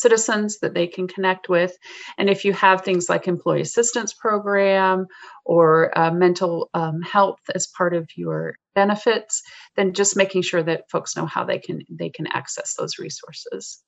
citizens 0.00 0.58
that 0.58 0.74
they 0.74 0.86
can 0.86 1.06
connect 1.06 1.48
with. 1.48 1.76
And 2.18 2.30
if 2.30 2.44
you 2.44 2.52
have 2.54 2.82
things 2.82 3.08
like 3.08 3.28
employee 3.28 3.60
assistance 3.60 4.12
program 4.12 5.06
or 5.44 5.96
uh, 5.98 6.10
mental 6.10 6.70
um, 6.74 7.02
health 7.02 7.40
as 7.54 7.66
part 7.66 7.94
of 7.94 8.08
your 8.16 8.56
benefits, 8.74 9.42
then 9.76 9.92
just 9.92 10.16
making 10.16 10.42
sure 10.42 10.62
that 10.62 10.90
folks 10.90 11.16
know 11.16 11.26
how 11.26 11.44
they 11.44 11.58
can 11.58 11.82
they 11.88 12.10
can 12.10 12.26
access 12.28 12.74
those 12.74 12.98
resources. 12.98 13.82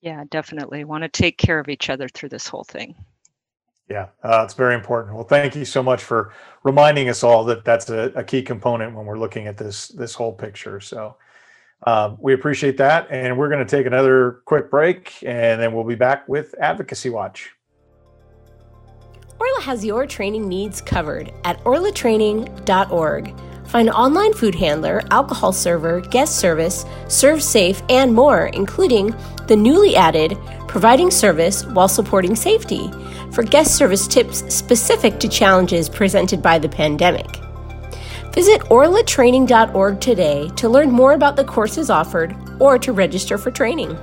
Yeah, 0.00 0.24
definitely. 0.30 0.84
Want 0.84 1.02
to 1.02 1.08
take 1.08 1.38
care 1.38 1.58
of 1.58 1.68
each 1.68 1.90
other 1.90 2.08
through 2.08 2.28
this 2.28 2.46
whole 2.46 2.64
thing. 2.64 2.94
Yeah, 3.88 4.08
uh, 4.22 4.42
it's 4.44 4.54
very 4.54 4.74
important. 4.74 5.14
Well, 5.14 5.24
thank 5.24 5.56
you 5.56 5.64
so 5.64 5.82
much 5.82 6.04
for 6.04 6.32
reminding 6.62 7.08
us 7.08 7.24
all 7.24 7.42
that 7.44 7.64
that's 7.64 7.88
a, 7.88 8.12
a 8.14 8.22
key 8.22 8.42
component 8.42 8.94
when 8.94 9.06
we're 9.06 9.18
looking 9.18 9.46
at 9.46 9.56
this 9.56 9.88
this 9.88 10.14
whole 10.14 10.32
picture. 10.32 10.78
So 10.78 11.16
um, 11.86 12.16
we 12.20 12.34
appreciate 12.34 12.76
that. 12.78 13.08
And 13.10 13.38
we're 13.38 13.48
going 13.48 13.64
to 13.64 13.76
take 13.76 13.86
another 13.86 14.42
quick 14.44 14.70
break 14.70 15.14
and 15.22 15.60
then 15.60 15.72
we'll 15.72 15.84
be 15.84 15.94
back 15.94 16.28
with 16.28 16.54
Advocacy 16.60 17.10
Watch. 17.10 17.50
Orla 19.40 19.60
has 19.62 19.84
your 19.84 20.04
training 20.06 20.48
needs 20.48 20.80
covered 20.80 21.32
at 21.44 21.62
orlatraining.org. 21.64 23.34
Find 23.68 23.90
online 23.90 24.32
food 24.32 24.54
handler, 24.54 25.02
alcohol 25.10 25.52
server, 25.52 26.00
guest 26.00 26.40
service, 26.40 26.84
ServSafe, 27.04 27.84
and 27.90 28.14
more, 28.14 28.46
including 28.46 29.14
the 29.46 29.56
newly 29.56 29.94
added 29.94 30.36
providing 30.66 31.10
service 31.10 31.64
while 31.66 31.88
supporting 31.88 32.34
safety 32.34 32.90
for 33.32 33.42
guest 33.42 33.76
service 33.76 34.06
tips 34.06 34.42
specific 34.52 35.20
to 35.20 35.28
challenges 35.28 35.88
presented 35.88 36.42
by 36.42 36.58
the 36.58 36.68
pandemic. 36.68 37.26
Visit 38.32 38.60
orlatraining.org 38.62 40.00
today 40.00 40.48
to 40.56 40.68
learn 40.68 40.90
more 40.90 41.14
about 41.14 41.36
the 41.36 41.44
courses 41.44 41.90
offered 41.90 42.36
or 42.60 42.78
to 42.78 42.92
register 42.92 43.38
for 43.38 43.50
training. 43.50 43.96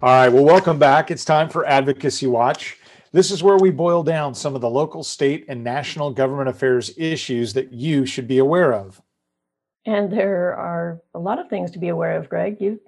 All 0.00 0.10
right, 0.10 0.28
well, 0.28 0.44
welcome 0.44 0.78
back. 0.78 1.10
It's 1.10 1.24
time 1.24 1.48
for 1.48 1.66
Advocacy 1.66 2.26
Watch. 2.26 2.78
This 3.12 3.30
is 3.30 3.42
where 3.42 3.58
we 3.58 3.70
boil 3.70 4.02
down 4.02 4.34
some 4.34 4.54
of 4.54 4.60
the 4.60 4.70
local, 4.70 5.04
state, 5.04 5.44
and 5.48 5.62
national 5.62 6.12
government 6.12 6.48
affairs 6.48 6.90
issues 6.96 7.52
that 7.52 7.72
you 7.72 8.06
should 8.06 8.26
be 8.26 8.38
aware 8.38 8.72
of. 8.72 9.02
And 9.84 10.10
there 10.12 10.56
are 10.56 11.02
a 11.14 11.18
lot 11.18 11.38
of 11.38 11.48
things 11.48 11.72
to 11.72 11.78
be 11.78 11.88
aware 11.88 12.16
of, 12.16 12.28
Greg. 12.28 12.56
You 12.60 12.80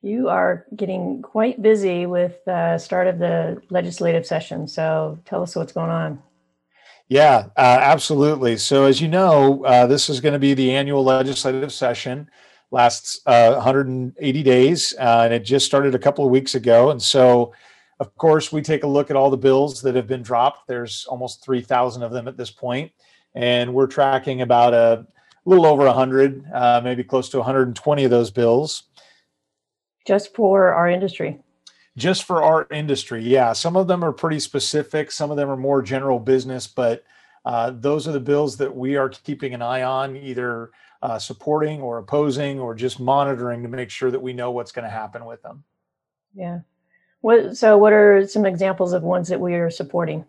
you 0.00 0.28
are 0.28 0.66
getting 0.74 1.22
quite 1.22 1.62
busy 1.62 2.06
with 2.06 2.44
the 2.44 2.78
start 2.78 3.06
of 3.06 3.20
the 3.20 3.62
legislative 3.70 4.26
session. 4.26 4.66
So 4.66 5.18
tell 5.24 5.42
us 5.42 5.54
what's 5.54 5.72
going 5.72 5.90
on. 5.90 6.22
Yeah, 7.12 7.48
uh, 7.58 7.78
absolutely. 7.82 8.56
So, 8.56 8.86
as 8.86 8.98
you 8.98 9.06
know, 9.06 9.62
uh, 9.66 9.86
this 9.86 10.08
is 10.08 10.18
going 10.18 10.32
to 10.32 10.38
be 10.38 10.54
the 10.54 10.74
annual 10.74 11.04
legislative 11.04 11.70
session, 11.70 12.26
lasts 12.70 13.20
uh, 13.26 13.52
180 13.52 14.42
days, 14.42 14.94
uh, 14.98 15.20
and 15.26 15.34
it 15.34 15.40
just 15.40 15.66
started 15.66 15.94
a 15.94 15.98
couple 15.98 16.24
of 16.24 16.30
weeks 16.30 16.54
ago. 16.54 16.90
And 16.90 17.02
so, 17.02 17.52
of 18.00 18.16
course, 18.16 18.50
we 18.50 18.62
take 18.62 18.82
a 18.82 18.86
look 18.86 19.10
at 19.10 19.16
all 19.16 19.28
the 19.28 19.36
bills 19.36 19.82
that 19.82 19.94
have 19.94 20.06
been 20.06 20.22
dropped. 20.22 20.66
There's 20.66 21.04
almost 21.04 21.44
3,000 21.44 22.02
of 22.02 22.12
them 22.12 22.28
at 22.28 22.38
this 22.38 22.50
point, 22.50 22.90
and 23.34 23.74
we're 23.74 23.88
tracking 23.88 24.40
about 24.40 24.72
a 24.72 25.06
little 25.44 25.66
over 25.66 25.84
100, 25.84 26.46
uh, 26.54 26.80
maybe 26.82 27.04
close 27.04 27.28
to 27.28 27.36
120 27.36 28.04
of 28.04 28.10
those 28.10 28.30
bills. 28.30 28.84
Just 30.06 30.34
for 30.34 30.72
our 30.72 30.88
industry 30.88 31.41
just 31.96 32.24
for 32.24 32.42
our 32.42 32.66
industry 32.70 33.22
yeah 33.22 33.52
some 33.52 33.76
of 33.76 33.86
them 33.86 34.04
are 34.04 34.12
pretty 34.12 34.40
specific 34.40 35.10
some 35.10 35.30
of 35.30 35.36
them 35.36 35.50
are 35.50 35.56
more 35.56 35.82
general 35.82 36.18
business 36.18 36.66
but 36.66 37.04
uh, 37.44 37.72
those 37.74 38.06
are 38.06 38.12
the 38.12 38.20
bills 38.20 38.56
that 38.56 38.74
we 38.74 38.96
are 38.96 39.08
keeping 39.08 39.52
an 39.52 39.62
eye 39.62 39.82
on 39.82 40.16
either 40.16 40.70
uh, 41.02 41.18
supporting 41.18 41.80
or 41.80 41.98
opposing 41.98 42.60
or 42.60 42.74
just 42.74 43.00
monitoring 43.00 43.62
to 43.62 43.68
make 43.68 43.90
sure 43.90 44.10
that 44.10 44.20
we 44.20 44.32
know 44.32 44.50
what's 44.50 44.72
going 44.72 44.84
to 44.84 44.90
happen 44.90 45.24
with 45.24 45.42
them. 45.42 45.64
Yeah. 46.34 46.60
What 47.20 47.56
so 47.56 47.76
what 47.76 47.92
are 47.92 48.26
some 48.26 48.46
examples 48.46 48.92
of 48.92 49.02
ones 49.02 49.28
that 49.28 49.40
we 49.40 49.54
are 49.54 49.70
supporting? 49.70 50.24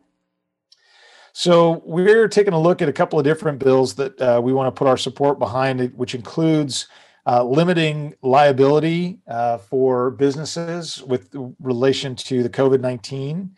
So 1.34 1.82
we're 1.86 2.28
taking 2.28 2.54
a 2.54 2.60
look 2.60 2.82
at 2.82 2.90
a 2.90 2.94
couple 2.94 3.18
of 3.18 3.26
different 3.26 3.58
bills 3.58 3.96
that 3.96 4.22
uh, 4.22 4.40
we 4.44 4.54
want 4.54 4.74
to 4.74 4.78
put 4.78 4.88
our 4.88 4.98
support 4.98 5.40
behind 5.40 5.82
which 5.96 6.14
includes 6.14 6.88
uh, 7.26 7.44
limiting 7.44 8.14
liability 8.22 9.20
uh, 9.28 9.58
for 9.58 10.12
businesses 10.12 11.02
with 11.04 11.30
relation 11.60 12.16
to 12.16 12.44
the 12.44 12.50
COVID 12.50 12.82
19. 12.82 13.56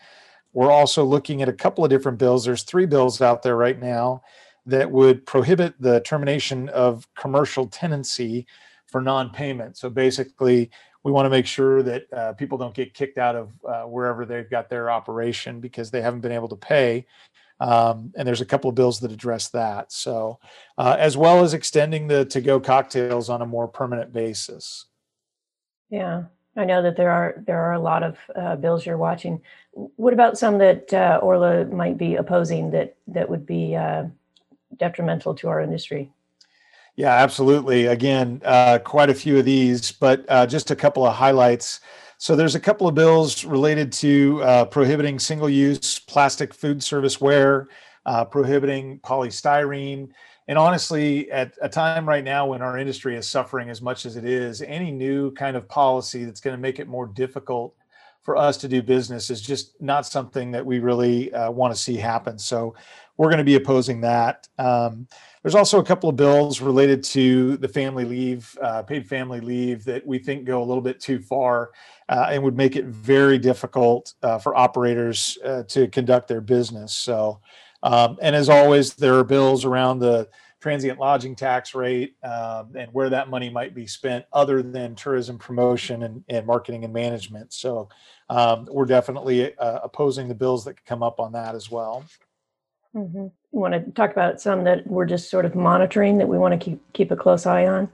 We're 0.53 0.71
also 0.71 1.03
looking 1.03 1.41
at 1.41 1.49
a 1.49 1.53
couple 1.53 1.83
of 1.83 1.89
different 1.89 2.17
bills. 2.17 2.45
There's 2.45 2.63
three 2.63 2.85
bills 2.85 3.21
out 3.21 3.43
there 3.43 3.57
right 3.57 3.79
now 3.79 4.21
that 4.65 4.89
would 4.89 5.25
prohibit 5.25 5.75
the 5.79 5.99
termination 6.01 6.69
of 6.69 7.07
commercial 7.15 7.67
tenancy 7.67 8.45
for 8.87 9.01
non 9.01 9.29
payment. 9.29 9.77
So 9.77 9.89
basically, 9.89 10.69
we 11.03 11.11
want 11.11 11.25
to 11.25 11.29
make 11.29 11.45
sure 11.45 11.83
that 11.83 12.13
uh, 12.13 12.33
people 12.33 12.57
don't 12.57 12.73
get 12.73 12.93
kicked 12.93 13.17
out 13.17 13.35
of 13.35 13.51
uh, 13.67 13.83
wherever 13.83 14.25
they've 14.25 14.49
got 14.49 14.69
their 14.69 14.89
operation 14.89 15.59
because 15.59 15.91
they 15.91 16.01
haven't 16.01 16.21
been 16.21 16.31
able 16.31 16.47
to 16.47 16.55
pay. 16.55 17.05
Um, 17.59 18.11
and 18.15 18.27
there's 18.27 18.41
a 18.41 18.45
couple 18.45 18.69
of 18.69 18.75
bills 18.75 18.99
that 18.99 19.11
address 19.11 19.49
that. 19.49 19.91
So, 19.91 20.39
uh, 20.77 20.95
as 20.99 21.15
well 21.15 21.43
as 21.43 21.53
extending 21.53 22.07
the 22.07 22.25
to 22.25 22.41
go 22.41 22.59
cocktails 22.59 23.29
on 23.29 23.41
a 23.41 23.45
more 23.45 23.67
permanent 23.67 24.11
basis. 24.11 24.85
Yeah, 25.89 26.23
I 26.57 26.65
know 26.65 26.81
that 26.81 26.97
there 26.97 27.11
are 27.11 27.35
there 27.45 27.61
are 27.61 27.73
a 27.73 27.79
lot 27.79 28.03
of 28.03 28.17
uh, 28.35 28.55
bills 28.57 28.85
you're 28.85 28.97
watching. 28.97 29.41
What 29.71 30.13
about 30.13 30.37
some 30.37 30.57
that 30.57 30.93
uh, 30.93 31.19
Orla 31.21 31.65
might 31.65 31.97
be 31.97 32.15
opposing 32.15 32.71
that 32.71 32.95
that 33.07 33.29
would 33.29 33.45
be 33.45 33.75
uh, 33.75 34.05
detrimental 34.77 35.35
to 35.35 35.49
our 35.49 35.61
industry? 35.61 36.11
Yeah, 36.95 37.13
absolutely. 37.13 37.87
Again, 37.87 38.41
uh, 38.45 38.79
quite 38.79 39.09
a 39.09 39.13
few 39.13 39.37
of 39.37 39.45
these, 39.45 39.91
but 39.91 40.25
uh, 40.29 40.47
just 40.47 40.71
a 40.71 40.75
couple 40.75 41.05
of 41.05 41.13
highlights. 41.13 41.81
So 42.17 42.35
there's 42.35 42.55
a 42.55 42.59
couple 42.59 42.87
of 42.87 42.95
bills 42.95 43.43
related 43.43 43.91
to 43.93 44.41
uh, 44.43 44.65
prohibiting 44.65 45.19
single-use 45.19 45.99
plastic 45.99 46.53
food 46.53 46.81
service 46.81 47.19
ware, 47.19 47.67
uh, 48.05 48.23
prohibiting 48.25 48.99
polystyrene, 48.99 50.09
and 50.47 50.57
honestly, 50.59 51.29
at 51.31 51.57
a 51.61 51.67
time 51.67 52.07
right 52.07 52.23
now 52.23 52.45
when 52.45 52.61
our 52.61 52.77
industry 52.77 53.15
is 53.15 53.27
suffering 53.27 53.69
as 53.69 53.81
much 53.81 54.05
as 54.05 54.15
it 54.15 54.25
is, 54.25 54.61
any 54.61 54.91
new 54.91 55.31
kind 55.31 55.57
of 55.57 55.67
policy 55.67 56.23
that's 56.23 56.39
going 56.39 56.55
to 56.55 56.61
make 56.61 56.79
it 56.79 56.87
more 56.87 57.07
difficult 57.07 57.75
for 58.21 58.37
us 58.37 58.57
to 58.57 58.67
do 58.67 58.81
business 58.81 59.29
is 59.29 59.41
just 59.41 59.79
not 59.81 60.05
something 60.05 60.51
that 60.51 60.65
we 60.65 60.79
really 60.79 61.33
uh, 61.33 61.49
want 61.51 61.73
to 61.73 61.79
see 61.79 61.95
happen. 61.95 62.39
So 62.39 62.75
we're 63.17 63.29
going 63.29 63.39
to 63.39 63.43
be 63.43 63.55
opposing 63.55 64.01
that. 64.01 64.47
Um, 64.57 65.07
there's 65.41 65.55
also 65.55 65.79
a 65.79 65.83
couple 65.83 66.09
of 66.09 66.15
bills 66.15 66.59
related 66.59 67.03
to 67.05 67.57
the 67.57 67.67
family 67.67 68.03
leave, 68.03 68.57
uh, 68.61 68.81
paid 68.81 69.07
family 69.07 69.41
leave, 69.41 69.83
that 69.85 70.05
we 70.05 70.17
think 70.17 70.45
go 70.45 70.61
a 70.61 70.65
little 70.65 70.81
bit 70.81 70.99
too 70.99 71.19
far 71.19 71.71
uh, 72.09 72.27
and 72.31 72.43
would 72.43 72.55
make 72.55 72.75
it 72.75 72.85
very 72.85 73.37
difficult 73.37 74.13
uh, 74.23 74.37
for 74.37 74.55
operators 74.55 75.37
uh, 75.43 75.63
to 75.63 75.87
conduct 75.87 76.27
their 76.27 76.41
business. 76.41 76.93
So, 76.93 77.39
um, 77.83 78.17
and 78.21 78.35
as 78.35 78.49
always, 78.49 78.93
there 78.93 79.15
are 79.15 79.23
bills 79.23 79.65
around 79.65 79.99
the 79.99 80.29
transient 80.59 80.99
lodging 80.99 81.35
tax 81.35 81.75
rate 81.75 82.15
um, 82.23 82.71
and 82.75 82.91
where 82.91 83.09
that 83.09 83.29
money 83.29 83.49
might 83.49 83.75
be 83.75 83.85
spent 83.85 84.25
other 84.33 84.63
than 84.63 84.95
tourism 84.95 85.37
promotion 85.37 86.03
and, 86.03 86.23
and 86.29 86.45
marketing 86.45 86.83
and 86.83 86.93
management. 86.93 87.53
So, 87.53 87.89
um, 88.29 88.67
we're 88.71 88.85
definitely 88.85 89.55
uh, 89.57 89.79
opposing 89.83 90.27
the 90.27 90.35
bills 90.35 90.65
that 90.65 90.83
come 90.85 91.03
up 91.03 91.19
on 91.19 91.31
that 91.33 91.55
as 91.55 91.69
well. 91.69 92.05
Mm-hmm. 92.95 93.17
You 93.17 93.31
want 93.51 93.73
to 93.73 93.91
talk 93.91 94.11
about 94.11 94.41
some 94.41 94.63
that 94.63 94.87
we're 94.87 95.05
just 95.05 95.29
sort 95.29 95.45
of 95.45 95.53
monitoring 95.53 96.17
that 96.17 96.27
we 96.27 96.37
want 96.37 96.53
to 96.53 96.57
keep 96.57 96.81
keep 96.93 97.11
a 97.11 97.15
close 97.15 97.45
eye 97.45 97.65
on? 97.65 97.89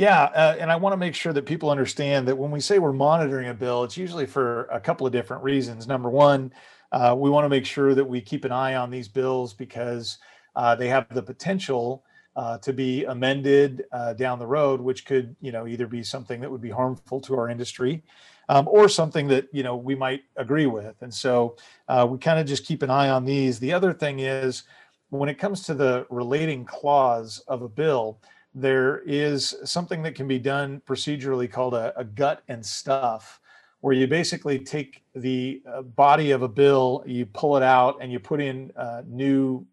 Yeah, 0.00 0.22
uh, 0.34 0.56
and 0.58 0.72
I 0.72 0.76
want 0.76 0.94
to 0.94 0.96
make 0.96 1.14
sure 1.14 1.34
that 1.34 1.44
people 1.44 1.68
understand 1.68 2.26
that 2.26 2.34
when 2.34 2.50
we 2.50 2.58
say 2.58 2.78
we're 2.78 2.90
monitoring 2.90 3.48
a 3.48 3.52
bill, 3.52 3.84
it's 3.84 3.98
usually 3.98 4.24
for 4.24 4.64
a 4.72 4.80
couple 4.80 5.06
of 5.06 5.12
different 5.12 5.42
reasons. 5.42 5.86
Number 5.86 6.08
one, 6.08 6.54
uh, 6.90 7.14
we 7.18 7.28
want 7.28 7.44
to 7.44 7.50
make 7.50 7.66
sure 7.66 7.94
that 7.94 8.06
we 8.06 8.22
keep 8.22 8.46
an 8.46 8.50
eye 8.50 8.76
on 8.76 8.88
these 8.88 9.08
bills 9.08 9.52
because 9.52 10.16
uh, 10.56 10.74
they 10.74 10.88
have 10.88 11.06
the 11.10 11.22
potential 11.22 12.02
uh, 12.34 12.56
to 12.60 12.72
be 12.72 13.04
amended 13.04 13.84
uh, 13.92 14.14
down 14.14 14.38
the 14.38 14.46
road, 14.46 14.80
which 14.80 15.04
could, 15.04 15.36
you 15.42 15.52
know, 15.52 15.66
either 15.66 15.86
be 15.86 16.02
something 16.02 16.40
that 16.40 16.50
would 16.50 16.62
be 16.62 16.70
harmful 16.70 17.20
to 17.20 17.34
our 17.34 17.50
industry, 17.50 18.02
um, 18.48 18.66
or 18.68 18.88
something 18.88 19.28
that 19.28 19.48
you 19.52 19.62
know 19.62 19.76
we 19.76 19.94
might 19.94 20.22
agree 20.36 20.64
with. 20.64 20.94
And 21.02 21.12
so 21.12 21.56
uh, 21.88 22.06
we 22.08 22.16
kind 22.16 22.40
of 22.40 22.46
just 22.46 22.64
keep 22.64 22.80
an 22.82 22.88
eye 22.88 23.10
on 23.10 23.26
these. 23.26 23.58
The 23.58 23.74
other 23.74 23.92
thing 23.92 24.20
is 24.20 24.62
when 25.10 25.28
it 25.28 25.34
comes 25.34 25.62
to 25.64 25.74
the 25.74 26.06
relating 26.08 26.64
clause 26.64 27.40
of 27.48 27.60
a 27.60 27.68
bill 27.68 28.18
there 28.54 29.00
is 29.06 29.54
something 29.64 30.02
that 30.02 30.14
can 30.14 30.26
be 30.26 30.38
done 30.38 30.82
procedurally 30.86 31.50
called 31.50 31.74
a, 31.74 31.98
a 31.98 32.04
gut 32.04 32.42
and 32.48 32.64
stuff, 32.64 33.40
where 33.80 33.94
you 33.94 34.06
basically 34.06 34.58
take 34.58 35.02
the 35.14 35.62
uh, 35.66 35.82
body 35.82 36.32
of 36.32 36.42
a 36.42 36.48
bill, 36.48 37.02
you 37.06 37.24
pull 37.26 37.56
it 37.56 37.62
out, 37.62 37.98
and 38.00 38.12
you 38.12 38.18
put 38.18 38.40
in 38.40 38.70
uh, 38.76 39.02
new 39.06 39.66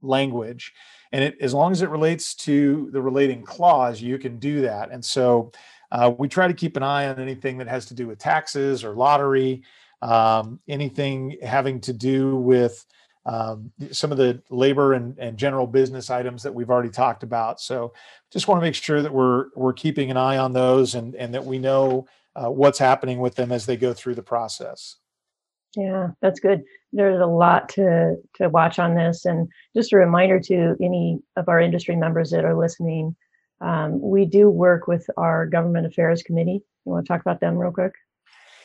language. 0.00 0.72
And 1.12 1.24
it, 1.24 1.36
as 1.40 1.52
long 1.52 1.72
as 1.72 1.82
it 1.82 1.90
relates 1.90 2.34
to 2.36 2.90
the 2.92 3.02
relating 3.02 3.42
clause, 3.42 4.00
you 4.00 4.18
can 4.18 4.38
do 4.38 4.62
that. 4.62 4.90
And 4.90 5.04
so 5.04 5.52
uh, 5.92 6.12
we 6.16 6.28
try 6.28 6.46
to 6.48 6.54
keep 6.54 6.76
an 6.76 6.82
eye 6.82 7.08
on 7.08 7.20
anything 7.20 7.58
that 7.58 7.68
has 7.68 7.86
to 7.86 7.94
do 7.94 8.06
with 8.06 8.18
taxes 8.18 8.84
or 8.84 8.94
lottery, 8.94 9.62
um, 10.02 10.58
anything 10.68 11.36
having 11.42 11.80
to 11.80 11.92
do 11.92 12.36
with 12.36 12.84
um, 13.26 13.72
some 13.90 14.12
of 14.12 14.18
the 14.18 14.42
labor 14.50 14.92
and, 14.92 15.18
and 15.18 15.38
general 15.38 15.66
business 15.66 16.10
items 16.10 16.42
that 16.42 16.54
we've 16.54 16.70
already 16.70 16.90
talked 16.90 17.22
about. 17.22 17.60
So 17.60 17.94
just 18.30 18.48
want 18.48 18.60
to 18.60 18.64
make 18.64 18.74
sure 18.74 19.02
that 19.02 19.12
we're 19.12 19.46
we're 19.54 19.72
keeping 19.72 20.10
an 20.10 20.16
eye 20.16 20.36
on 20.36 20.52
those 20.52 20.94
and 20.94 21.14
and 21.14 21.32
that 21.34 21.44
we 21.44 21.58
know 21.58 22.06
uh, 22.36 22.50
what's 22.50 22.78
happening 22.78 23.20
with 23.20 23.34
them 23.34 23.52
as 23.52 23.66
they 23.66 23.76
go 23.76 23.92
through 23.92 24.14
the 24.14 24.22
process. 24.22 24.96
Yeah, 25.76 26.08
that's 26.20 26.40
good. 26.40 26.62
There's 26.92 27.20
a 27.20 27.26
lot 27.26 27.68
to 27.70 28.16
to 28.36 28.48
watch 28.48 28.78
on 28.78 28.94
this, 28.94 29.24
and 29.24 29.48
just 29.74 29.92
a 29.92 29.96
reminder 29.96 30.38
to 30.40 30.76
any 30.80 31.20
of 31.36 31.48
our 31.48 31.60
industry 31.60 31.96
members 31.96 32.30
that 32.30 32.44
are 32.44 32.56
listening. 32.56 33.16
Um, 33.60 34.00
we 34.00 34.26
do 34.26 34.50
work 34.50 34.86
with 34.86 35.08
our 35.16 35.46
government 35.46 35.86
affairs 35.86 36.22
committee. 36.22 36.62
You 36.84 36.92
want 36.92 37.06
to 37.06 37.08
talk 37.08 37.22
about 37.22 37.40
them 37.40 37.56
real 37.56 37.72
quick? 37.72 37.94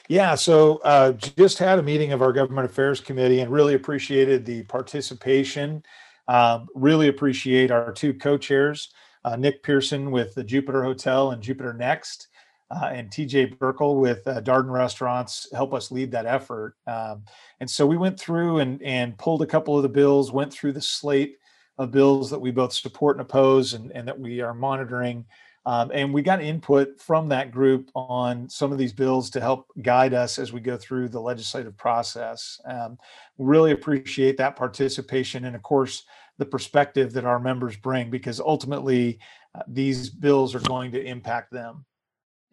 Yeah, 0.09 0.33
so 0.33 0.77
uh, 0.77 1.11
just 1.11 1.59
had 1.59 1.77
a 1.77 1.83
meeting 1.83 2.13
of 2.13 2.23
our 2.23 2.33
government 2.33 2.65
affairs 2.65 2.99
committee 2.99 3.41
and 3.41 3.51
really 3.51 3.75
appreciated 3.75 4.43
the 4.43 4.63
participation. 4.63 5.83
Um, 6.27 6.67
really 6.73 7.09
appreciate 7.09 7.69
our 7.69 7.91
two 7.91 8.15
co-chairs, 8.15 8.91
uh, 9.23 9.35
Nick 9.35 9.61
Pearson 9.61 10.09
with 10.09 10.33
the 10.33 10.43
Jupiter 10.43 10.83
Hotel 10.83 11.29
and 11.29 11.43
Jupiter 11.43 11.73
Next, 11.73 12.27
uh, 12.71 12.89
and 12.91 13.11
TJ 13.11 13.59
Burkle 13.59 13.99
with 14.01 14.27
uh, 14.27 14.41
Darden 14.41 14.71
Restaurants 14.71 15.47
help 15.53 15.75
us 15.75 15.91
lead 15.91 16.09
that 16.11 16.25
effort. 16.25 16.73
Um, 16.87 17.23
and 17.59 17.69
so 17.69 17.85
we 17.85 17.97
went 17.97 18.19
through 18.19 18.59
and 18.59 18.81
and 18.81 19.15
pulled 19.19 19.43
a 19.43 19.47
couple 19.47 19.77
of 19.77 19.83
the 19.83 19.89
bills, 19.89 20.31
went 20.31 20.51
through 20.51 20.71
the 20.73 20.81
slate 20.81 21.37
of 21.77 21.91
bills 21.91 22.31
that 22.31 22.41
we 22.41 22.49
both 22.49 22.73
support 22.73 23.17
and 23.17 23.21
oppose, 23.21 23.73
and, 23.73 23.91
and 23.91 24.07
that 24.07 24.19
we 24.19 24.41
are 24.41 24.55
monitoring. 24.55 25.25
Um, 25.69 25.91
and 25.93 26.11
we 26.11 26.23
got 26.23 26.41
input 26.41 26.99
from 26.99 27.29
that 27.29 27.51
group 27.51 27.91
on 27.93 28.49
some 28.49 28.71
of 28.71 28.79
these 28.79 28.91
bills 28.91 29.29
to 29.29 29.39
help 29.39 29.67
guide 29.83 30.15
us 30.15 30.39
as 30.39 30.51
we 30.51 30.61
go 30.61 30.77
through 30.77 31.09
the 31.09 31.21
legislative 31.21 31.77
process. 31.77 32.59
Um, 32.65 32.97
really 33.37 33.71
appreciate 33.71 34.35
that 34.37 34.55
participation 34.55 35.45
and, 35.45 35.55
of 35.55 35.61
course, 35.61 36.05
the 36.39 36.45
perspective 36.45 37.13
that 37.13 37.23
our 37.23 37.39
members 37.39 37.77
bring 37.77 38.09
because 38.09 38.39
ultimately 38.39 39.19
uh, 39.53 39.61
these 39.67 40.09
bills 40.09 40.55
are 40.55 40.61
going 40.61 40.91
to 40.93 41.03
impact 41.03 41.51
them. 41.51 41.85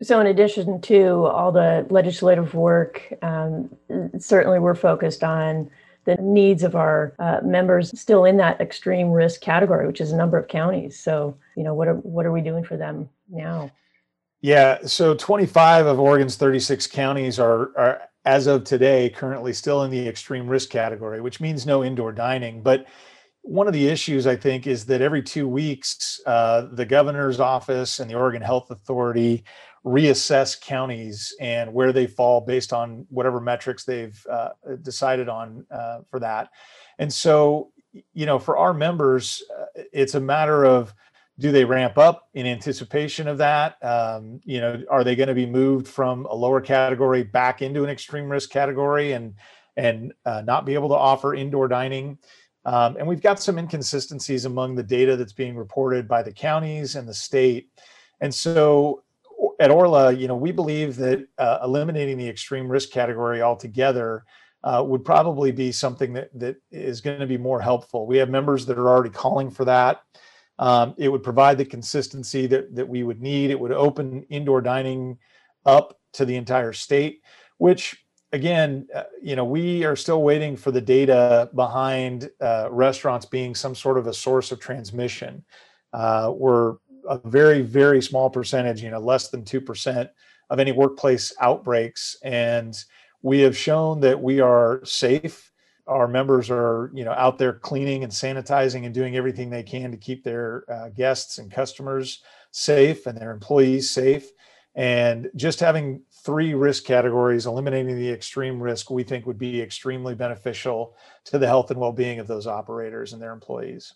So, 0.03 0.21
in 0.21 0.27
addition 0.27 0.83
to 0.83 1.25
all 1.25 1.53
the 1.53 1.87
legislative 1.89 2.53
work, 2.53 3.15
um, 3.23 3.75
certainly 4.19 4.59
we're 4.59 4.75
focused 4.75 5.25
on 5.25 5.71
the 6.07 6.17
needs 6.17 6.63
of 6.63 6.75
our 6.75 7.15
uh, 7.19 7.41
members 7.43 7.99
still 7.99 8.25
in 8.25 8.39
that 8.39 8.61
extreme 8.61 9.11
risk 9.11 9.41
category, 9.41 9.87
which 9.87 10.01
is 10.01 10.13
a 10.13 10.17
number 10.17 10.39
of 10.39 10.49
counties. 10.49 10.99
So, 10.99 11.37
you 11.57 11.63
know, 11.63 11.75
what 11.75 11.89
are 11.89 11.97
what 11.97 12.25
are 12.25 12.33
we 12.33 12.41
doing 12.41 12.65
for 12.65 12.77
them 12.77 13.09
now? 13.29 13.71
Yeah, 14.41 14.79
so 14.87 15.15
25 15.15 15.87
of 15.87 15.99
Oregon's 15.99 16.37
36 16.37 16.87
counties 16.87 17.39
are, 17.39 17.77
are 17.77 18.03
as 18.25 18.47
of 18.47 18.65
today 18.65 19.09
currently 19.11 19.53
still 19.53 19.83
in 19.83 19.91
the 19.91 20.07
extreme 20.07 20.47
risk 20.47 20.71
category, 20.71 21.21
which 21.21 21.41
means 21.41 21.67
no 21.67 21.83
indoor 21.83 22.13
dining. 22.13 22.63
But 22.63 22.87
one 23.43 23.67
of 23.67 23.73
the 23.73 23.89
issues 23.89 24.27
I 24.27 24.37
think 24.37 24.67
is 24.67 24.87
that 24.87 25.01
every 25.01 25.23
two 25.23 25.49
weeks, 25.49 26.21
uh, 26.27 26.67
the 26.73 26.85
governor's 26.85 27.41
office 27.41 27.99
and 27.99 28.11
the 28.11 28.15
Oregon 28.15 28.43
Health 28.43 28.71
Authority 28.71 29.45
reassess 29.87 30.61
counties 30.61 31.33
and 31.41 31.73
where 31.73 31.93
they 31.93 32.09
fall 32.09 32.41
based 32.41 32.73
on 32.73 33.07
whatever 33.09 33.41
metrics 33.41 33.85
they've 33.85 34.27
uh, 34.29 34.49
decided 34.83 35.29
on 35.29 35.65
uh, 35.71 36.01
for 36.11 36.19
that. 36.19 36.51
And 36.99 37.13
so, 37.13 37.71
you 38.13 38.27
know, 38.27 38.39
for 38.39 38.57
our 38.57 38.75
members, 38.75 39.43
uh, 39.57 39.83
it's 39.93 40.17
a 40.17 40.21
matter 40.21 40.65
of 40.65 40.93
do 41.39 41.53
they 41.53 41.65
ramp 41.65 41.99
up 41.99 42.29
in 42.35 42.47
anticipation 42.47 43.29
of 43.29 43.39
that? 43.39 43.77
Um, 43.85 44.41
you 44.45 44.61
know, 44.61 44.83
are 44.91 45.05
they 45.05 45.15
going 45.15 45.29
to 45.29 45.35
be 45.35 45.47
moved 45.47 45.87
from 45.87 46.27
a 46.27 46.35
lower 46.35 46.61
category 46.61 47.23
back 47.23 47.63
into 47.63 47.85
an 47.85 47.91
extreme 47.91 48.29
risk 48.29 48.51
category 48.51 49.13
and 49.13 49.35
and 49.77 50.15
uh, 50.25 50.41
not 50.41 50.65
be 50.65 50.73
able 50.73 50.89
to 50.89 50.95
offer 50.95 51.35
indoor 51.35 51.69
dining? 51.69 52.19
Um, 52.65 52.97
and 52.97 53.07
we've 53.07 53.21
got 53.21 53.39
some 53.39 53.59
inconsistencies 53.59 54.47
among 54.47 54.75
the 54.75 54.83
data 54.83 55.17
that's 55.17 55.35
being 55.35 55.57
reported 55.57 56.09
by 56.09 56.23
the 56.23 56.33
counties 56.33 56.97
and 56.97 57.07
the 57.07 57.15
state. 57.15 57.71
And 58.21 58.35
so 58.35 59.05
at 59.59 59.71
Orla, 59.71 60.13
you 60.13 60.29
know, 60.29 60.37
we 60.37 60.53
believe 60.53 60.97
that 60.97 61.27
uh, 61.39 61.59
eliminating 61.63 62.19
the 62.19 62.29
extreme 62.29 62.69
risk 62.69 62.91
category 62.91 63.43
altogether 63.43 64.25
uh, 64.65 64.83
would 64.85 65.05
probably 65.05 65.53
be 65.53 65.71
something 65.71 66.13
that 66.13 66.31
that 66.39 66.57
is 66.71 67.01
going 67.01 67.21
to 67.21 67.27
be 67.27 67.39
more 67.39 67.61
helpful. 67.61 68.07
We 68.07 68.19
have 68.19 68.31
members 68.31 68.67
that 68.67 68.79
are 68.79 68.89
already 68.89 69.11
calling 69.11 69.51
for 69.51 69.65
that. 69.65 70.03
Um, 70.59 70.95
it 70.97 71.09
would 71.09 71.23
provide 71.23 71.59
the 71.59 71.65
consistency 71.65 72.47
that 72.49 72.75
that 72.75 72.89
we 72.89 73.03
would 73.03 73.21
need. 73.21 73.51
It 73.51 73.61
would 73.61 73.73
open 73.73 74.23
indoor 74.25 74.61
dining 74.61 75.19
up 75.65 75.99
to 76.15 76.25
the 76.25 76.37
entire 76.37 76.73
state, 76.73 77.23
which 77.59 78.05
again, 78.33 78.89
uh, 78.95 79.05
you 79.23 79.37
know, 79.37 79.45
we 79.45 79.85
are 79.85 79.97
still 79.97 80.23
waiting 80.23 80.57
for 80.57 80.71
the 80.71 80.81
data 80.81 81.49
behind 81.55 82.31
uh, 82.41 82.69
restaurants 82.71 83.27
being 83.27 83.55
some 83.55 83.75
sort 83.75 83.99
of 83.99 84.07
a 84.07 84.13
source 84.13 84.51
of 84.53 84.59
transmission. 84.59 85.45
Uh, 85.93 86.33
we're 86.35 86.77
a 87.09 87.19
very 87.29 87.63
very 87.63 88.03
small 88.03 88.31
percentage 88.31 88.83
you 88.83 88.91
know 88.91 88.99
less 88.99 89.29
than 89.29 89.43
2% 89.43 90.09
of 90.51 90.61
any 90.61 90.73
workplace 90.73 91.33
outbreaks. 91.41 92.17
And 92.23 92.77
we 93.23 93.41
have 93.41 93.57
shown 93.57 94.01
that 94.01 94.21
we 94.21 94.41
are 94.41 94.85
safe. 94.85 95.51
Our 95.87 96.09
members 96.09 96.51
are 96.51 96.91
you 96.95 97.05
know 97.05 97.13
out 97.13 97.39
there 97.39 97.55
cleaning 97.55 98.03
and 98.03 98.13
sanitizing 98.13 98.85
and 98.85 98.95
doing 98.95 99.17
everything 99.17 99.51
they 99.51 99.63
can 99.63 99.91
to 99.91 99.97
keep 99.97 100.25
their 100.25 100.65
uh, 100.69 100.89
guests 100.91 101.39
and 101.39 101.51
customers 101.51 102.23
safe 102.51 103.07
and 103.07 103.17
their 103.17 103.31
employees 103.31 103.91
safe. 103.91 104.31
And 104.75 105.31
just 105.37 105.61
having 105.61 106.03
three 106.13 106.53
risk 106.53 106.85
categories 106.85 107.47
eliminating 107.47 107.97
the 107.97 108.11
extreme 108.11 108.63
risk 108.63 108.91
we 108.91 109.05
think 109.05 109.25
would 109.25 109.39
be 109.39 109.63
extremely 109.63 110.15
beneficial 110.15 110.97
to 111.25 111.39
the 111.39 111.47
health 111.47 111.71
and 111.71 111.81
well-being 111.81 112.19
of 112.19 112.27
those 112.27 112.47
operators 112.47 113.13
and 113.13 113.23
their 113.23 113.33
employees 113.33 113.95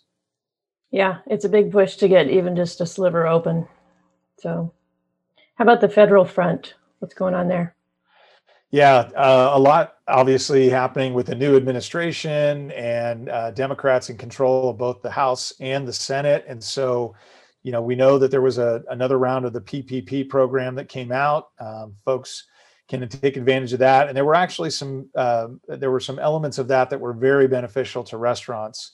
yeah, 0.91 1.19
it's 1.25 1.45
a 1.45 1.49
big 1.49 1.71
push 1.71 1.95
to 1.97 2.07
get 2.07 2.29
even 2.29 2.55
just 2.55 2.81
a 2.81 2.85
sliver 2.85 3.25
open. 3.25 3.67
So, 4.39 4.73
how 5.55 5.63
about 5.63 5.81
the 5.81 5.89
federal 5.89 6.25
front? 6.25 6.75
What's 6.99 7.13
going 7.13 7.33
on 7.33 7.47
there? 7.47 7.75
Yeah, 8.71 9.09
uh, 9.15 9.51
a 9.53 9.59
lot 9.59 9.95
obviously 10.07 10.69
happening 10.69 11.13
with 11.13 11.27
the 11.27 11.35
new 11.35 11.55
administration 11.55 12.71
and 12.71 13.29
uh, 13.29 13.51
Democrats 13.51 14.09
in 14.09 14.17
control 14.17 14.69
of 14.69 14.77
both 14.77 15.01
the 15.01 15.11
House 15.11 15.53
and 15.59 15.87
the 15.87 15.93
Senate. 15.93 16.45
And 16.47 16.63
so, 16.63 17.15
you 17.63 17.71
know, 17.71 17.81
we 17.81 17.95
know 17.95 18.17
that 18.17 18.31
there 18.31 18.41
was 18.41 18.57
a, 18.57 18.83
another 18.89 19.17
round 19.17 19.45
of 19.45 19.53
the 19.53 19.61
PPP 19.61 20.29
program 20.29 20.75
that 20.75 20.89
came 20.89 21.11
out. 21.11 21.49
Um, 21.59 21.95
folks 22.05 22.47
can 22.87 23.07
take 23.07 23.37
advantage 23.37 23.73
of 23.73 23.79
that, 23.79 24.07
and 24.07 24.17
there 24.17 24.25
were 24.25 24.35
actually 24.35 24.69
some 24.69 25.09
uh, 25.15 25.47
there 25.67 25.91
were 25.91 25.99
some 25.99 26.19
elements 26.19 26.57
of 26.57 26.67
that 26.69 26.89
that 26.89 26.99
were 26.99 27.13
very 27.13 27.47
beneficial 27.47 28.03
to 28.05 28.17
restaurants 28.17 28.93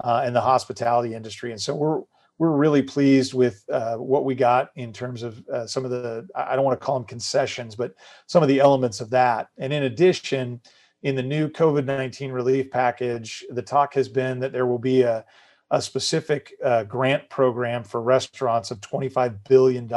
uh, 0.00 0.24
in 0.26 0.32
the 0.32 0.40
hospitality 0.40 1.14
industry. 1.14 1.50
And 1.50 1.60
so 1.60 1.74
we're 1.74 2.02
we're 2.38 2.50
really 2.50 2.82
pleased 2.82 3.32
with 3.32 3.64
uh, 3.70 3.94
what 3.94 4.24
we 4.24 4.34
got 4.34 4.70
in 4.74 4.92
terms 4.92 5.22
of 5.22 5.46
uh, 5.48 5.66
some 5.66 5.84
of 5.84 5.90
the 5.90 6.26
I 6.34 6.56
don't 6.56 6.64
want 6.64 6.78
to 6.78 6.84
call 6.84 6.98
them 6.98 7.06
concessions, 7.06 7.76
but 7.76 7.94
some 8.26 8.42
of 8.42 8.48
the 8.48 8.60
elements 8.60 9.00
of 9.00 9.10
that. 9.10 9.48
And 9.58 9.72
in 9.72 9.84
addition, 9.84 10.60
in 11.02 11.14
the 11.14 11.22
new 11.22 11.48
COVID 11.48 11.84
nineteen 11.84 12.32
relief 12.32 12.70
package, 12.70 13.44
the 13.50 13.62
talk 13.62 13.94
has 13.94 14.08
been 14.08 14.40
that 14.40 14.52
there 14.52 14.66
will 14.66 14.78
be 14.78 15.02
a 15.02 15.24
a 15.70 15.80
specific 15.82 16.54
uh, 16.62 16.84
grant 16.84 17.28
program 17.30 17.82
for 17.82 18.00
restaurants 18.00 18.70
of 18.70 18.80
$25 18.80 19.38
billion. 19.48 19.92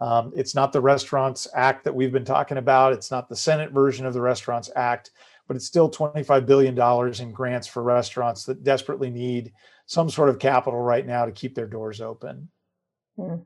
Um, 0.00 0.32
it's 0.36 0.54
not 0.54 0.72
the 0.72 0.80
Restaurants 0.80 1.48
Act 1.54 1.84
that 1.84 1.94
we've 1.94 2.12
been 2.12 2.24
talking 2.24 2.58
about. 2.58 2.92
It's 2.92 3.10
not 3.10 3.28
the 3.28 3.36
Senate 3.36 3.70
version 3.70 4.04
of 4.04 4.12
the 4.12 4.20
Restaurants 4.20 4.70
Act 4.76 5.12
but 5.46 5.56
it's 5.56 5.66
still 5.66 5.90
$25 5.90 6.46
billion 6.46 6.78
in 7.20 7.32
grants 7.32 7.66
for 7.66 7.82
restaurants 7.82 8.44
that 8.44 8.64
desperately 8.64 9.10
need 9.10 9.52
some 9.86 10.10
sort 10.10 10.28
of 10.28 10.38
capital 10.38 10.80
right 10.80 11.06
now 11.06 11.24
to 11.24 11.32
keep 11.32 11.54
their 11.54 11.66
doors 11.66 12.00
open. 12.00 12.48
Hmm. 13.16 13.36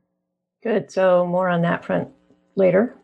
Good. 0.63 0.91
So, 0.91 1.25
more 1.25 1.49
on 1.49 1.61
that 1.63 1.83
front 1.83 2.09
later. 2.55 2.97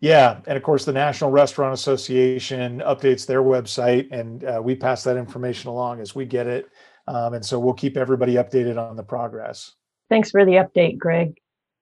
Yeah. 0.00 0.40
And 0.46 0.56
of 0.56 0.62
course, 0.62 0.84
the 0.84 0.92
National 0.92 1.30
Restaurant 1.30 1.74
Association 1.74 2.80
updates 2.80 3.26
their 3.26 3.42
website, 3.42 4.10
and 4.10 4.44
uh, 4.44 4.60
we 4.62 4.74
pass 4.74 5.04
that 5.04 5.16
information 5.16 5.68
along 5.68 6.00
as 6.00 6.14
we 6.14 6.24
get 6.24 6.46
it. 6.46 6.68
Um, 7.08 7.34
and 7.34 7.44
so, 7.44 7.58
we'll 7.58 7.74
keep 7.74 7.96
everybody 7.96 8.34
updated 8.34 8.78
on 8.78 8.96
the 8.96 9.02
progress. 9.02 9.72
Thanks 10.08 10.30
for 10.30 10.44
the 10.44 10.52
update, 10.52 10.98
Greg. 10.98 11.38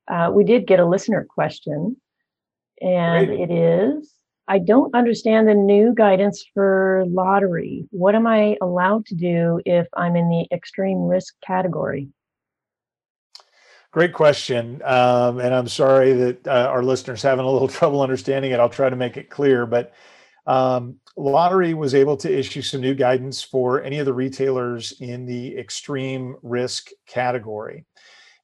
Uh, 0.09 0.31
we 0.33 0.45
did 0.45 0.67
get 0.67 0.81
a 0.81 0.85
listener 0.85 1.25
question, 1.29 1.97
and 2.81 3.27
Great. 3.29 3.41
it 3.41 3.53
is 3.53 4.13
I 4.51 4.59
don't 4.59 4.95
understand 4.97 5.47
the 5.47 5.55
new 5.55 5.95
guidance 5.95 6.45
for 6.53 7.05
lottery. 7.07 7.87
What 7.91 8.17
am 8.17 8.27
I 8.27 8.57
allowed 8.61 9.07
to 9.07 9.15
do 9.15 9.61
if 9.65 9.87
I'm 9.95 10.17
in 10.17 10.29
the 10.29 10.49
extreme 10.53 10.99
risk 11.07 11.35
category? 11.41 12.09
great 13.93 14.13
question. 14.13 14.81
Um, 14.85 15.39
and 15.39 15.55
I'm 15.55 15.69
sorry 15.69 16.13
that 16.13 16.47
uh, 16.47 16.69
our 16.71 16.83
listeners 16.83 17.23
having 17.23 17.45
a 17.45 17.51
little 17.51 17.69
trouble 17.79 18.03
understanding 18.03 18.53
it. 18.53 18.61
I'll 18.61 18.69
try 18.69 18.91
to 18.91 18.97
make 18.97 19.17
it 19.17 19.31
clear. 19.31 19.67
But 19.67 19.95
um, 20.47 20.97
Lottery 21.17 21.75
was 21.75 21.95
able 21.95 22.17
to 22.19 22.39
issue 22.39 22.63
some 22.63 22.81
new 22.81 22.95
guidance 22.95 23.43
for 23.43 23.83
any 23.83 23.99
of 23.99 24.07
the 24.07 24.13
retailers 24.13 24.93
in 25.01 25.27
the 25.27 25.57
extreme 25.57 26.37
risk 26.43 26.91
category. 27.07 27.85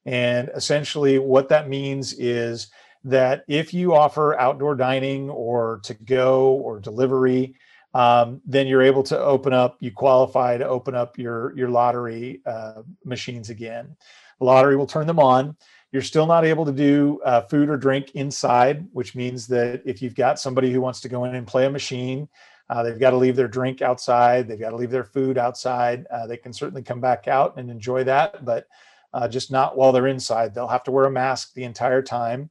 And 0.05 0.51
essentially, 0.55 1.19
what 1.19 1.49
that 1.49 1.69
means 1.69 2.13
is 2.13 2.69
that 3.07 3.45
if 3.47 3.73
you 3.73 3.95
offer 3.95 4.39
outdoor 4.39 4.75
dining 4.75 5.31
or 5.31 5.81
to 5.85 5.95
go 5.95 6.55
or 6.55 6.81
delivery, 6.81 7.55
um, 7.95 8.43
then 8.45 8.67
you're 8.67 8.83
able 8.83 9.05
to 9.05 9.19
open 9.19 9.53
up, 9.53 9.77
you 9.81 9.93
qualify 9.93 10.59
to 10.59 10.67
open 10.67 10.95
up 10.95 11.17
your, 11.17 11.57
your 11.57 11.71
lottery 11.71 12.43
uh, 12.45 12.83
machines 13.05 13.49
again. 13.49 13.97
The 14.41 14.45
lottery 14.45 14.77
will 14.77 14.89
turn 14.89 15.07
them 15.07 15.21
on. 15.21 15.57
You're 15.93 16.03
still 16.03 16.27
not 16.27 16.45
able 16.45 16.67
to 16.67 16.73
do 16.73 17.21
uh, 17.25 17.43
food 17.43 17.71
or 17.71 17.77
drink 17.77 18.11
inside, 18.15 18.87
which 18.93 19.15
means 19.15 19.47
that 19.47 19.83
if 19.87 20.03
you've 20.03 20.17
got 20.17 20.41
somebody 20.41 20.73
who 20.73 20.81
wants 20.81 21.01
to 21.03 21.09
go 21.09 21.25
in 21.25 21.37
and 21.37 21.47
play 21.47 21.67
a 21.67 21.71
machine, 21.71 22.29
uh, 22.69 22.83
they've 22.83 22.99
got 22.99 23.11
to 23.11 23.17
leave 23.17 23.37
their 23.37 23.47
drink 23.47 23.83
outside. 23.83 24.49
They've 24.49 24.59
got 24.59 24.71
to 24.71 24.77
leave 24.77 24.91
their 24.91 25.05
food 25.05 25.39
outside. 25.39 26.07
Uh, 26.11 26.27
they 26.27 26.37
can 26.37 26.53
certainly 26.53 26.83
come 26.83 27.01
back 27.01 27.29
out 27.29 27.57
and 27.57 27.71
enjoy 27.71 28.03
that, 28.05 28.45
but 28.45 28.67
uh, 29.15 29.29
just 29.29 29.53
not 29.53 29.77
while 29.77 29.93
they're 29.93 30.09
inside. 30.09 30.53
They'll 30.53 30.67
have 30.67 30.83
to 30.85 30.91
wear 30.91 31.05
a 31.05 31.11
mask 31.11 31.55
the 31.55 31.65
entire 31.65 32.03
time. 32.03 32.51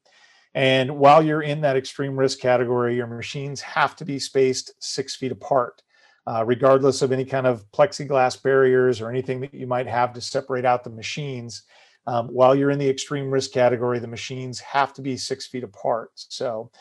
And 0.56 0.98
while 0.98 1.22
you're 1.22 1.42
in 1.42 1.60
that 1.62 1.76
extreme 1.76 2.18
risk 2.18 2.40
category, 2.40 2.96
your 2.96 3.08
machines 3.08 3.60
have 3.60 3.94
to 3.98 4.06
be 4.06 4.18
spaced 4.18 4.72
six 4.80 5.14
feet 5.14 5.34
apart, 5.34 5.84
uh, 6.26 6.46
regardless 6.46 7.02
of 7.02 7.12
any 7.12 7.26
kind 7.26 7.46
of 7.46 7.70
plexiglass 7.74 8.42
barriers 8.42 9.02
or 9.02 9.10
anything 9.10 9.42
that 9.42 9.54
you 9.54 9.68
might 9.68 9.86
have 9.86 10.14
to 10.14 10.22
separate 10.22 10.64
out 10.64 10.86
the 10.86 10.90
machines. 10.90 11.64
Um, 12.08 12.30
while 12.30 12.56
you're 12.56 12.72
in 12.72 12.80
the 12.80 12.90
extreme 12.90 13.30
risk 13.30 13.52
category, 13.52 14.00
the 14.00 14.08
machines 14.08 14.60
have 14.62 14.94
to 14.94 15.02
be 15.02 15.18
six 15.18 15.46
feet 15.46 15.66
apart. 15.66 16.12
So, 16.16 16.72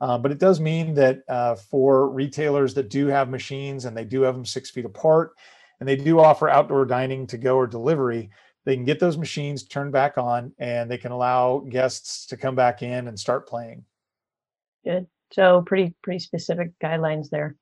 uh, 0.00 0.16
but 0.16 0.30
it 0.30 0.38
does 0.38 0.60
mean 0.60 0.94
that 0.94 1.22
uh, 1.28 1.56
for 1.56 2.08
retailers 2.10 2.72
that 2.74 2.88
do 2.88 3.08
have 3.08 3.28
machines 3.30 3.84
and 3.84 3.96
they 3.96 4.04
do 4.04 4.22
have 4.22 4.34
them 4.34 4.44
six 4.44 4.70
feet 4.70 4.84
apart, 4.84 5.32
and 5.80 5.88
they 5.88 5.96
do 5.96 6.20
offer 6.20 6.48
outdoor 6.48 6.84
dining 6.84 7.26
to 7.26 7.36
go 7.36 7.56
or 7.56 7.66
delivery, 7.66 8.30
they 8.64 8.74
can 8.74 8.84
get 8.84 9.00
those 9.00 9.18
machines 9.18 9.64
turned 9.64 9.92
back 9.92 10.18
on 10.18 10.52
and 10.58 10.90
they 10.90 10.98
can 10.98 11.12
allow 11.12 11.58
guests 11.68 12.26
to 12.26 12.36
come 12.36 12.54
back 12.54 12.82
in 12.82 13.08
and 13.08 13.18
start 13.18 13.48
playing. 13.48 13.84
Good. 14.84 15.06
So 15.32 15.62
pretty 15.62 15.94
pretty 16.02 16.18
specific 16.20 16.72
guidelines 16.82 17.28
there. 17.30 17.56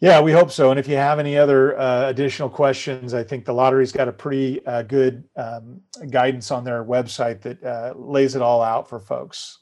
Yeah, 0.00 0.20
we 0.20 0.32
hope 0.32 0.50
so. 0.50 0.70
And 0.70 0.78
if 0.78 0.88
you 0.88 0.96
have 0.96 1.18
any 1.18 1.38
other 1.38 1.78
uh, 1.78 2.08
additional 2.08 2.50
questions, 2.50 3.14
I 3.14 3.22
think 3.22 3.44
the 3.44 3.54
lottery's 3.54 3.92
got 3.92 4.08
a 4.08 4.12
pretty 4.12 4.64
uh, 4.66 4.82
good 4.82 5.24
um, 5.36 5.80
guidance 6.10 6.50
on 6.50 6.64
their 6.64 6.84
website 6.84 7.40
that 7.42 7.62
uh, 7.62 7.94
lays 7.96 8.34
it 8.34 8.42
all 8.42 8.60
out 8.60 8.88
for 8.88 8.98
folks. 8.98 9.60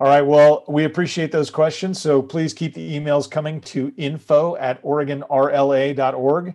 All 0.00 0.06
right. 0.06 0.22
Well, 0.22 0.64
we 0.66 0.84
appreciate 0.84 1.30
those 1.30 1.50
questions. 1.50 2.00
So 2.00 2.20
please 2.20 2.52
keep 2.52 2.74
the 2.74 2.98
emails 2.98 3.30
coming 3.30 3.60
to 3.62 3.92
info 3.96 4.56
at 4.56 4.82
oregonrla.org. 4.82 6.54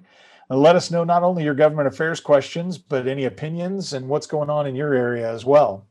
And 0.49 0.61
let 0.61 0.75
us 0.75 0.91
know 0.91 1.03
not 1.03 1.23
only 1.23 1.43
your 1.43 1.55
government 1.55 1.87
affairs 1.87 2.19
questions, 2.19 2.77
but 2.77 3.07
any 3.07 3.25
opinions 3.25 3.93
and 3.93 4.07
what's 4.07 4.27
going 4.27 4.49
on 4.49 4.67
in 4.67 4.75
your 4.75 4.93
area 4.93 5.29
as 5.31 5.43
well. 5.43 5.87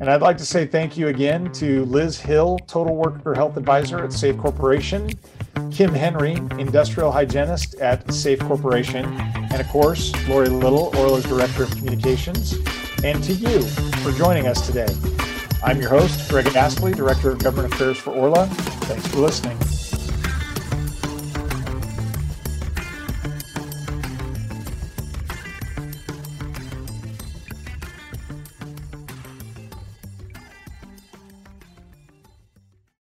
And 0.00 0.08
I'd 0.08 0.22
like 0.22 0.38
to 0.38 0.46
say 0.46 0.66
thank 0.66 0.96
you 0.96 1.08
again 1.08 1.52
to 1.52 1.84
Liz 1.84 2.18
Hill, 2.18 2.58
Total 2.66 2.94
Worker 2.94 3.34
Health 3.34 3.58
Advisor 3.58 4.02
at 4.02 4.10
SAIF 4.10 4.38
Corporation, 4.38 5.10
Kim 5.70 5.92
Henry, 5.92 6.32
Industrial 6.58 7.12
Hygienist 7.12 7.74
at 7.80 8.06
SAIF 8.06 8.40
Corporation, 8.40 9.04
and 9.04 9.60
of 9.60 9.68
course, 9.68 10.14
Lori 10.26 10.48
Little, 10.48 10.96
Orla's 10.96 11.24
Director 11.24 11.64
of 11.64 11.70
Communications, 11.72 12.54
and 13.04 13.22
to 13.24 13.34
you 13.34 13.60
for 14.02 14.12
joining 14.12 14.46
us 14.46 14.66
today. 14.66 14.88
I'm 15.62 15.78
your 15.78 15.90
host, 15.90 16.30
Greg 16.30 16.46
Astley, 16.56 16.92
Director 16.92 17.30
of 17.32 17.38
Government 17.40 17.74
Affairs 17.74 17.98
for 17.98 18.12
Orla. 18.12 18.46
Thanks 18.46 19.06
for 19.08 19.18
listening. 19.18 19.58